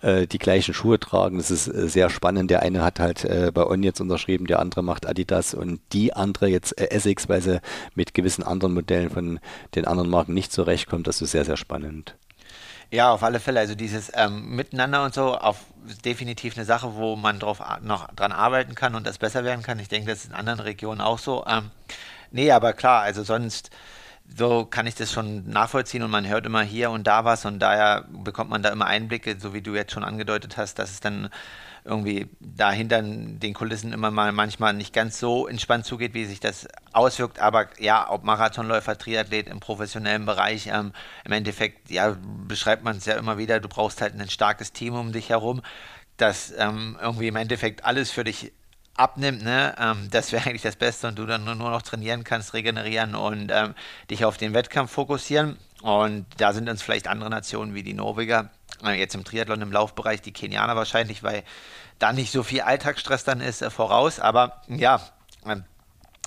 äh, 0.02 0.26
die 0.26 0.38
gleichen 0.38 0.74
Schuhe 0.74 0.98
tragen. 0.98 1.38
Das 1.38 1.50
ist 1.50 1.68
äh, 1.68 1.88
sehr 1.88 2.10
spannend. 2.10 2.50
Der 2.50 2.62
eine 2.62 2.82
hat 2.82 3.00
halt 3.00 3.24
äh, 3.24 3.50
bei 3.52 3.66
On 3.66 3.82
jetzt 3.82 4.00
unterschrieben, 4.00 4.46
der 4.46 4.58
andere 4.58 4.82
macht 4.82 5.06
Adidas 5.06 5.54
und 5.54 5.80
die 5.92 6.14
andere 6.14 6.48
jetzt 6.48 6.78
Essex, 6.80 7.28
weil 7.28 7.42
sie 7.42 7.60
mit 7.94 8.14
gewissen 8.14 8.42
anderen 8.42 8.74
Modellen 8.74 9.10
von 9.10 9.40
den 9.74 9.86
anderen 9.86 10.10
Marken 10.10 10.34
nicht 10.34 10.52
zurechtkommt. 10.52 11.06
Das 11.06 11.20
ist 11.20 11.32
sehr, 11.32 11.44
sehr 11.44 11.56
spannend. 11.56 12.14
Ja, 12.90 13.12
auf 13.12 13.22
alle 13.22 13.38
Fälle. 13.38 13.60
Also 13.60 13.74
dieses 13.74 14.10
ähm, 14.14 14.56
Miteinander 14.56 15.04
und 15.04 15.14
so, 15.14 15.36
auf 15.36 15.58
definitiv 16.04 16.56
eine 16.56 16.64
Sache, 16.64 16.94
wo 16.96 17.16
man 17.16 17.38
drauf 17.38 17.62
noch 17.82 18.12
dran 18.14 18.32
arbeiten 18.32 18.74
kann 18.74 18.94
und 18.94 19.06
das 19.06 19.18
besser 19.18 19.44
werden 19.44 19.62
kann. 19.62 19.78
Ich 19.78 19.88
denke, 19.88 20.10
das 20.10 20.24
ist 20.24 20.30
in 20.30 20.34
anderen 20.34 20.60
Regionen 20.60 21.00
auch 21.00 21.18
so. 21.18 21.44
Ähm, 21.46 21.70
nee, 22.30 22.50
aber 22.50 22.72
klar, 22.72 23.02
also 23.02 23.22
sonst 23.22 23.70
so 24.36 24.64
kann 24.64 24.86
ich 24.86 24.94
das 24.94 25.12
schon 25.12 25.48
nachvollziehen 25.48 26.02
und 26.02 26.10
man 26.10 26.26
hört 26.26 26.46
immer 26.46 26.62
hier 26.62 26.90
und 26.90 27.06
da 27.06 27.24
was 27.24 27.44
und 27.44 27.58
daher 27.58 28.06
bekommt 28.08 28.50
man 28.50 28.62
da 28.62 28.70
immer 28.70 28.86
Einblicke, 28.86 29.36
so 29.38 29.54
wie 29.54 29.62
du 29.62 29.74
jetzt 29.74 29.92
schon 29.92 30.04
angedeutet 30.04 30.56
hast, 30.56 30.78
dass 30.78 30.90
es 30.90 31.00
dann 31.00 31.30
irgendwie 31.84 32.28
dahinter 32.40 33.00
den 33.02 33.54
Kulissen 33.54 33.92
immer 33.92 34.10
mal 34.10 34.32
manchmal 34.32 34.74
nicht 34.74 34.92
ganz 34.92 35.18
so 35.18 35.46
entspannt 35.46 35.86
zugeht, 35.86 36.14
wie 36.14 36.26
sich 36.26 36.40
das 36.40 36.68
auswirkt. 36.92 37.38
Aber 37.38 37.68
ja, 37.78 38.10
ob 38.10 38.22
Marathonläufer, 38.22 38.98
Triathlet 38.98 39.48
im 39.48 39.60
professionellen 39.60 40.26
Bereich, 40.26 40.66
ähm, 40.66 40.92
im 41.24 41.32
Endeffekt, 41.32 41.90
ja, 41.90 42.16
beschreibt 42.46 42.84
man 42.84 42.98
es 42.98 43.06
ja 43.06 43.14
immer 43.14 43.38
wieder, 43.38 43.60
du 43.60 43.68
brauchst 43.68 44.02
halt 44.02 44.14
ein 44.14 44.28
starkes 44.28 44.72
Team 44.72 44.94
um 44.94 45.12
dich 45.12 45.30
herum, 45.30 45.62
das 46.16 46.52
ähm, 46.58 46.98
irgendwie 47.00 47.28
im 47.28 47.36
Endeffekt 47.36 47.84
alles 47.84 48.10
für 48.10 48.24
dich 48.24 48.52
abnimmt, 48.96 49.42
ne? 49.42 49.74
Ähm, 49.78 50.08
das 50.10 50.32
wäre 50.32 50.46
eigentlich 50.46 50.62
das 50.62 50.76
Beste 50.76 51.08
und 51.08 51.18
du 51.18 51.26
dann 51.26 51.44
nur, 51.44 51.54
noch 51.54 51.82
trainieren 51.82 52.24
kannst, 52.24 52.54
regenerieren 52.54 53.14
und 53.14 53.50
ähm, 53.52 53.74
dich 54.10 54.24
auf 54.24 54.36
den 54.36 54.54
Wettkampf 54.54 54.90
fokussieren. 54.92 55.58
Und 55.82 56.26
da 56.36 56.52
sind 56.52 56.68
uns 56.68 56.82
vielleicht 56.82 57.08
andere 57.08 57.30
Nationen 57.30 57.74
wie 57.74 57.82
die 57.82 57.94
Norweger, 57.94 58.50
äh, 58.84 58.98
jetzt 58.98 59.14
im 59.14 59.24
Triathlon 59.24 59.62
im 59.62 59.72
Laufbereich, 59.72 60.20
die 60.20 60.32
Kenianer 60.32 60.76
wahrscheinlich, 60.76 61.22
weil 61.22 61.42
da 61.98 62.12
nicht 62.12 62.32
so 62.32 62.42
viel 62.42 62.60
Alltagsstress 62.60 63.24
dann 63.24 63.40
ist, 63.40 63.62
äh, 63.62 63.70
voraus. 63.70 64.20
Aber 64.20 64.62
ja, 64.68 65.00
äh, 65.46 65.56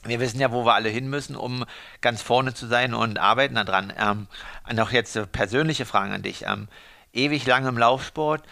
wir 0.05 0.19
wissen 0.19 0.39
ja, 0.39 0.51
wo 0.51 0.65
wir 0.65 0.73
alle 0.73 0.89
hin 0.89 1.09
müssen, 1.09 1.35
um 1.35 1.65
ganz 2.01 2.21
vorne 2.21 2.53
zu 2.53 2.67
sein 2.67 2.93
und 2.93 3.19
arbeiten 3.19 3.55
daran. 3.55 3.93
Ähm, 3.97 4.27
noch 4.73 4.91
jetzt 4.91 5.31
persönliche 5.31 5.85
Fragen 5.85 6.11
an 6.11 6.23
dich. 6.23 6.43
Ähm, 6.45 6.67
ewig 7.13 7.45
lang 7.45 7.65
im 7.67 7.77
Laufsport 7.77 8.43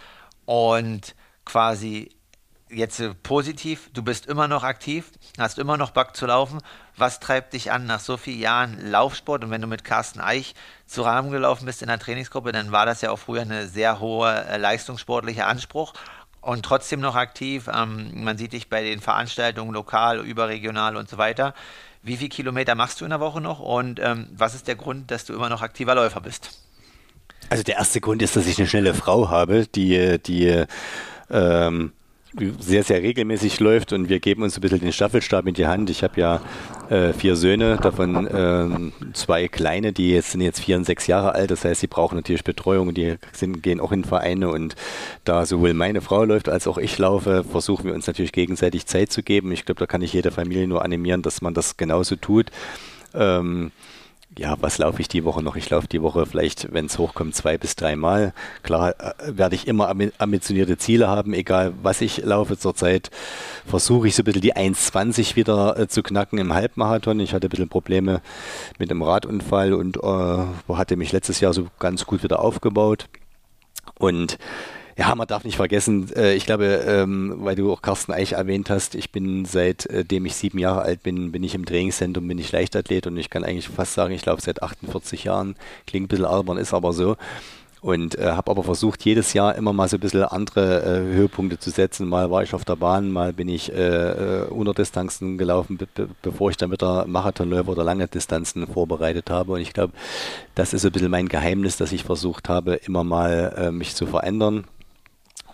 und 0.45 1.15
quasi 1.43 2.15
jetzt 2.71 2.99
äh, 2.99 3.13
positiv, 3.13 3.89
du 3.93 4.03
bist 4.03 4.25
immer 4.25 4.47
noch 4.47 4.63
aktiv, 4.63 5.12
hast 5.38 5.60
immer 5.60 5.77
noch 5.77 5.91
Bock 5.91 6.15
zu 6.15 6.25
laufen. 6.25 6.60
Was 6.97 7.19
treibt 7.19 7.53
dich 7.53 7.71
an 7.71 7.86
nach 7.86 7.99
so 7.99 8.17
vielen 8.17 8.39
Jahren 8.39 8.91
Laufsport? 8.91 9.43
Und 9.43 9.51
wenn 9.51 9.62
du 9.62 9.67
mit 9.67 9.84
Carsten 9.84 10.19
Eich 10.19 10.55
zu 10.86 11.01
Rahmen 11.01 11.31
gelaufen 11.31 11.65
bist 11.65 11.81
in 11.81 11.88
der 11.88 11.99
Trainingsgruppe, 11.99 12.51
dann 12.51 12.71
war 12.71 12.86
das 12.86 13.01
ja 13.01 13.12
auch 13.12 13.19
früher 13.19 13.41
eine 13.41 13.67
sehr 13.67 13.99
hohe 13.99 14.45
äh, 14.45 14.57
leistungssportliche 14.57 15.45
Anspruch 15.45 15.93
und 16.41 16.63
trotzdem 16.63 16.99
noch 16.99 17.15
aktiv. 17.15 17.69
Ähm, 17.73 18.23
man 18.23 18.38
sieht 18.38 18.53
dich 18.53 18.69
bei 18.69 18.84
den 18.84 18.99
Veranstaltungen 18.99 19.73
lokal, 19.73 20.19
überregional 20.19 20.95
und 20.95 21.10
so 21.10 21.17
weiter. 21.17 21.53
Wie 22.03 22.17
viele 22.17 22.29
Kilometer 22.29 22.75
machst 22.75 22.99
du 22.99 23.05
in 23.05 23.12
der 23.12 23.19
Woche 23.19 23.41
noch 23.41 23.60
und 23.60 23.99
ähm, 23.99 24.27
was 24.31 24.55
ist 24.55 24.67
der 24.67 24.75
Grund, 24.75 25.12
dass 25.12 25.25
du 25.25 25.34
immer 25.34 25.49
noch 25.49 25.62
aktiver 25.62 25.93
Läufer 25.93 26.21
bist? 26.21 26.60
Also 27.49 27.63
der 27.63 27.75
erste 27.75 28.01
Grund 28.01 28.21
ist, 28.21 28.36
dass 28.36 28.47
ich 28.47 28.57
eine 28.57 28.67
schnelle 28.67 28.93
Frau 28.93 29.29
habe, 29.29 29.67
die, 29.67 30.19
die 30.19 30.65
ähm, 31.29 31.91
sehr, 32.59 32.83
sehr 32.83 33.01
regelmäßig 33.01 33.59
läuft 33.59 33.91
und 33.91 34.07
wir 34.07 34.19
geben 34.19 34.43
uns 34.43 34.57
ein 34.57 34.61
bisschen 34.61 34.79
den 34.79 34.93
Staffelstab 34.93 35.47
in 35.47 35.53
die 35.53 35.67
Hand. 35.67 35.89
Ich 35.89 36.01
habe 36.01 36.19
ja 36.19 36.41
äh, 36.89 37.11
vier 37.13 37.35
Söhne, 37.35 37.77
davon 37.77 38.27
ähm, 38.33 38.93
zwei 39.13 39.47
kleine, 39.47 39.91
die 39.91 40.11
jetzt 40.11 40.31
sind 40.31 40.41
jetzt 40.41 40.61
vier 40.61 40.77
und 40.77 40.85
sechs 40.85 41.07
Jahre 41.07 41.35
alt. 41.35 41.51
Das 41.51 41.65
heißt, 41.65 41.81
sie 41.81 41.87
brauchen 41.87 42.15
natürlich 42.15 42.43
Betreuung, 42.43 42.93
die 42.93 43.15
sind, 43.33 43.61
gehen 43.61 43.81
auch 43.81 43.91
in 43.91 44.05
Vereine 44.05 44.49
und 44.49 44.75
da 45.25 45.45
sowohl 45.45 45.73
meine 45.73 46.01
Frau 46.01 46.23
läuft 46.23 46.47
als 46.47 46.67
auch 46.67 46.77
ich 46.77 46.97
laufe, 46.97 47.43
versuchen 47.43 47.85
wir 47.85 47.93
uns 47.93 48.07
natürlich 48.07 48.31
gegenseitig 48.31 48.85
Zeit 48.85 49.11
zu 49.11 49.23
geben. 49.23 49.51
Ich 49.51 49.65
glaube, 49.65 49.79
da 49.79 49.85
kann 49.85 50.01
ich 50.01 50.13
jede 50.13 50.31
Familie 50.31 50.67
nur 50.67 50.83
animieren, 50.83 51.21
dass 51.21 51.41
man 51.41 51.53
das 51.53 51.75
genauso 51.75 52.15
tut. 52.15 52.49
Ähm, 53.13 53.71
ja, 54.37 54.55
was 54.61 54.77
laufe 54.77 55.01
ich 55.01 55.09
die 55.09 55.25
Woche 55.25 55.43
noch? 55.43 55.57
Ich 55.57 55.69
laufe 55.69 55.87
die 55.87 56.01
Woche 56.01 56.25
vielleicht, 56.25 56.71
wenn 56.73 56.85
es 56.85 56.97
hochkommt, 56.97 57.35
zwei 57.35 57.57
bis 57.57 57.75
dreimal. 57.75 58.33
Klar 58.63 58.95
äh, 58.99 59.37
werde 59.37 59.55
ich 59.55 59.67
immer 59.67 59.93
ambitionierte 60.17 60.77
Ziele 60.77 61.09
haben, 61.09 61.33
egal 61.33 61.73
was 61.83 61.99
ich 61.99 62.17
laufe. 62.17 62.57
Zurzeit 62.57 63.09
versuche 63.65 64.07
ich 64.07 64.15
so 64.15 64.21
ein 64.21 64.25
bisschen 64.25 64.41
die 64.41 64.55
1,20 64.55 65.35
wieder 65.35 65.77
äh, 65.77 65.87
zu 65.87 66.01
knacken 66.01 66.39
im 66.39 66.53
Halbmarathon. 66.53 67.19
Ich 67.19 67.33
hatte 67.33 67.47
ein 67.47 67.49
bisschen 67.49 67.69
Probleme 67.69 68.21
mit 68.79 68.89
einem 68.89 69.01
Radunfall 69.01 69.73
und 69.73 69.97
äh, 69.97 70.73
hatte 70.75 70.95
mich 70.95 71.11
letztes 71.11 71.41
Jahr 71.41 71.53
so 71.53 71.67
ganz 71.79 72.05
gut 72.05 72.23
wieder 72.23 72.39
aufgebaut. 72.39 73.09
Und 73.99 74.37
ja, 74.97 75.13
man 75.15 75.27
darf 75.27 75.43
nicht 75.43 75.56
vergessen, 75.56 76.12
äh, 76.15 76.34
ich 76.34 76.45
glaube, 76.45 76.65
ähm, 76.65 77.36
weil 77.39 77.56
du 77.56 77.71
auch 77.71 77.82
Carsten 77.82 78.12
Eich 78.12 78.34
erwähnt 78.34 78.69
hast, 78.69 78.95
ich 78.95 79.12
bin 79.12 79.45
seitdem 79.45 80.25
ich 80.25 80.36
sieben 80.36 80.60
Jahre 80.60 80.82
alt 80.82 81.04
bin, 81.04 81.32
bin 81.32 81.43
ich 81.43 81.56
im 81.56 81.65
Trainingszentrum, 81.65 82.27
bin 82.27 82.38
ich 82.38 82.51
Leichtathlet 82.51 83.08
und 83.08 83.17
ich 83.17 83.30
kann 83.30 83.43
eigentlich 83.43 83.69
fast 83.69 83.93
sagen, 83.93 84.13
ich 84.13 84.25
laufe 84.25 84.41
seit 84.41 84.62
48 84.62 85.23
Jahren. 85.23 85.56
Klingt 85.88 86.06
ein 86.06 86.08
bisschen 86.08 86.25
albern, 86.25 86.58
ist 86.58 86.73
aber 86.73 86.93
so. 86.93 87.15
Und 87.82 88.15
äh, 88.19 88.34
habe 88.34 88.51
aber 88.51 88.63
versucht, 88.63 89.04
jedes 89.04 89.34
Jahr 89.34 89.56
immer 89.56 89.73
mal 89.73 89.89
so 89.89 89.97
ein 89.97 90.01
bisschen 90.01 90.23
andere 90.23 90.84
äh, 90.84 91.15
Höhepunkte 91.15 91.58
zu 91.58 91.71
setzen. 91.71 92.08
Mal 92.08 92.30
war 92.30 92.43
ich 92.43 92.54
auf 92.54 92.63
der 92.63 92.75
Bahn, 92.75 93.12
mal 93.12 93.34
bin 93.34 93.49
ich 93.49 93.73
äh, 93.73 94.41
äh 94.43 94.47
Unterdistanzen 94.49 95.39
gelaufen, 95.39 95.77
be 95.77 95.88
bevor 96.21 96.51
ich 96.51 96.58
dann 96.58 96.71
wieder 96.71 97.08
Marathonläufer 97.08 97.69
oder 97.69 97.84
lange 97.84 98.08
Distanzen 98.08 98.67
vorbereitet 98.67 99.32
habe. 99.32 99.54
Und 99.54 99.62
ich 99.62 99.73
glaube, 99.73 99.93
das 100.54 100.73
ist 100.73 100.84
so 100.84 100.89
ein 100.89 100.91
bisschen 100.91 101.10
mein 101.10 101.27
Geheimnis, 101.27 101.77
dass 101.77 101.91
ich 101.91 102.04
versucht 102.04 102.49
habe, 102.49 102.75
immer 102.75 103.04
mal 103.04 103.56
äh, 103.58 103.71
mich 103.71 103.95
zu 103.95 104.06
verändern 104.06 104.65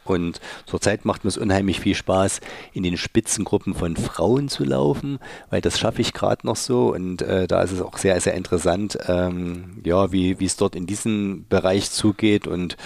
und 0.09 0.39
zurzeit 0.65 1.05
macht 1.05 1.23
mir 1.23 1.29
es 1.29 1.37
unheimlich 1.37 1.79
viel 1.79 1.95
Spaß, 1.95 2.41
in 2.73 2.83
den 2.83 2.97
Spitzengruppen 2.97 3.73
von 3.73 3.95
Frauen 3.95 4.49
zu 4.49 4.63
laufen, 4.63 5.19
weil 5.49 5.61
das 5.61 5.79
schaffe 5.79 6.01
ich 6.01 6.13
gerade 6.13 6.45
noch 6.45 6.55
so. 6.55 6.93
Und 6.93 7.21
äh, 7.21 7.47
da 7.47 7.61
ist 7.61 7.71
es 7.71 7.81
auch 7.81 7.97
sehr, 7.97 8.19
sehr 8.21 8.33
interessant, 8.33 8.97
ähm, 9.07 9.81
ja, 9.83 10.11
wie 10.11 10.37
es 10.43 10.57
dort 10.57 10.75
in 10.75 10.87
diesem 10.87 11.45
Bereich 11.49 11.91
zugeht. 11.91 12.47
Und 12.47 12.77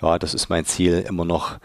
ja, 0.00 0.18
das 0.18 0.34
ist 0.34 0.48
mein 0.48 0.64
Ziel, 0.64 1.04
immer 1.08 1.24
noch 1.24 1.58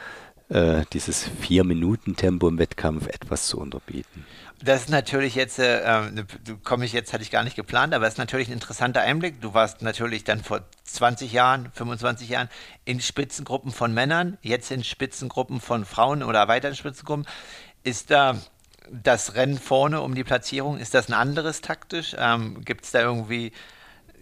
äh, 0.49 0.83
dieses 0.93 1.23
Vier-Minuten-Tempo 1.23 2.47
im 2.47 2.59
Wettkampf 2.59 3.07
etwas 3.07 3.47
zu 3.47 3.59
unterbieten. 3.59 4.25
Das 4.63 4.83
ist 4.83 4.89
natürlich 4.89 5.35
jetzt, 5.35 5.59
äh, 5.59 5.81
ähm, 5.83 6.25
komme 6.63 6.85
ich 6.85 6.93
jetzt, 6.93 7.11
hatte 7.11 7.21
ich 7.21 7.31
gar 7.31 7.43
nicht 7.43 7.57
geplant, 7.57 7.93
aber 7.93 8.07
es 8.07 8.13
ist 8.13 8.17
natürlich 8.17 8.47
ein 8.47 8.53
interessanter 8.53 9.01
Einblick. 9.01 9.41
Du 9.41 9.53
warst 9.53 9.81
natürlich 9.81 10.23
dann 10.23 10.41
vor 10.41 10.61
20 10.85 11.33
Jahren, 11.33 11.69
25 11.73 12.29
Jahren 12.29 12.47
in 12.85 13.01
Spitzengruppen 13.01 13.73
von 13.73 13.93
Männern, 13.93 14.37
jetzt 14.41 14.71
in 14.71 14.85
Spitzengruppen 14.85 15.59
von 15.59 15.83
Frauen 15.83 16.23
oder 16.23 16.47
weiteren 16.47 16.75
Spitzengruppen. 16.75 17.25
Ist 17.83 18.09
da 18.09 18.37
das 18.89 19.35
Rennen 19.35 19.59
vorne 19.59 19.99
um 19.99 20.15
die 20.15 20.23
Platzierung, 20.23 20.77
ist 20.77 20.93
das 20.93 21.09
ein 21.09 21.13
anderes 21.13 21.59
taktisch? 21.59 22.15
Ähm, 22.17 22.63
Gibt 22.63 22.85
es 22.85 22.91
da 22.91 23.01
irgendwie 23.01 23.51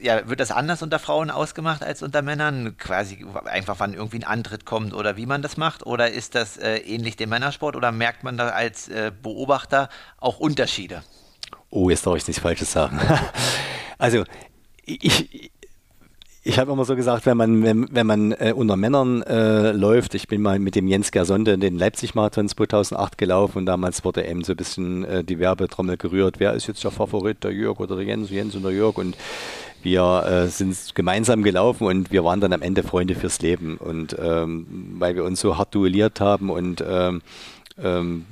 ja, 0.01 0.27
wird 0.27 0.39
das 0.39 0.51
anders 0.51 0.81
unter 0.81 0.99
Frauen 0.99 1.29
ausgemacht 1.29 1.83
als 1.83 2.01
unter 2.01 2.21
Männern? 2.21 2.75
Quasi 2.77 3.25
einfach, 3.45 3.75
wann 3.79 3.93
irgendwie 3.93 4.17
ein 4.17 4.23
Antritt 4.23 4.65
kommt 4.65 4.93
oder 4.93 5.17
wie 5.17 5.25
man 5.25 5.41
das 5.41 5.57
macht? 5.57 5.85
Oder 5.85 6.11
ist 6.11 6.35
das 6.35 6.57
äh, 6.57 6.77
ähnlich 6.77 7.15
dem 7.15 7.29
Männersport 7.29 7.75
oder 7.75 7.91
merkt 7.91 8.23
man 8.23 8.37
da 8.37 8.49
als 8.49 8.89
äh, 8.89 9.11
Beobachter 9.21 9.89
auch 10.17 10.39
Unterschiede? 10.39 11.03
Oh, 11.69 11.89
jetzt 11.89 12.05
darf 12.05 12.17
ich 12.17 12.27
nichts 12.27 12.41
Falsches 12.41 12.71
sagen. 12.71 12.99
also, 13.97 14.23
ich, 14.85 15.51
ich 16.43 16.57
habe 16.57 16.71
immer 16.71 16.85
so 16.85 16.95
gesagt, 16.95 17.27
wenn 17.27 17.37
man, 17.37 17.61
wenn, 17.61 17.87
wenn 17.91 18.07
man 18.07 18.31
äh, 18.31 18.53
unter 18.55 18.75
Männern 18.75 19.21
äh, 19.21 19.71
läuft, 19.73 20.15
ich 20.15 20.27
bin 20.27 20.41
mal 20.41 20.57
mit 20.57 20.75
dem 20.75 20.87
Jens 20.87 21.11
Gersonde 21.11 21.57
den 21.57 21.77
Leipzig-Marathon 21.77 22.49
2008 22.49 23.17
gelaufen 23.17 23.59
und 23.59 23.65
damals 23.67 24.03
wurde 24.03 24.25
eben 24.25 24.43
so 24.43 24.53
ein 24.53 24.57
bisschen 24.57 25.05
äh, 25.05 25.23
die 25.23 25.37
Werbetrommel 25.37 25.97
gerührt, 25.97 26.39
wer 26.39 26.53
ist 26.53 26.65
jetzt 26.65 26.83
der 26.83 26.89
Favorit, 26.89 27.43
der 27.43 27.51
Jörg 27.51 27.79
oder 27.79 27.95
der 27.95 28.05
Jens, 28.05 28.31
Jens 28.31 28.55
und 28.55 28.63
der 28.63 28.71
Jörg 28.71 28.97
und 28.97 29.15
wir 29.83 30.25
äh, 30.25 30.47
sind 30.47 30.95
gemeinsam 30.95 31.43
gelaufen 31.43 31.87
und 31.87 32.11
wir 32.11 32.23
waren 32.23 32.41
dann 32.41 32.53
am 32.53 32.61
Ende 32.61 32.83
Freunde 32.83 33.15
fürs 33.15 33.41
Leben. 33.41 33.77
Und 33.77 34.15
ähm, 34.19 34.95
weil 34.97 35.15
wir 35.15 35.23
uns 35.23 35.41
so 35.41 35.57
hart 35.57 35.73
duelliert 35.75 36.19
haben 36.19 36.49
und 36.49 36.83
ähm, 36.87 37.21
ähm, 37.81 38.25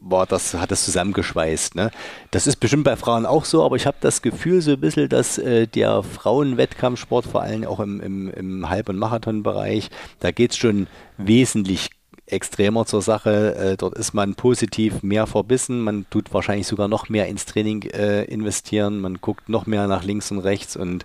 war 0.00 0.26
das, 0.26 0.54
hat 0.54 0.70
das 0.70 0.84
zusammengeschweißt. 0.84 1.74
Ne? 1.74 1.90
Das 2.30 2.46
ist 2.46 2.56
bestimmt 2.56 2.84
bei 2.84 2.96
Frauen 2.96 3.26
auch 3.26 3.44
so, 3.44 3.64
aber 3.64 3.76
ich 3.76 3.86
habe 3.86 3.96
das 4.00 4.22
Gefühl 4.22 4.60
so 4.62 4.72
ein 4.72 4.80
bisschen, 4.80 5.08
dass 5.08 5.38
äh, 5.38 5.66
der 5.66 6.02
Frauenwettkampfsport, 6.02 7.26
vor 7.26 7.42
allem 7.42 7.64
auch 7.64 7.80
im, 7.80 8.00
im, 8.00 8.30
im 8.30 8.68
Halb- 8.68 8.88
und 8.88 8.98
Marathonbereich, 8.98 9.90
da 10.20 10.30
geht 10.30 10.52
es 10.52 10.56
schon 10.56 10.86
wesentlich 11.18 11.90
extremer 12.26 12.86
zur 12.86 13.02
Sache. 13.02 13.54
Äh, 13.54 13.76
dort 13.76 13.96
ist 13.96 14.14
man 14.14 14.34
positiv 14.34 15.02
mehr 15.02 15.26
verbissen. 15.26 15.80
Man 15.82 16.06
tut 16.10 16.32
wahrscheinlich 16.34 16.66
sogar 16.66 16.88
noch 16.88 17.08
mehr 17.08 17.26
ins 17.28 17.46
Training 17.46 17.82
äh, 17.82 18.24
investieren. 18.24 19.00
Man 19.00 19.20
guckt 19.20 19.48
noch 19.48 19.66
mehr 19.66 19.86
nach 19.86 20.04
links 20.04 20.30
und 20.30 20.40
rechts 20.40 20.76
und 20.76 21.04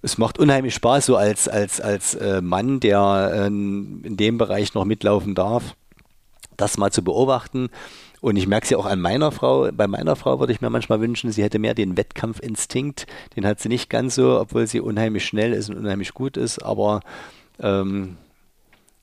es 0.00 0.16
macht 0.16 0.38
unheimlich 0.38 0.74
Spaß, 0.74 1.06
so 1.06 1.16
als, 1.16 1.48
als, 1.48 1.80
als 1.80 2.14
äh, 2.14 2.40
Mann, 2.40 2.78
der 2.78 3.46
in 3.48 4.16
dem 4.16 4.38
Bereich 4.38 4.72
noch 4.74 4.84
mitlaufen 4.84 5.34
darf, 5.34 5.74
das 6.56 6.78
mal 6.78 6.92
zu 6.92 7.02
beobachten. 7.02 7.68
Und 8.20 8.36
ich 8.36 8.46
merke 8.46 8.64
es 8.64 8.70
ja 8.70 8.78
auch 8.78 8.86
an 8.86 9.00
meiner 9.00 9.30
Frau. 9.30 9.70
Bei 9.72 9.86
meiner 9.86 10.16
Frau 10.16 10.40
würde 10.40 10.52
ich 10.52 10.60
mir 10.60 10.70
manchmal 10.70 11.00
wünschen, 11.00 11.30
sie 11.30 11.42
hätte 11.42 11.58
mehr 11.58 11.74
den 11.74 11.96
Wettkampfinstinkt. 11.96 13.06
Den 13.36 13.46
hat 13.46 13.60
sie 13.60 13.68
nicht 13.68 13.90
ganz 13.90 14.16
so, 14.16 14.40
obwohl 14.40 14.66
sie 14.66 14.80
unheimlich 14.80 15.24
schnell 15.24 15.52
ist 15.52 15.70
und 15.70 15.76
unheimlich 15.76 16.14
gut 16.14 16.36
ist. 16.36 16.58
Aber 16.60 17.00
ähm, 17.60 18.16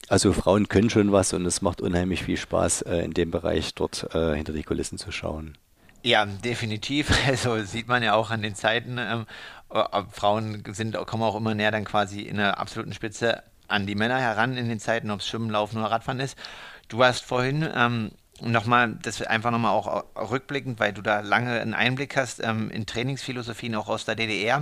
also 0.10 0.34
Frauen 0.34 0.68
können 0.68 0.89
schon 0.89 1.12
was 1.12 1.34
und 1.34 1.46
es 1.46 1.62
macht 1.62 1.82
unheimlich 1.82 2.24
viel 2.24 2.38
Spaß, 2.38 2.84
äh, 2.84 2.98
in 3.00 3.13
dem 3.13 3.32
Bereich 3.32 3.74
dort 3.74 4.13
äh, 4.13 4.36
hinter 4.36 4.54
die 4.54 4.63
Kulissen 4.63 4.98
zu 4.98 5.12
schauen. 5.12 5.58
Ja, 6.04 6.26
definitiv. 6.26 7.10
Also 7.28 7.63
sieht 7.63 7.88
man 7.88 8.04
ja 8.04 8.13
auch 8.13 8.30
an 8.30 8.41
den 8.41 8.56
Zeiten. 8.56 8.98
Ähm, 9.00 9.26
äh, 9.72 10.04
Frauen 10.12 10.63
sind, 10.72 10.96
kommen 11.08 11.24
auch 11.24 11.36
immer 11.36 11.56
näher 11.56 11.72
dann 11.72 11.86
quasi 11.86 12.22
in 12.22 12.38
der 12.38 12.60
absoluten 12.60 12.94
Spitze 12.94 13.44
an 13.68 13.88
die 13.88 13.96
Männer 13.96 14.20
heran 14.20 14.58
in 14.58 14.70
den 14.70 14.80
Zeiten, 14.80 15.10
ob 15.10 15.22
es 15.22 15.28
Schwimmen, 15.28 15.50
Laufen 15.50 15.80
oder 15.80 15.89
Radfahren 15.89 16.20
ist. 16.20 16.38
Du 16.88 17.04
hast 17.04 17.26
vorhin 17.26 17.68
ähm, 17.76 18.12
nochmal, 18.41 18.96
das 19.02 19.22
einfach 19.24 19.50
nochmal 19.50 19.72
auch 19.72 20.06
rückblickend, 20.30 20.80
weil 20.80 20.94
du 20.94 21.02
da 21.02 21.22
lange 21.22 21.60
einen 21.60 21.74
Einblick 21.74 22.15
hast 22.15 22.44
ähm, 22.44 22.70
in 22.70 22.86
Trainingsphilosophien 22.86 23.74
auch 23.76 23.89
aus 23.89 24.06
der 24.06 24.15
DDR, 24.15 24.62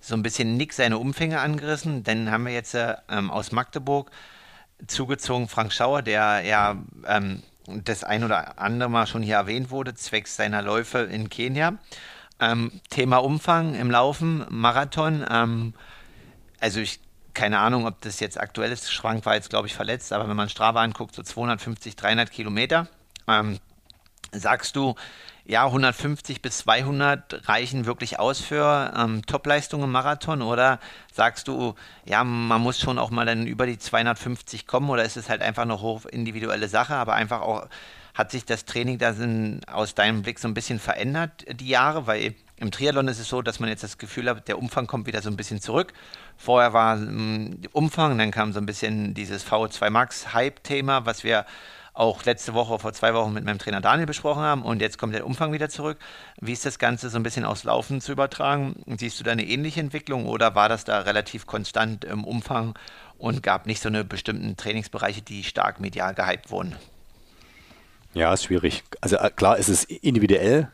so 0.00 0.14
ein 0.14 0.22
bisschen 0.22 0.56
Nick 0.56 0.72
seine 0.72 0.98
Umfänge 0.98 1.40
angerissen. 1.40 2.04
Dann 2.04 2.30
haben 2.30 2.46
wir 2.46 2.52
jetzt 2.52 2.74
äh, 2.74 2.94
ähm, 3.08 3.32
aus 3.32 3.50
Magdeburg 3.50 4.10
zugezogen 4.86 5.48
Frank 5.48 5.72
Schauer, 5.72 6.02
der 6.02 6.42
ja 6.42 6.76
ähm, 7.06 7.42
das 7.66 8.04
ein 8.04 8.24
oder 8.24 8.58
andere 8.58 8.90
Mal 8.90 9.06
schon 9.06 9.22
hier 9.22 9.36
erwähnt 9.36 9.70
wurde, 9.70 9.94
zwecks 9.94 10.36
seiner 10.36 10.62
Läufe 10.62 10.98
in 10.98 11.30
Kenia. 11.30 11.78
Ähm, 12.40 12.80
Thema 12.90 13.18
Umfang 13.18 13.74
im 13.74 13.90
Laufen, 13.90 14.44
Marathon. 14.50 15.24
Ähm, 15.30 15.74
also 16.60 16.80
ich 16.80 17.00
keine 17.34 17.58
Ahnung, 17.58 17.86
ob 17.86 18.00
das 18.00 18.20
jetzt 18.20 18.40
aktuell 18.40 18.70
ist. 18.70 18.92
Schrank 18.92 19.26
war 19.26 19.34
jetzt, 19.34 19.50
glaube 19.50 19.66
ich, 19.66 19.74
verletzt, 19.74 20.12
aber 20.12 20.28
wenn 20.28 20.36
man 20.36 20.48
Strava 20.48 20.82
anguckt, 20.82 21.14
so 21.14 21.22
250, 21.22 21.96
300 21.96 22.30
Kilometer. 22.30 22.86
Ähm, 23.26 23.58
sagst 24.32 24.76
du, 24.76 24.94
ja, 25.46 25.66
150 25.66 26.40
bis 26.40 26.58
200 26.58 27.48
reichen 27.48 27.84
wirklich 27.84 28.18
aus 28.18 28.40
für 28.40 28.92
ähm, 28.96 29.24
Topleistungen 29.26 29.84
im 29.84 29.92
Marathon 29.92 30.40
oder 30.40 30.80
sagst 31.12 31.48
du, 31.48 31.74
ja, 32.06 32.24
man 32.24 32.62
muss 32.62 32.80
schon 32.80 32.98
auch 32.98 33.10
mal 33.10 33.26
dann 33.26 33.46
über 33.46 33.66
die 33.66 33.78
250 33.78 34.66
kommen 34.66 34.88
oder 34.88 35.04
ist 35.04 35.16
es 35.16 35.28
halt 35.28 35.42
einfach 35.42 35.62
eine 35.62 35.80
hoch 35.80 36.06
individuelle 36.06 36.68
Sache, 36.68 36.94
aber 36.94 37.14
einfach 37.14 37.42
auch, 37.42 37.68
hat 38.14 38.30
sich 38.30 38.44
das 38.44 38.64
Training 38.64 38.98
da 38.98 39.14
aus 39.70 39.94
deinem 39.94 40.22
Blick 40.22 40.38
so 40.38 40.48
ein 40.48 40.54
bisschen 40.54 40.78
verändert, 40.78 41.44
die 41.60 41.68
Jahre, 41.68 42.06
weil 42.06 42.34
im 42.56 42.70
Triathlon 42.70 43.08
ist 43.08 43.18
es 43.18 43.28
so, 43.28 43.42
dass 43.42 43.58
man 43.58 43.68
jetzt 43.68 43.82
das 43.82 43.98
Gefühl 43.98 44.30
hat, 44.30 44.46
der 44.46 44.58
Umfang 44.58 44.86
kommt 44.86 45.06
wieder 45.06 45.20
so 45.20 45.28
ein 45.28 45.36
bisschen 45.36 45.60
zurück. 45.60 45.92
Vorher 46.36 46.72
war 46.72 46.96
ähm, 46.96 47.60
Umfang, 47.72 48.16
dann 48.16 48.30
kam 48.30 48.52
so 48.52 48.60
ein 48.60 48.66
bisschen 48.66 49.12
dieses 49.12 49.44
VO2 49.46 49.90
Max 49.90 50.32
Hype-Thema, 50.32 51.04
was 51.04 51.24
wir 51.24 51.44
auch 51.94 52.24
letzte 52.24 52.54
Woche, 52.54 52.78
vor 52.80 52.92
zwei 52.92 53.14
Wochen 53.14 53.32
mit 53.32 53.44
meinem 53.44 53.58
Trainer 53.58 53.80
Daniel 53.80 54.06
besprochen 54.06 54.42
haben. 54.42 54.62
Und 54.62 54.82
jetzt 54.82 54.98
kommt 54.98 55.14
der 55.14 55.24
Umfang 55.24 55.52
wieder 55.52 55.68
zurück. 55.68 55.98
Wie 56.40 56.52
ist 56.52 56.66
das 56.66 56.78
Ganze 56.78 57.08
so 57.08 57.16
ein 57.16 57.22
bisschen 57.22 57.44
aufs 57.44 57.64
Laufen 57.64 58.00
zu 58.00 58.12
übertragen? 58.12 58.82
Siehst 58.98 59.18
du 59.20 59.24
da 59.24 59.30
eine 59.30 59.46
ähnliche 59.46 59.80
Entwicklung 59.80 60.26
oder 60.26 60.54
war 60.56 60.68
das 60.68 60.84
da 60.84 61.00
relativ 61.00 61.46
konstant 61.46 62.04
im 62.04 62.24
Umfang 62.24 62.76
und 63.16 63.42
gab 63.42 63.66
nicht 63.66 63.80
so 63.80 63.88
eine 63.88 64.04
bestimmten 64.04 64.56
Trainingsbereiche, 64.56 65.22
die 65.22 65.44
stark 65.44 65.80
medial 65.80 66.14
gehypt 66.14 66.50
wurden? 66.50 66.74
Ja, 68.12 68.32
ist 68.32 68.44
schwierig. 68.44 68.82
Also 69.00 69.16
äh, 69.16 69.30
klar 69.30 69.56
ist 69.56 69.68
es 69.68 69.84
individuell. 69.84 70.68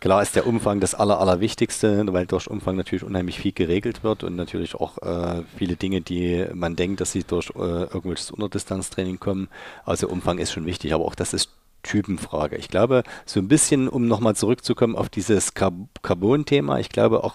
Klar 0.00 0.22
ist 0.22 0.34
der 0.34 0.46
Umfang 0.46 0.80
das 0.80 0.94
Aller, 0.94 1.20
Allerwichtigste, 1.20 2.04
weil 2.10 2.26
durch 2.26 2.48
Umfang 2.48 2.74
natürlich 2.74 3.04
unheimlich 3.04 3.38
viel 3.38 3.52
geregelt 3.52 4.02
wird 4.02 4.24
und 4.24 4.34
natürlich 4.34 4.74
auch 4.74 4.96
äh, 4.98 5.42
viele 5.58 5.76
Dinge, 5.76 6.00
die 6.00 6.46
man 6.54 6.74
denkt, 6.74 7.02
dass 7.02 7.12
sie 7.12 7.22
durch 7.22 7.50
äh, 7.50 7.58
irgendwelches 7.58 8.30
Unterdistanztraining 8.30 9.20
kommen. 9.20 9.48
Also 9.84 10.08
Umfang 10.08 10.38
ist 10.38 10.52
schon 10.52 10.64
wichtig, 10.64 10.94
aber 10.94 11.04
auch 11.04 11.14
das 11.14 11.34
ist 11.34 11.50
Typenfrage. 11.82 12.56
Ich 12.56 12.68
glaube, 12.68 13.02
so 13.26 13.40
ein 13.40 13.48
bisschen, 13.48 13.88
um 13.88 14.08
nochmal 14.08 14.36
zurückzukommen 14.36 14.96
auf 14.96 15.10
dieses 15.10 15.52
Carbon-Thema, 15.54 16.78
ich 16.78 16.88
glaube 16.88 17.22
auch 17.22 17.34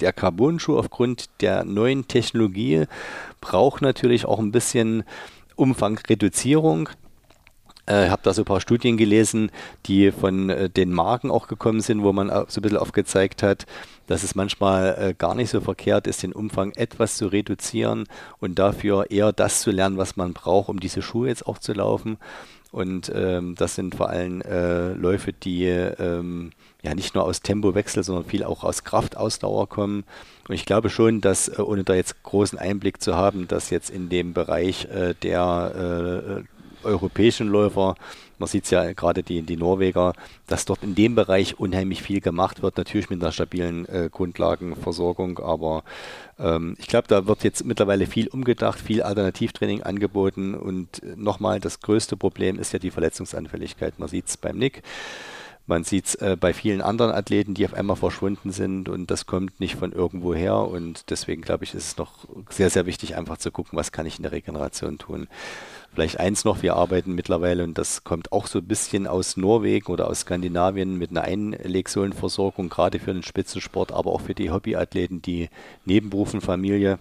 der 0.00 0.12
Carbon-Schuh 0.12 0.78
aufgrund 0.78 1.30
der 1.40 1.64
neuen 1.64 2.06
Technologie 2.06 2.84
braucht 3.40 3.82
natürlich 3.82 4.24
auch 4.24 4.38
ein 4.38 4.52
bisschen 4.52 5.04
Umfangreduzierung. 5.56 6.88
Ich 7.86 7.92
äh, 7.92 8.08
habe 8.08 8.22
da 8.22 8.32
so 8.32 8.42
ein 8.42 8.46
paar 8.46 8.60
Studien 8.60 8.96
gelesen, 8.96 9.50
die 9.86 10.10
von 10.10 10.48
äh, 10.48 10.70
den 10.70 10.90
Marken 10.90 11.30
auch 11.30 11.48
gekommen 11.48 11.80
sind, 11.80 12.02
wo 12.02 12.12
man 12.12 12.28
so 12.28 12.60
ein 12.60 12.62
bisschen 12.62 12.78
aufgezeigt 12.78 13.42
hat, 13.42 13.66
dass 14.06 14.22
es 14.22 14.34
manchmal 14.34 14.96
äh, 14.98 15.14
gar 15.14 15.34
nicht 15.34 15.50
so 15.50 15.60
verkehrt 15.60 16.06
ist, 16.06 16.22
den 16.22 16.32
Umfang 16.32 16.72
etwas 16.72 17.16
zu 17.16 17.26
reduzieren 17.26 18.04
und 18.38 18.58
dafür 18.58 19.10
eher 19.10 19.32
das 19.32 19.60
zu 19.60 19.70
lernen, 19.70 19.98
was 19.98 20.16
man 20.16 20.32
braucht, 20.32 20.70
um 20.70 20.80
diese 20.80 21.02
Schuhe 21.02 21.28
jetzt 21.28 21.46
auch 21.46 21.58
zu 21.58 21.74
laufen. 21.74 22.16
Und 22.70 23.12
ähm, 23.14 23.54
das 23.54 23.76
sind 23.76 23.94
vor 23.94 24.08
allem 24.08 24.40
äh, 24.40 24.94
Läufe, 24.94 25.32
die 25.32 25.66
ähm, 25.66 26.50
ja 26.82 26.94
nicht 26.94 27.14
nur 27.14 27.22
aus 27.22 27.40
Tempowechsel, 27.40 28.02
sondern 28.02 28.24
viel 28.24 28.42
auch 28.42 28.64
aus 28.64 28.82
Kraftausdauer 28.82 29.68
kommen. 29.68 30.02
Und 30.48 30.54
ich 30.56 30.66
glaube 30.66 30.90
schon, 30.90 31.20
dass, 31.20 31.46
äh, 31.46 31.62
ohne 31.62 31.84
da 31.84 31.94
jetzt 31.94 32.22
großen 32.24 32.58
Einblick 32.58 33.00
zu 33.00 33.14
haben, 33.14 33.46
dass 33.46 33.70
jetzt 33.70 33.90
in 33.90 34.08
dem 34.08 34.32
Bereich 34.32 34.86
äh, 34.86 35.14
der 35.22 36.42
äh, 36.42 36.53
europäischen 36.84 37.48
Läufer, 37.48 37.94
man 38.38 38.48
sieht 38.48 38.64
es 38.64 38.70
ja 38.70 38.92
gerade 38.92 39.22
die, 39.22 39.42
die 39.42 39.56
Norweger, 39.56 40.12
dass 40.46 40.64
dort 40.64 40.82
in 40.82 40.94
dem 40.94 41.14
Bereich 41.14 41.58
unheimlich 41.58 42.02
viel 42.02 42.20
gemacht 42.20 42.62
wird, 42.62 42.76
natürlich 42.76 43.10
mit 43.10 43.22
einer 43.22 43.32
stabilen 43.32 43.86
äh, 43.86 44.08
Grundlagenversorgung, 44.10 45.38
aber 45.38 45.84
ähm, 46.38 46.76
ich 46.78 46.88
glaube, 46.88 47.08
da 47.08 47.26
wird 47.26 47.44
jetzt 47.44 47.64
mittlerweile 47.64 48.06
viel 48.06 48.28
umgedacht, 48.28 48.80
viel 48.80 49.02
Alternativtraining 49.02 49.82
angeboten 49.82 50.54
und 50.54 51.02
äh, 51.02 51.14
nochmal, 51.16 51.60
das 51.60 51.80
größte 51.80 52.16
Problem 52.16 52.58
ist 52.58 52.72
ja 52.72 52.78
die 52.78 52.90
Verletzungsanfälligkeit. 52.90 53.98
Man 53.98 54.08
sieht 54.08 54.26
es 54.26 54.36
beim 54.36 54.58
Nick. 54.58 54.82
Man 55.66 55.82
sieht 55.82 56.06
es 56.06 56.14
äh, 56.16 56.36
bei 56.38 56.52
vielen 56.52 56.82
anderen 56.82 57.12
Athleten, 57.12 57.54
die 57.54 57.64
auf 57.64 57.72
einmal 57.72 57.96
verschwunden 57.96 58.52
sind 58.52 58.90
und 58.90 59.10
das 59.10 59.24
kommt 59.24 59.60
nicht 59.60 59.76
von 59.76 59.92
irgendwo 59.92 60.34
her 60.34 60.56
und 60.56 61.08
deswegen 61.08 61.40
glaube 61.40 61.64
ich, 61.64 61.72
ist 61.74 61.86
es 61.86 61.96
noch 61.96 62.26
sehr, 62.50 62.68
sehr 62.68 62.84
wichtig, 62.84 63.16
einfach 63.16 63.38
zu 63.38 63.50
gucken, 63.50 63.78
was 63.78 63.90
kann 63.90 64.04
ich 64.04 64.18
in 64.18 64.24
der 64.24 64.32
Regeneration 64.32 64.98
tun. 64.98 65.26
Vielleicht 65.94 66.18
eins 66.18 66.44
noch, 66.44 66.62
wir 66.62 66.74
arbeiten 66.74 67.14
mittlerweile, 67.14 67.62
und 67.62 67.78
das 67.78 68.02
kommt 68.02 68.32
auch 68.32 68.48
so 68.48 68.58
ein 68.58 68.66
bisschen 68.66 69.06
aus 69.06 69.36
Norwegen 69.36 69.92
oder 69.92 70.08
aus 70.08 70.20
Skandinavien 70.20 70.98
mit 70.98 71.10
einer 71.10 71.22
Einlegsohlenversorgung, 71.22 72.68
gerade 72.68 72.98
für 72.98 73.12
den 73.12 73.22
Spitzensport, 73.22 73.92
aber 73.92 74.10
auch 74.10 74.22
für 74.22 74.34
die 74.34 74.50
Hobbyathleten, 74.50 75.22
die 75.22 75.50
neben 75.84 76.10
Beruf 76.10 76.34
und 76.34 76.40
Familie 76.40 76.98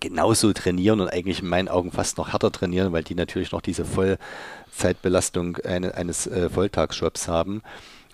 genauso 0.00 0.52
trainieren 0.52 1.00
und 1.00 1.10
eigentlich 1.10 1.42
in 1.42 1.48
meinen 1.48 1.68
Augen 1.68 1.92
fast 1.92 2.18
noch 2.18 2.32
härter 2.32 2.50
trainieren, 2.50 2.92
weil 2.92 3.04
die 3.04 3.14
natürlich 3.14 3.52
noch 3.52 3.60
diese 3.60 3.84
Vollzeitbelastung 3.84 5.58
eine, 5.58 5.94
eines 5.94 6.26
äh, 6.26 6.50
Volltagsjobs 6.50 7.28
haben. 7.28 7.62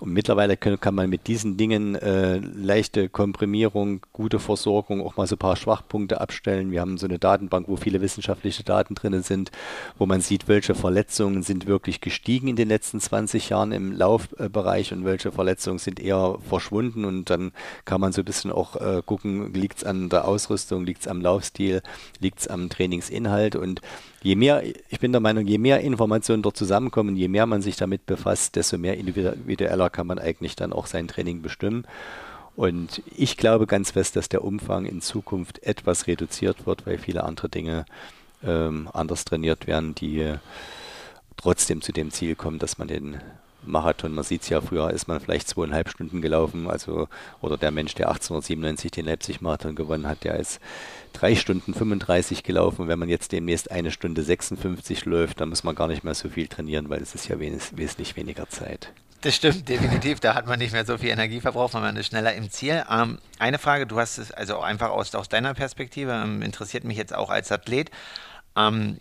Und 0.00 0.12
mittlerweile 0.12 0.56
kann 0.56 0.94
man 0.94 1.10
mit 1.10 1.26
diesen 1.26 1.56
Dingen 1.56 1.96
äh, 1.96 2.38
leichte 2.38 3.08
Komprimierung, 3.08 4.00
gute 4.12 4.38
Versorgung, 4.38 5.04
auch 5.04 5.16
mal 5.16 5.26
so 5.26 5.34
ein 5.34 5.38
paar 5.38 5.56
Schwachpunkte 5.56 6.20
abstellen. 6.20 6.70
Wir 6.70 6.80
haben 6.80 6.98
so 6.98 7.06
eine 7.06 7.18
Datenbank, 7.18 7.66
wo 7.66 7.76
viele 7.76 8.00
wissenschaftliche 8.00 8.62
Daten 8.62 8.94
drin 8.94 9.22
sind, 9.22 9.50
wo 9.98 10.06
man 10.06 10.20
sieht, 10.20 10.46
welche 10.46 10.76
Verletzungen 10.76 11.42
sind 11.42 11.66
wirklich 11.66 12.00
gestiegen 12.00 12.46
in 12.46 12.54
den 12.54 12.68
letzten 12.68 13.00
20 13.00 13.48
Jahren 13.48 13.72
im 13.72 13.92
Laufbereich 13.92 14.92
und 14.92 15.04
welche 15.04 15.32
Verletzungen 15.32 15.78
sind 15.78 15.98
eher 15.98 16.38
verschwunden. 16.48 17.04
Und 17.04 17.28
dann 17.30 17.50
kann 17.84 18.00
man 18.00 18.12
so 18.12 18.22
ein 18.22 18.24
bisschen 18.24 18.52
auch 18.52 18.76
äh, 18.76 19.02
gucken, 19.04 19.52
liegt 19.52 19.78
es 19.78 19.84
an 19.84 20.10
der 20.10 20.28
Ausrüstung, 20.28 20.84
liegt 20.84 21.02
es 21.02 21.08
am 21.08 21.20
Laufstil, 21.20 21.82
liegt 22.20 22.40
es 22.40 22.46
am 22.46 22.68
Trainingsinhalt. 22.68 23.56
Und 23.56 23.80
je 24.22 24.36
mehr, 24.36 24.62
ich 24.64 25.00
bin 25.00 25.12
der 25.12 25.20
Meinung, 25.20 25.46
je 25.46 25.58
mehr 25.58 25.80
Informationen 25.80 26.42
dort 26.42 26.56
zusammenkommen, 26.56 27.16
je 27.16 27.28
mehr 27.28 27.46
man 27.46 27.62
sich 27.62 27.76
damit 27.76 28.06
befasst, 28.06 28.56
desto 28.56 28.78
mehr 28.78 28.96
individueller 28.96 29.90
kann 29.90 30.06
man 30.06 30.18
eigentlich 30.18 30.56
dann 30.56 30.72
auch 30.72 30.86
sein 30.86 31.08
Training 31.08 31.42
bestimmen. 31.42 31.86
Und 32.56 33.02
ich 33.16 33.36
glaube 33.36 33.66
ganz 33.66 33.92
fest, 33.92 34.16
dass 34.16 34.28
der 34.28 34.42
Umfang 34.42 34.84
in 34.84 35.00
Zukunft 35.00 35.62
etwas 35.62 36.08
reduziert 36.08 36.66
wird, 36.66 36.86
weil 36.86 36.98
viele 36.98 37.22
andere 37.22 37.48
Dinge 37.48 37.84
ähm, 38.42 38.88
anders 38.92 39.24
trainiert 39.24 39.66
werden, 39.66 39.94
die 39.94 40.34
trotzdem 41.36 41.82
zu 41.82 41.92
dem 41.92 42.10
Ziel 42.10 42.34
kommen, 42.34 42.58
dass 42.58 42.78
man 42.78 42.88
den 42.88 43.18
Marathon, 43.64 44.14
man 44.14 44.24
sieht 44.24 44.42
es 44.42 44.48
ja, 44.48 44.60
früher 44.60 44.90
ist 44.90 45.08
man 45.08 45.20
vielleicht 45.20 45.48
zweieinhalb 45.48 45.88
Stunden 45.88 46.22
gelaufen, 46.22 46.68
also 46.68 47.08
oder 47.40 47.56
der 47.56 47.70
Mensch, 47.70 47.94
der 47.94 48.08
1897 48.08 48.90
den 48.90 49.06
Leipzig-Marathon 49.06 49.74
gewonnen 49.74 50.06
hat, 50.06 50.24
der 50.24 50.36
ist 50.36 50.60
drei 51.12 51.34
Stunden 51.34 51.74
35 51.74 52.42
gelaufen. 52.42 52.88
Wenn 52.88 52.98
man 52.98 53.08
jetzt 53.08 53.32
demnächst 53.32 53.70
eine 53.70 53.90
Stunde 53.90 54.22
56 54.22 55.04
läuft, 55.04 55.40
dann 55.40 55.48
muss 55.48 55.64
man 55.64 55.74
gar 55.74 55.88
nicht 55.88 56.04
mehr 56.04 56.14
so 56.14 56.28
viel 56.28 56.48
trainieren, 56.48 56.88
weil 56.88 57.02
es 57.02 57.14
ist 57.14 57.28
ja 57.28 57.38
wes 57.40 57.76
wesentlich 57.76 58.16
weniger 58.16 58.48
Zeit. 58.48 58.92
Das 59.22 59.34
stimmt, 59.34 59.68
definitiv. 59.68 60.20
Da 60.20 60.34
hat 60.34 60.46
man 60.46 60.60
nicht 60.60 60.72
mehr 60.72 60.84
so 60.84 60.96
viel 60.96 61.10
Energie 61.10 61.40
verbraucht, 61.40 61.74
weil 61.74 61.80
man 61.80 61.96
ist 61.96 62.06
schneller 62.06 62.34
im 62.34 62.50
Ziel. 62.50 62.84
Ähm, 62.88 63.18
eine 63.40 63.58
Frage, 63.58 63.86
du 63.86 63.98
hast 63.98 64.18
es 64.18 64.30
also 64.30 64.60
einfach 64.60 64.90
aus, 64.90 65.12
aus 65.16 65.28
deiner 65.28 65.54
Perspektive, 65.54 66.12
ähm, 66.12 66.40
interessiert 66.40 66.84
mich 66.84 66.96
jetzt 66.96 67.12
auch 67.12 67.28
als 67.28 67.50
Athlet. 67.50 67.90
Ähm, 68.56 68.98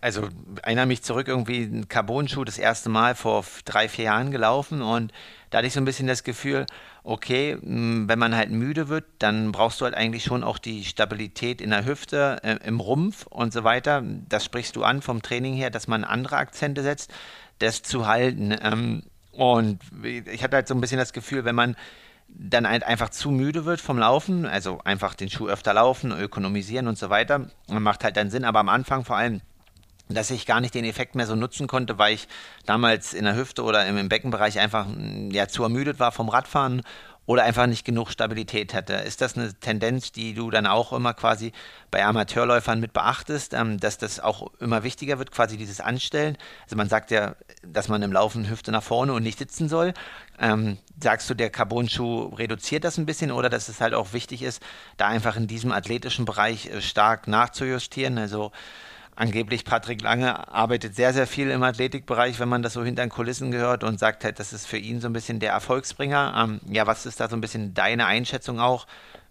also 0.00 0.28
erinnere 0.62 0.86
mich 0.86 1.02
zurück, 1.02 1.28
irgendwie 1.28 1.62
ein 1.62 1.88
Carbon-Schuh 1.88 2.44
das 2.44 2.58
erste 2.58 2.88
Mal 2.88 3.14
vor 3.14 3.44
drei, 3.64 3.88
vier 3.88 4.06
Jahren 4.06 4.30
gelaufen 4.30 4.82
und 4.82 5.12
da 5.50 5.58
hatte 5.58 5.68
ich 5.68 5.74
so 5.74 5.80
ein 5.80 5.84
bisschen 5.84 6.06
das 6.06 6.24
Gefühl, 6.24 6.66
okay, 7.04 7.56
wenn 7.62 8.18
man 8.18 8.34
halt 8.34 8.50
müde 8.50 8.88
wird, 8.88 9.04
dann 9.20 9.52
brauchst 9.52 9.80
du 9.80 9.84
halt 9.84 9.94
eigentlich 9.94 10.24
schon 10.24 10.42
auch 10.42 10.58
die 10.58 10.84
Stabilität 10.84 11.60
in 11.60 11.70
der 11.70 11.84
Hüfte, 11.84 12.38
äh, 12.42 12.58
im 12.64 12.80
Rumpf 12.80 13.26
und 13.26 13.52
so 13.52 13.62
weiter. 13.62 14.02
Das 14.28 14.44
sprichst 14.44 14.74
du 14.74 14.82
an 14.82 15.02
vom 15.02 15.22
Training 15.22 15.54
her, 15.54 15.70
dass 15.70 15.86
man 15.86 16.04
andere 16.04 16.36
Akzente 16.36 16.82
setzt, 16.82 17.12
das 17.60 17.82
zu 17.82 18.06
halten. 18.06 18.56
Ähm, 18.60 19.04
und 19.30 19.80
ich 20.02 20.42
hatte 20.42 20.56
halt 20.56 20.68
so 20.68 20.74
ein 20.74 20.80
bisschen 20.80 20.98
das 20.98 21.12
Gefühl, 21.12 21.44
wenn 21.44 21.54
man 21.54 21.76
dann 22.28 22.68
halt 22.68 22.82
einfach 22.82 23.10
zu 23.10 23.30
müde 23.30 23.64
wird 23.64 23.80
vom 23.80 23.98
Laufen, 23.98 24.46
also 24.46 24.80
einfach 24.84 25.14
den 25.14 25.30
Schuh 25.30 25.46
öfter 25.46 25.74
laufen, 25.74 26.10
ökonomisieren 26.10 26.88
und 26.88 26.98
so 26.98 27.08
weiter, 27.08 27.46
macht 27.68 28.02
halt 28.02 28.16
dann 28.16 28.30
Sinn, 28.30 28.44
aber 28.44 28.58
am 28.58 28.68
Anfang 28.68 29.04
vor 29.04 29.16
allem 29.16 29.40
dass 30.08 30.30
ich 30.30 30.46
gar 30.46 30.60
nicht 30.60 30.74
den 30.74 30.84
Effekt 30.84 31.14
mehr 31.14 31.26
so 31.26 31.34
nutzen 31.34 31.66
konnte, 31.66 31.98
weil 31.98 32.14
ich 32.14 32.28
damals 32.64 33.12
in 33.12 33.24
der 33.24 33.36
Hüfte 33.36 33.62
oder 33.62 33.86
im, 33.86 34.08
Beckenbereich 34.08 34.58
einfach 34.58 34.86
mm, 34.86 35.30
ja, 35.30 35.48
zu 35.48 35.62
ermüdet 35.62 35.98
war 35.98 36.12
vom 36.12 36.28
Radfahren 36.28 36.82
oder 37.26 37.42
einfach 37.42 37.66
nicht 37.66 37.84
genug 37.84 38.10
Stabilität 38.10 38.72
hatte. 38.72 38.94
Ist 38.94 39.20
das 39.20 39.36
eine 39.36 39.52
Tendenz, 39.52 40.12
die 40.12 40.32
du 40.32 40.50
dann 40.50 40.66
auch 40.66 40.92
immer 40.92 41.12
quasi 41.12 41.50
bei 41.90 42.04
Amateurläufern 42.04 42.78
mit 42.78 42.92
beachtest, 42.92 43.52
ähm, 43.52 43.80
dass 43.80 43.98
das 43.98 44.20
auch 44.20 44.52
immer 44.60 44.84
wichtiger 44.84 45.18
wird, 45.18 45.32
quasi 45.32 45.56
dieses 45.56 45.80
Anstellen? 45.80 46.38
Also 46.64 46.76
man 46.76 46.88
sagt 46.88 47.10
ja, 47.10 47.34
dass 47.64 47.88
man 47.88 48.02
im 48.02 48.12
Laufen 48.12 48.48
Hüfte 48.48 48.70
nach 48.70 48.84
vorne 48.84 49.12
und 49.12 49.24
nicht 49.24 49.38
sitzen 49.38 49.68
soll. 49.68 49.92
Ähm, 50.38 50.78
sagst 51.02 51.28
du, 51.28 51.34
der 51.34 51.50
Carbon-Schuh 51.50 52.34
reduziert 52.36 52.84
das 52.84 52.96
ein 52.96 53.06
bisschen 53.06 53.32
oder 53.32 53.48
dass 53.48 53.68
es 53.68 53.80
halt 53.80 53.94
auch 53.94 54.12
wichtig 54.12 54.42
ist, 54.42 54.62
da 54.96 55.08
einfach 55.08 55.36
in 55.36 55.48
diesem 55.48 55.72
athletischen 55.72 56.26
Bereich 56.26 56.66
äh, 56.66 56.80
stark 56.80 57.26
nachzujustieren? 57.26 58.18
Also 58.18 58.52
angeblich 59.16 59.64
Patrick 59.64 60.02
Lange 60.02 60.48
arbeitet 60.52 60.94
sehr, 60.94 61.12
sehr 61.12 61.26
viel 61.26 61.50
im 61.50 61.62
Athletikbereich, 61.62 62.38
wenn 62.38 62.48
man 62.48 62.62
das 62.62 62.74
so 62.74 62.84
hinter 62.84 63.04
den 63.04 63.10
Kulissen 63.10 63.50
gehört 63.50 63.82
und 63.82 63.98
sagt 63.98 64.24
halt, 64.24 64.38
das 64.38 64.52
ist 64.52 64.66
für 64.66 64.78
ihn 64.78 65.00
so 65.00 65.08
ein 65.08 65.12
bisschen 65.12 65.40
der 65.40 65.52
Erfolgsbringer. 65.52 66.34
Ähm, 66.36 66.60
ja, 66.72 66.86
was 66.86 67.06
ist 67.06 67.18
da 67.18 67.28
so 67.28 67.36
ein 67.36 67.40
bisschen 67.40 67.74
deine 67.74 68.06
Einschätzung 68.06 68.60
auch? 68.60 68.86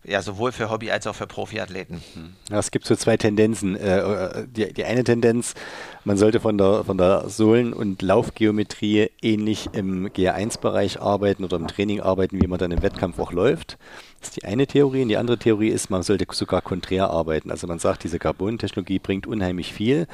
Ja, 0.08 0.22
sowohl 0.22 0.52
für 0.52 0.70
Hobby- 0.70 0.92
als 0.92 1.08
auch 1.08 1.16
für 1.16 1.26
Profiathleten. 1.26 2.02
Hm. 2.14 2.34
Ja, 2.52 2.60
es 2.60 2.70
gibt 2.70 2.86
so 2.86 2.96
zwei 2.96 3.18
Tendenzen. 3.18 3.76
Äh, 3.76 4.00
äh, 4.00 4.48
die, 4.48 4.72
die 4.72 4.86
eine 4.86 5.04
Tendenz, 5.04 5.56
man 6.04 6.18
sollte 6.18 6.40
von 6.40 6.58
der, 6.58 6.84
von 6.84 6.98
der 6.98 7.28
Sohlen- 7.28 7.74
und 7.74 8.02
Laufgeometrie 8.04 9.10
ähnlich 9.22 9.70
im 9.74 10.08
GR1-Bereich 10.08 11.02
arbeiten 11.02 11.44
oder 11.44 11.58
im 11.58 11.68
Training 11.68 12.02
arbeiten, 12.02 12.40
wie 12.42 12.48
man 12.48 12.60
dann 12.60 12.72
im 12.72 12.84
Wettkampf 12.84 13.18
auch 13.18 13.32
läuft. 13.32 13.78
Das 14.20 14.30
ist 14.30 14.38
die 14.38 14.46
eine 14.46 14.68
Theorie. 14.68 15.02
Und 15.02 15.10
die 15.10 15.18
andere 15.18 15.40
Theorie 15.40 15.70
ist, 15.70 15.90
man 15.90 16.04
sollte 16.04 16.26
sogar 16.32 16.62
konträr 16.62 17.10
arbeiten. 17.10 17.50
Also 17.50 17.66
man 17.66 17.80
sagt, 17.80 18.04
diese 18.04 18.20
Carbon-Technologie 18.20 19.00
bringt 19.00 19.26
unheimlich 19.26 19.74
viel. 19.74 20.08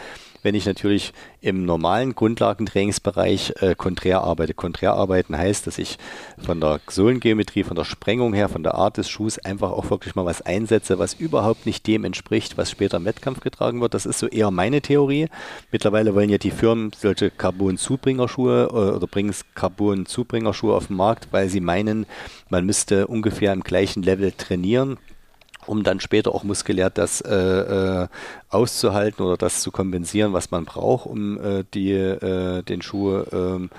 Wenn 0.43 0.55
ich 0.55 0.65
natürlich 0.65 1.13
im 1.41 1.65
normalen 1.65 2.13
Grundlagentrainingsbereich 2.13 3.53
äh, 3.61 3.75
konträr 3.75 4.21
arbeite. 4.21 4.53
Konträr 4.53 4.93
arbeiten 4.93 5.35
heißt, 5.35 5.65
dass 5.65 5.79
ich 5.79 5.97
von 6.37 6.61
der 6.61 6.79
Sohlengeometrie, 6.87 7.63
von 7.63 7.75
der 7.75 7.83
Sprengung 7.83 8.33
her, 8.33 8.47
von 8.47 8.61
der 8.61 8.75
Art 8.75 8.97
des 8.97 9.09
Schuhs 9.09 9.39
einfach 9.39 9.71
auch 9.71 9.89
wirklich 9.89 10.13
mal 10.13 10.25
was 10.25 10.41
einsetze, 10.41 10.99
was 10.99 11.15
überhaupt 11.15 11.65
nicht 11.65 11.87
dem 11.87 12.05
entspricht, 12.05 12.57
was 12.57 12.69
später 12.69 12.97
im 12.97 13.05
Wettkampf 13.05 13.39
getragen 13.39 13.81
wird. 13.81 13.95
Das 13.95 14.05
ist 14.05 14.19
so 14.19 14.27
eher 14.27 14.51
meine 14.51 14.81
Theorie. 14.81 15.27
Mittlerweile 15.71 16.13
wollen 16.13 16.29
ja 16.29 16.37
die 16.37 16.51
Firmen 16.51 16.91
solche 16.95 17.31
Carbon-Zubringerschuhe 17.31 18.69
äh, 18.71 18.95
oder 18.95 19.07
bringen 19.07 19.33
Carbon-Zubringerschuhe 19.55 20.75
auf 20.75 20.87
den 20.87 20.95
Markt, 20.95 21.27
weil 21.31 21.49
sie 21.49 21.59
meinen, 21.59 22.05
man 22.49 22.65
müsste 22.65 23.07
ungefähr 23.07 23.51
im 23.53 23.63
gleichen 23.63 24.03
Level 24.03 24.31
trainieren 24.31 24.97
um 25.65 25.83
dann 25.83 25.99
später 25.99 26.33
auch 26.33 26.43
muskulär 26.43 26.89
das 26.89 27.21
äh, 27.21 27.33
äh, 27.33 28.07
auszuhalten 28.49 29.23
oder 29.25 29.37
das 29.37 29.61
zu 29.61 29.71
kompensieren, 29.71 30.33
was 30.33 30.51
man 30.51 30.65
braucht, 30.65 31.05
um 31.05 31.39
äh, 31.39 31.63
die, 31.73 31.91
äh, 31.91 32.63
den 32.63 32.81
Schuh 32.81 33.23
ähm, 33.31 33.69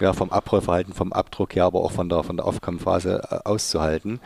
ja, 0.00 0.12
vom 0.12 0.30
Abrollverhalten, 0.30 0.94
vom 0.94 1.12
Abdruck 1.12 1.54
her, 1.54 1.64
aber 1.64 1.80
auch 1.80 1.92
von 1.92 2.08
der, 2.08 2.22
von 2.22 2.36
der 2.36 2.46
Aufkampfphase 2.46 3.22
äh, 3.30 3.48
auszuhalten. 3.48 4.20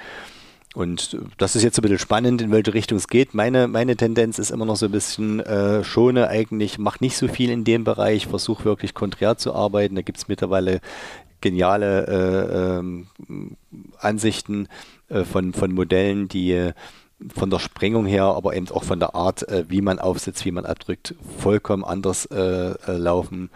Und 0.74 1.16
das 1.38 1.54
ist 1.54 1.62
jetzt 1.62 1.78
ein 1.78 1.82
bisschen 1.82 2.00
spannend, 2.00 2.42
in 2.42 2.50
welche 2.50 2.74
Richtung 2.74 2.98
es 2.98 3.06
geht. 3.06 3.32
Meine, 3.32 3.68
meine 3.68 3.96
Tendenz 3.96 4.40
ist 4.40 4.50
immer 4.50 4.64
noch 4.64 4.74
so 4.74 4.86
ein 4.86 4.92
bisschen 4.92 5.38
äh, 5.38 5.84
schone 5.84 6.26
eigentlich, 6.26 6.78
mach 6.78 6.98
nicht 6.98 7.16
so 7.16 7.28
viel 7.28 7.50
in 7.50 7.62
dem 7.62 7.84
Bereich, 7.84 8.26
versuch 8.26 8.64
wirklich 8.64 8.92
konträr 8.92 9.36
zu 9.36 9.54
arbeiten. 9.54 9.94
Da 9.94 10.02
gibt 10.02 10.18
es 10.18 10.26
mittlerweile 10.26 10.80
geniale 11.40 12.06
äh, 12.08 12.78
ähm, 12.78 13.06
Ansichten 14.00 14.66
von, 15.08 15.52
von 15.52 15.72
Modellen, 15.72 16.28
die 16.28 16.52
äh, 16.52 16.72
von 17.34 17.50
der 17.50 17.58
Sprengung 17.58 18.06
her, 18.06 18.24
aber 18.24 18.54
eben 18.54 18.68
auch 18.70 18.84
von 18.84 19.00
der 19.00 19.14
Art, 19.14 19.46
äh, 19.48 19.64
wie 19.68 19.80
man 19.80 19.98
aufsetzt, 19.98 20.44
wie 20.44 20.50
man 20.50 20.66
abdrückt, 20.66 21.14
vollkommen 21.38 21.84
anders 21.84 22.26
äh, 22.26 22.74
laufen, 22.86 23.50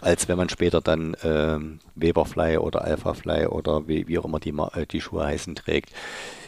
als 0.00 0.28
wenn 0.28 0.36
man 0.36 0.48
später 0.48 0.80
dann 0.80 1.14
äh, 1.14 1.58
Weberfly 1.94 2.58
oder 2.58 2.84
Alphafly 2.84 3.46
oder 3.46 3.86
wie, 3.88 4.08
wie 4.08 4.18
auch 4.18 4.24
immer 4.24 4.40
die, 4.40 4.54
die 4.90 5.00
Schuhe 5.00 5.24
heißen 5.24 5.54
trägt. 5.54 5.90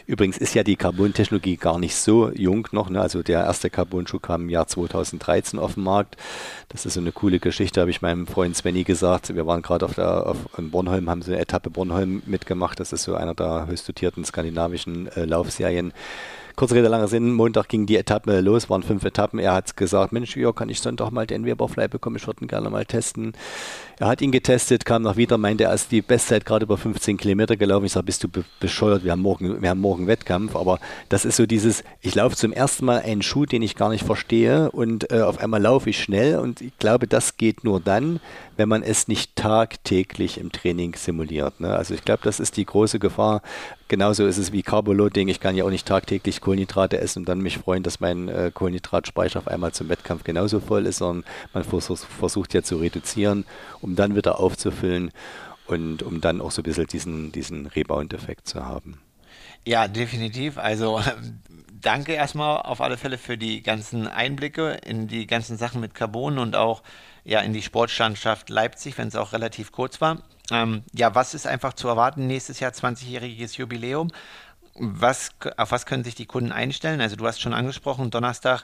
Übrigens 0.07 0.37
ist 0.37 0.53
ja 0.53 0.63
die 0.63 0.77
Carbon-Technologie 0.77 1.57
gar 1.57 1.79
nicht 1.79 1.93
so 1.93 2.31
jung 2.31 2.65
noch. 2.71 2.89
Ne? 2.89 3.01
Also 3.01 3.23
der 3.23 3.43
erste 3.43 3.69
Carbon-Schuh 3.69 4.19
kam 4.19 4.43
im 4.43 4.49
Jahr 4.49 4.65
2013 4.65 5.59
auf 5.59 5.73
den 5.73 5.83
Markt. 5.83 6.15
Das 6.69 6.85
ist 6.85 6.93
so 6.93 7.01
eine 7.01 7.11
coole 7.11 7.39
Geschichte, 7.39 7.81
habe 7.81 7.91
ich 7.91 8.01
meinem 8.01 8.25
Freund 8.25 8.55
Svenny 8.55 8.85
gesagt. 8.85 9.35
Wir 9.35 9.45
waren 9.45 9.61
gerade 9.61 9.85
auf 9.85 9.95
der 9.95 10.25
auf, 10.25 10.37
in 10.57 10.71
Bornholm, 10.71 11.09
haben 11.09 11.21
so 11.21 11.31
eine 11.33 11.41
Etappe 11.41 11.69
Bornholm 11.69 12.23
mitgemacht. 12.25 12.79
Das 12.79 12.93
ist 12.93 13.03
so 13.03 13.15
einer 13.15 13.33
der 13.33 13.67
höchst 13.67 13.89
dotierten 13.89 14.23
skandinavischen 14.23 15.07
äh, 15.07 15.25
Laufserien. 15.25 15.91
Kurze 16.55 16.73
Rede, 16.73 16.87
langer 16.87 17.07
Sinn. 17.07 17.33
Montag 17.33 17.67
ging 17.67 17.85
die 17.85 17.97
Etappe 17.97 18.39
los, 18.39 18.67
waren 18.67 18.81
fünf 18.81 19.03
Etappen. 19.03 19.37
Er 19.39 19.53
hat 19.53 19.77
gesagt, 19.77 20.11
Mensch, 20.11 20.35
ja, 20.37 20.51
kann 20.53 20.69
ich 20.69 20.79
Sonntag 20.79 21.11
mal 21.11 21.27
den 21.27 21.45
Weberfly 21.45 21.87
bekommen? 21.87 22.15
Ich 22.15 22.25
würde 22.25 22.43
ihn 22.43 22.47
gerne 22.47 22.71
mal 22.71 22.83
testen. 22.83 23.33
Er 23.99 24.09
hat 24.09 24.21
ihn 24.21 24.31
getestet, 24.31 24.85
kam 24.85 25.01
noch 25.01 25.17
wieder, 25.17 25.39
meinte, 25.39 25.63
er 25.63 25.73
ist 25.73 25.91
die 25.91 26.03
Bestzeit 26.03 26.45
gerade 26.45 26.65
über 26.65 26.77
15 26.77 27.17
Kilometer 27.17 27.57
gelaufen. 27.57 27.85
Ich 27.85 27.93
sage, 27.93 28.05
bist 28.05 28.23
du 28.23 28.27
be 28.27 28.45
bescheuert? 28.59 29.03
Wir 29.03 29.11
haben, 29.11 29.23
morgen, 29.23 29.59
wir 29.59 29.69
haben 29.71 29.81
morgen 29.81 30.05
Wettkampf. 30.05 30.55
Aber 30.55 30.77
das 31.09 31.25
ist 31.25 31.37
so 31.37 31.47
dieses, 31.47 31.83
ich 32.01 32.13
laufe 32.13 32.35
zum 32.35 32.53
ersten 32.53 32.85
Mal 32.85 33.01
einen 33.01 33.23
Schuh, 33.23 33.47
den 33.47 33.63
ich 33.63 33.75
gar 33.75 33.89
nicht 33.89 34.05
verstehe 34.05 34.69
und 34.69 35.11
äh, 35.11 35.21
auf 35.21 35.39
einmal 35.39 35.63
laufe 35.63 35.89
ich 35.89 35.99
schnell. 35.99 36.37
Und 36.37 36.61
ich 36.61 36.77
glaube, 36.77 37.07
das 37.07 37.37
geht 37.37 37.63
nur 37.63 37.79
dann, 37.79 38.19
wenn 38.55 38.69
man 38.69 38.83
es 38.83 39.07
nicht 39.07 39.35
tagtäglich 39.35 40.37
im 40.37 40.51
Training 40.51 40.93
simuliert. 40.95 41.59
Ne? 41.59 41.75
Also 41.75 41.95
ich 41.95 42.03
glaube, 42.03 42.21
das 42.23 42.39
ist 42.39 42.55
die 42.57 42.65
große 42.65 42.99
Gefahr. 42.99 43.41
Genauso 43.87 44.27
ist 44.27 44.37
es 44.37 44.51
wie 44.51 44.63
Carboloading. 44.63 45.29
Ich 45.29 45.39
kann 45.39 45.55
ja 45.55 45.63
auch 45.63 45.69
nicht 45.69 45.87
tagtäglich 45.87 46.41
Kohlenhydrate 46.41 46.99
essen 46.99 47.19
und 47.19 47.29
dann 47.29 47.39
mich 47.39 47.57
freuen, 47.57 47.83
dass 47.83 47.99
mein 47.99 48.27
äh, 48.27 48.51
Kohlenhydratspeicher 48.53 49.39
auf 49.39 49.47
einmal 49.47 49.71
zum 49.71 49.87
Wettkampf 49.87 50.23
genauso 50.23 50.59
voll 50.59 50.85
ist, 50.85 50.97
sondern 50.97 51.23
man 51.53 51.63
versucht, 51.63 52.03
versucht 52.03 52.53
ja 52.53 52.63
zu 52.63 52.77
reduzieren, 52.77 53.45
dann 53.95 54.15
wieder 54.15 54.39
aufzufüllen 54.39 55.11
und 55.67 56.03
um 56.03 56.21
dann 56.21 56.41
auch 56.41 56.51
so 56.51 56.61
ein 56.61 56.63
bisschen 56.63 56.87
diesen, 56.87 57.31
diesen 57.31 57.67
Rebound-Effekt 57.67 58.47
zu 58.47 58.65
haben. 58.65 58.99
Ja, 59.65 59.87
definitiv. 59.87 60.57
Also 60.57 61.01
danke 61.81 62.13
erstmal 62.13 62.61
auf 62.61 62.81
alle 62.81 62.97
Fälle 62.97 63.17
für 63.17 63.37
die 63.37 63.61
ganzen 63.61 64.07
Einblicke 64.07 64.77
in 64.85 65.07
die 65.07 65.27
ganzen 65.27 65.57
Sachen 65.57 65.81
mit 65.81 65.93
Carbon 65.93 66.37
und 66.39 66.55
auch 66.55 66.83
ja 67.23 67.41
in 67.41 67.53
die 67.53 67.61
Sportlandschaft 67.61 68.49
Leipzig, 68.49 68.97
wenn 68.97 69.09
es 69.09 69.15
auch 69.15 69.33
relativ 69.33 69.71
kurz 69.71 69.99
war. 69.99 70.23
Ähm, 70.51 70.83
ja, 70.93 71.13
was 71.13 71.33
ist 71.33 71.45
einfach 71.45 71.73
zu 71.73 71.89
erwarten 71.89 72.27
nächstes 72.27 72.59
Jahr 72.61 72.71
20-jähriges 72.71 73.57
Jubiläum? 73.57 74.11
Was, 74.75 75.31
auf 75.57 75.71
was 75.71 75.85
können 75.85 76.03
sich 76.03 76.15
die 76.15 76.27
Kunden 76.27 76.51
einstellen? 76.51 77.01
Also 77.01 77.15
du 77.15 77.25
hast 77.25 77.41
schon 77.41 77.53
angesprochen, 77.53 78.11
Donnerstag 78.11 78.63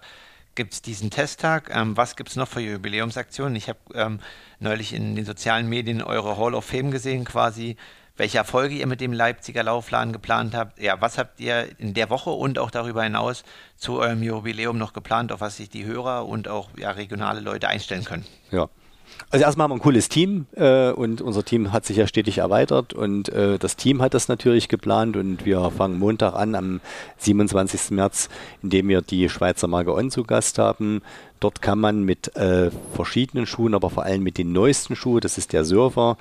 gibt 0.56 0.74
es 0.74 0.82
diesen 0.82 1.10
Testtag. 1.10 1.70
Ähm, 1.74 1.98
was 1.98 2.16
gibt 2.16 2.30
es 2.30 2.36
noch 2.36 2.48
für 2.48 2.62
Jubiläumsaktionen? 2.62 3.56
Ich 3.56 3.70
habe 3.70 3.80
ähm, 3.94 4.20
neulich 4.60 4.94
in 4.94 5.16
den 5.16 5.26
sozialen 5.26 5.68
Medien 5.68 6.02
eure 6.02 6.38
Hall 6.38 6.54
of 6.54 6.66
Fame 6.66 6.92
gesehen 6.92 7.26
quasi 7.26 7.78
welche 8.16 8.38
Erfolge 8.38 8.76
ihr 8.76 8.88
mit 8.88 9.02
dem 9.02 9.12
Leipziger 9.12 9.64
Laufladen 9.64 10.14
geplant 10.14 10.54
habt. 10.54 10.80
Ja, 10.80 11.02
was 11.02 11.18
habt 11.18 11.40
ihr 11.40 11.68
in 11.80 11.94
der 11.94 12.10
Woche 12.10 12.30
und 12.30 12.60
auch 12.60 12.70
darüber 12.70 13.04
hinaus 13.04 13.44
zu 13.76 14.00
eurem 14.00 14.22
Jubiläum 14.22 14.78
noch 14.78 14.94
geplant, 14.94 15.32
auf 15.32 15.42
was 15.42 15.58
sich 15.58 15.70
die 15.70 15.86
Hörer 15.86 16.28
und 16.28 16.48
auch 16.48 16.70
ja, 16.78 16.92
regionale 16.92 17.40
Leute 17.40 17.68
einstellen 17.68 18.04
können? 18.04 18.26
Ja, 18.52 18.70
also 19.34 19.46
erstmal 19.46 19.64
haben 19.66 19.72
wir 19.72 19.76
ein 19.78 19.82
cooles 19.82 20.10
Team 20.10 20.46
äh, 20.56 20.92
und 20.92 21.20
unser 21.20 21.44
Team 21.44 21.74
hat 21.74 21.86
sich 21.86 21.98
ja 21.98 22.06
stetig 22.06 22.38
erweitert 22.38 22.94
und 22.94 23.30
äh, 23.30 23.58
das 23.58 23.76
Team 23.76 24.00
hat 24.00 24.14
das 24.14 24.28
natürlich 24.28 24.70
geplant 24.70 25.18
und 25.18 25.44
wir 25.44 25.72
fangen 25.72 25.98
Montag 25.98 26.36
an 26.36 26.54
am 26.54 26.82
27. 27.18 27.90
März, 27.90 28.30
indem 28.62 28.90
wir 28.90 29.02
die 29.02 29.28
Schweizer 29.30 29.68
Marke 29.68 29.96
On 29.96 30.12
zu 30.12 30.24
Gast 30.24 30.60
haben. 30.60 31.02
Dort 31.40 31.64
kann 31.64 31.80
man 31.80 32.04
mit 32.04 32.36
äh, 32.36 32.70
verschiedenen 32.94 33.48
Schuhen, 33.48 33.74
aber 33.74 33.90
vor 33.90 34.04
allem 34.04 34.22
mit 34.22 34.38
den 34.38 34.52
neuesten 34.52 34.96
Schuhen, 34.96 35.22
das 35.22 35.40
ist 35.40 35.52
der 35.52 35.66
Surfer, 35.66 36.18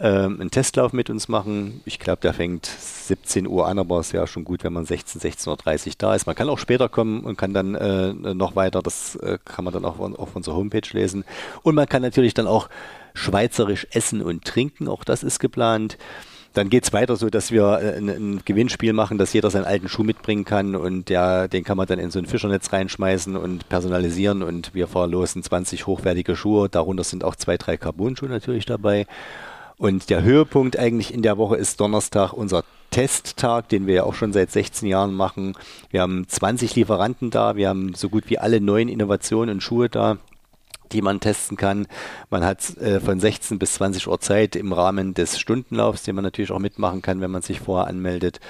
ähm, 0.00 0.40
einen 0.40 0.50
Testlauf 0.50 0.92
mit 0.92 1.10
uns 1.10 1.28
machen. 1.28 1.82
Ich 1.84 1.98
glaube, 1.98 2.22
der 2.22 2.32
fängt 2.32 2.64
17 2.66 3.46
Uhr 3.46 3.66
an, 3.66 3.78
aber 3.78 4.00
es 4.00 4.12
wäre 4.12 4.26
schon 4.26 4.44
gut, 4.44 4.64
wenn 4.64 4.72
man 4.72 4.86
16, 4.86 5.20
16.30 5.20 5.88
Uhr 5.88 5.92
da 5.98 6.14
ist. 6.14 6.26
Man 6.26 6.34
kann 6.34 6.48
auch 6.48 6.58
später 6.58 6.88
kommen 6.88 7.20
und 7.20 7.36
kann 7.36 7.52
dann 7.52 7.74
äh, 7.74 8.12
noch 8.14 8.56
weiter, 8.56 8.80
das 8.82 9.16
äh, 9.16 9.38
kann 9.44 9.64
man 9.64 9.74
dann 9.74 9.84
auch 9.84 9.98
auf 9.98 10.34
unserer 10.34 10.56
Homepage 10.56 10.88
lesen. 10.92 11.24
Und 11.62 11.74
man 11.74 11.86
kann 11.86 12.00
natürlich 12.00 12.32
dann 12.32 12.46
auch 12.46 12.70
schweizerisch 13.12 13.86
essen 13.90 14.22
und 14.22 14.44
trinken, 14.44 14.88
auch 14.88 15.04
das 15.04 15.22
ist 15.22 15.38
geplant. 15.38 15.98
Dann 16.52 16.68
geht 16.68 16.84
es 16.84 16.92
weiter 16.92 17.14
so, 17.14 17.28
dass 17.28 17.52
wir 17.52 17.78
äh, 17.80 17.98
ein, 17.98 18.08
ein, 18.08 18.42
Gewinnspiel 18.44 18.94
machen, 18.94 19.18
dass 19.18 19.34
jeder 19.34 19.50
seinen 19.50 19.66
alten 19.66 19.88
Schuh 19.88 20.02
mitbringen 20.02 20.46
kann 20.46 20.74
und 20.74 21.10
der, 21.10 21.46
den 21.46 21.62
kann 21.62 21.76
man 21.76 21.86
dann 21.86 21.98
in 21.98 22.10
so 22.10 22.18
ein 22.18 22.26
Fischernetz 22.26 22.72
reinschmeißen 22.72 23.36
und 23.36 23.68
personalisieren 23.68 24.42
und 24.42 24.74
wir 24.74 24.88
verlosen 24.88 25.42
20 25.42 25.86
hochwertige 25.86 26.34
Schuhe. 26.36 26.68
Darunter 26.70 27.04
sind 27.04 27.22
auch 27.22 27.36
zwei, 27.36 27.56
drei 27.58 27.76
Carbon-Schuhe 27.76 28.30
natürlich 28.30 28.64
dabei. 28.64 29.06
Und 29.80 30.10
der 30.10 30.22
Höhepunkt 30.22 30.78
eigentlich 30.78 31.14
in 31.14 31.22
der 31.22 31.38
Woche 31.38 31.56
ist 31.56 31.80
Donnerstag 31.80 32.34
unser 32.34 32.64
Testtag, 32.90 33.70
den 33.70 33.86
wir 33.86 33.94
ja 33.94 34.02
auch 34.02 34.12
schon 34.12 34.34
seit 34.34 34.50
16 34.50 34.86
Jahren 34.86 35.14
machen. 35.14 35.54
Wir 35.88 36.02
haben 36.02 36.28
20 36.28 36.76
Lieferanten 36.76 37.30
da, 37.30 37.56
wir 37.56 37.70
haben 37.70 37.94
so 37.94 38.10
gut 38.10 38.24
wie 38.28 38.38
alle 38.38 38.60
neuen 38.60 38.90
Innovationen 38.90 39.54
und 39.54 39.60
Schuhe 39.62 39.88
da 39.88 40.18
die 40.92 41.02
man 41.02 41.20
testen 41.20 41.56
kann. 41.56 41.86
Man 42.30 42.44
hat 42.44 42.76
äh, 42.78 42.98
von 42.98 43.20
16 43.20 43.60
bis 43.60 43.74
20 43.74 44.08
Uhr 44.08 44.18
Zeit 44.18 44.56
im 44.56 44.72
Rahmen 44.72 45.14
des 45.14 45.38
Stundenlaufs, 45.38 46.02
den 46.02 46.16
man 46.16 46.24
natürlich 46.24 46.50
auch 46.50 46.58
mitmachen 46.58 47.00
kann, 47.00 47.20
wenn 47.20 47.30
man 47.30 47.42
sich 47.42 47.60
vorher 47.60 47.86
anmeldet. 47.86 48.40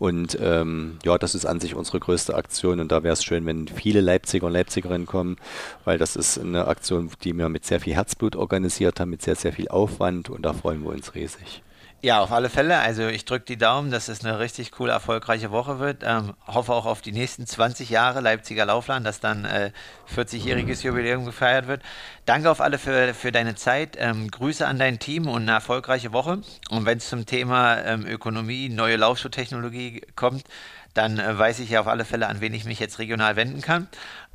Und 0.00 0.36
ähm, 0.40 0.98
ja, 1.04 1.18
das 1.18 1.36
ist 1.36 1.46
an 1.46 1.60
sich 1.60 1.76
unsere 1.76 2.00
größte 2.00 2.34
Aktion 2.34 2.80
und 2.80 2.90
da 2.90 3.04
wäre 3.04 3.12
es 3.12 3.22
schön, 3.22 3.46
wenn 3.46 3.68
viele 3.68 4.00
Leipziger 4.00 4.46
und 4.46 4.52
Leipzigerinnen 4.52 5.06
kommen, 5.06 5.36
weil 5.84 5.98
das 5.98 6.16
ist 6.16 6.36
eine 6.38 6.66
Aktion, 6.66 7.10
die 7.22 7.32
wir 7.32 7.48
mit 7.48 7.64
sehr 7.64 7.78
viel 7.78 7.94
Herzblut 7.94 8.34
organisiert 8.34 8.98
haben, 8.98 9.10
mit 9.10 9.22
sehr, 9.22 9.36
sehr 9.36 9.52
viel 9.52 9.68
Aufwand 9.68 10.30
und 10.30 10.42
da 10.42 10.52
freuen 10.52 10.82
wir 10.82 10.90
uns 10.90 11.14
riesig. 11.14 11.62
Ja, 12.04 12.20
auf 12.20 12.32
alle 12.32 12.50
Fälle. 12.50 12.80
Also 12.80 13.08
ich 13.08 13.24
drücke 13.24 13.46
die 13.46 13.56
Daumen, 13.56 13.90
dass 13.90 14.08
es 14.08 14.22
eine 14.22 14.38
richtig 14.38 14.72
coole, 14.72 14.92
erfolgreiche 14.92 15.50
Woche 15.50 15.78
wird. 15.78 16.02
Ähm, 16.04 16.34
hoffe 16.46 16.74
auch 16.74 16.84
auf 16.84 17.00
die 17.00 17.12
nächsten 17.12 17.46
20 17.46 17.88
Jahre 17.88 18.20
Leipziger 18.20 18.66
Laufland, 18.66 19.06
dass 19.06 19.20
dann 19.20 19.46
äh, 19.46 19.70
40-jähriges 20.14 20.84
Jubiläum 20.84 21.24
gefeiert 21.24 21.66
wird. 21.66 21.80
Danke 22.26 22.50
auf 22.50 22.60
alle 22.60 22.76
für, 22.76 23.14
für 23.14 23.32
deine 23.32 23.54
Zeit. 23.54 23.96
Ähm, 23.98 24.30
Grüße 24.30 24.66
an 24.66 24.78
dein 24.78 24.98
Team 24.98 25.26
und 25.28 25.44
eine 25.44 25.52
erfolgreiche 25.52 26.12
Woche. 26.12 26.42
Und 26.68 26.84
wenn 26.84 26.98
es 26.98 27.08
zum 27.08 27.24
Thema 27.24 27.78
ähm, 27.78 28.04
Ökonomie, 28.06 28.68
neue 28.68 28.96
Laufschuhtechnologie 28.96 30.02
kommt, 30.14 30.44
dann 30.92 31.18
äh, 31.18 31.38
weiß 31.38 31.58
ich 31.60 31.70
ja 31.70 31.80
auf 31.80 31.88
alle 31.88 32.04
Fälle, 32.04 32.26
an 32.26 32.42
wen 32.42 32.52
ich 32.52 32.66
mich 32.66 32.80
jetzt 32.80 32.98
regional 32.98 33.36
wenden 33.36 33.62
kann. 33.62 33.88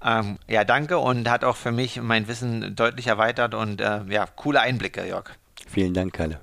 Ähm, 0.03 0.39
ja, 0.47 0.63
danke 0.63 0.97
und 0.97 1.29
hat 1.29 1.43
auch 1.43 1.55
für 1.55 1.71
mich 1.71 2.01
mein 2.01 2.27
Wissen 2.27 2.75
deutlich 2.75 3.05
erweitert 3.05 3.53
und 3.53 3.79
äh, 3.79 4.01
ja, 4.09 4.25
coole 4.25 4.59
Einblicke, 4.59 5.05
Jörg. 5.05 5.29
Vielen 5.67 5.93
Dank, 5.93 6.13
Kalle. 6.13 6.39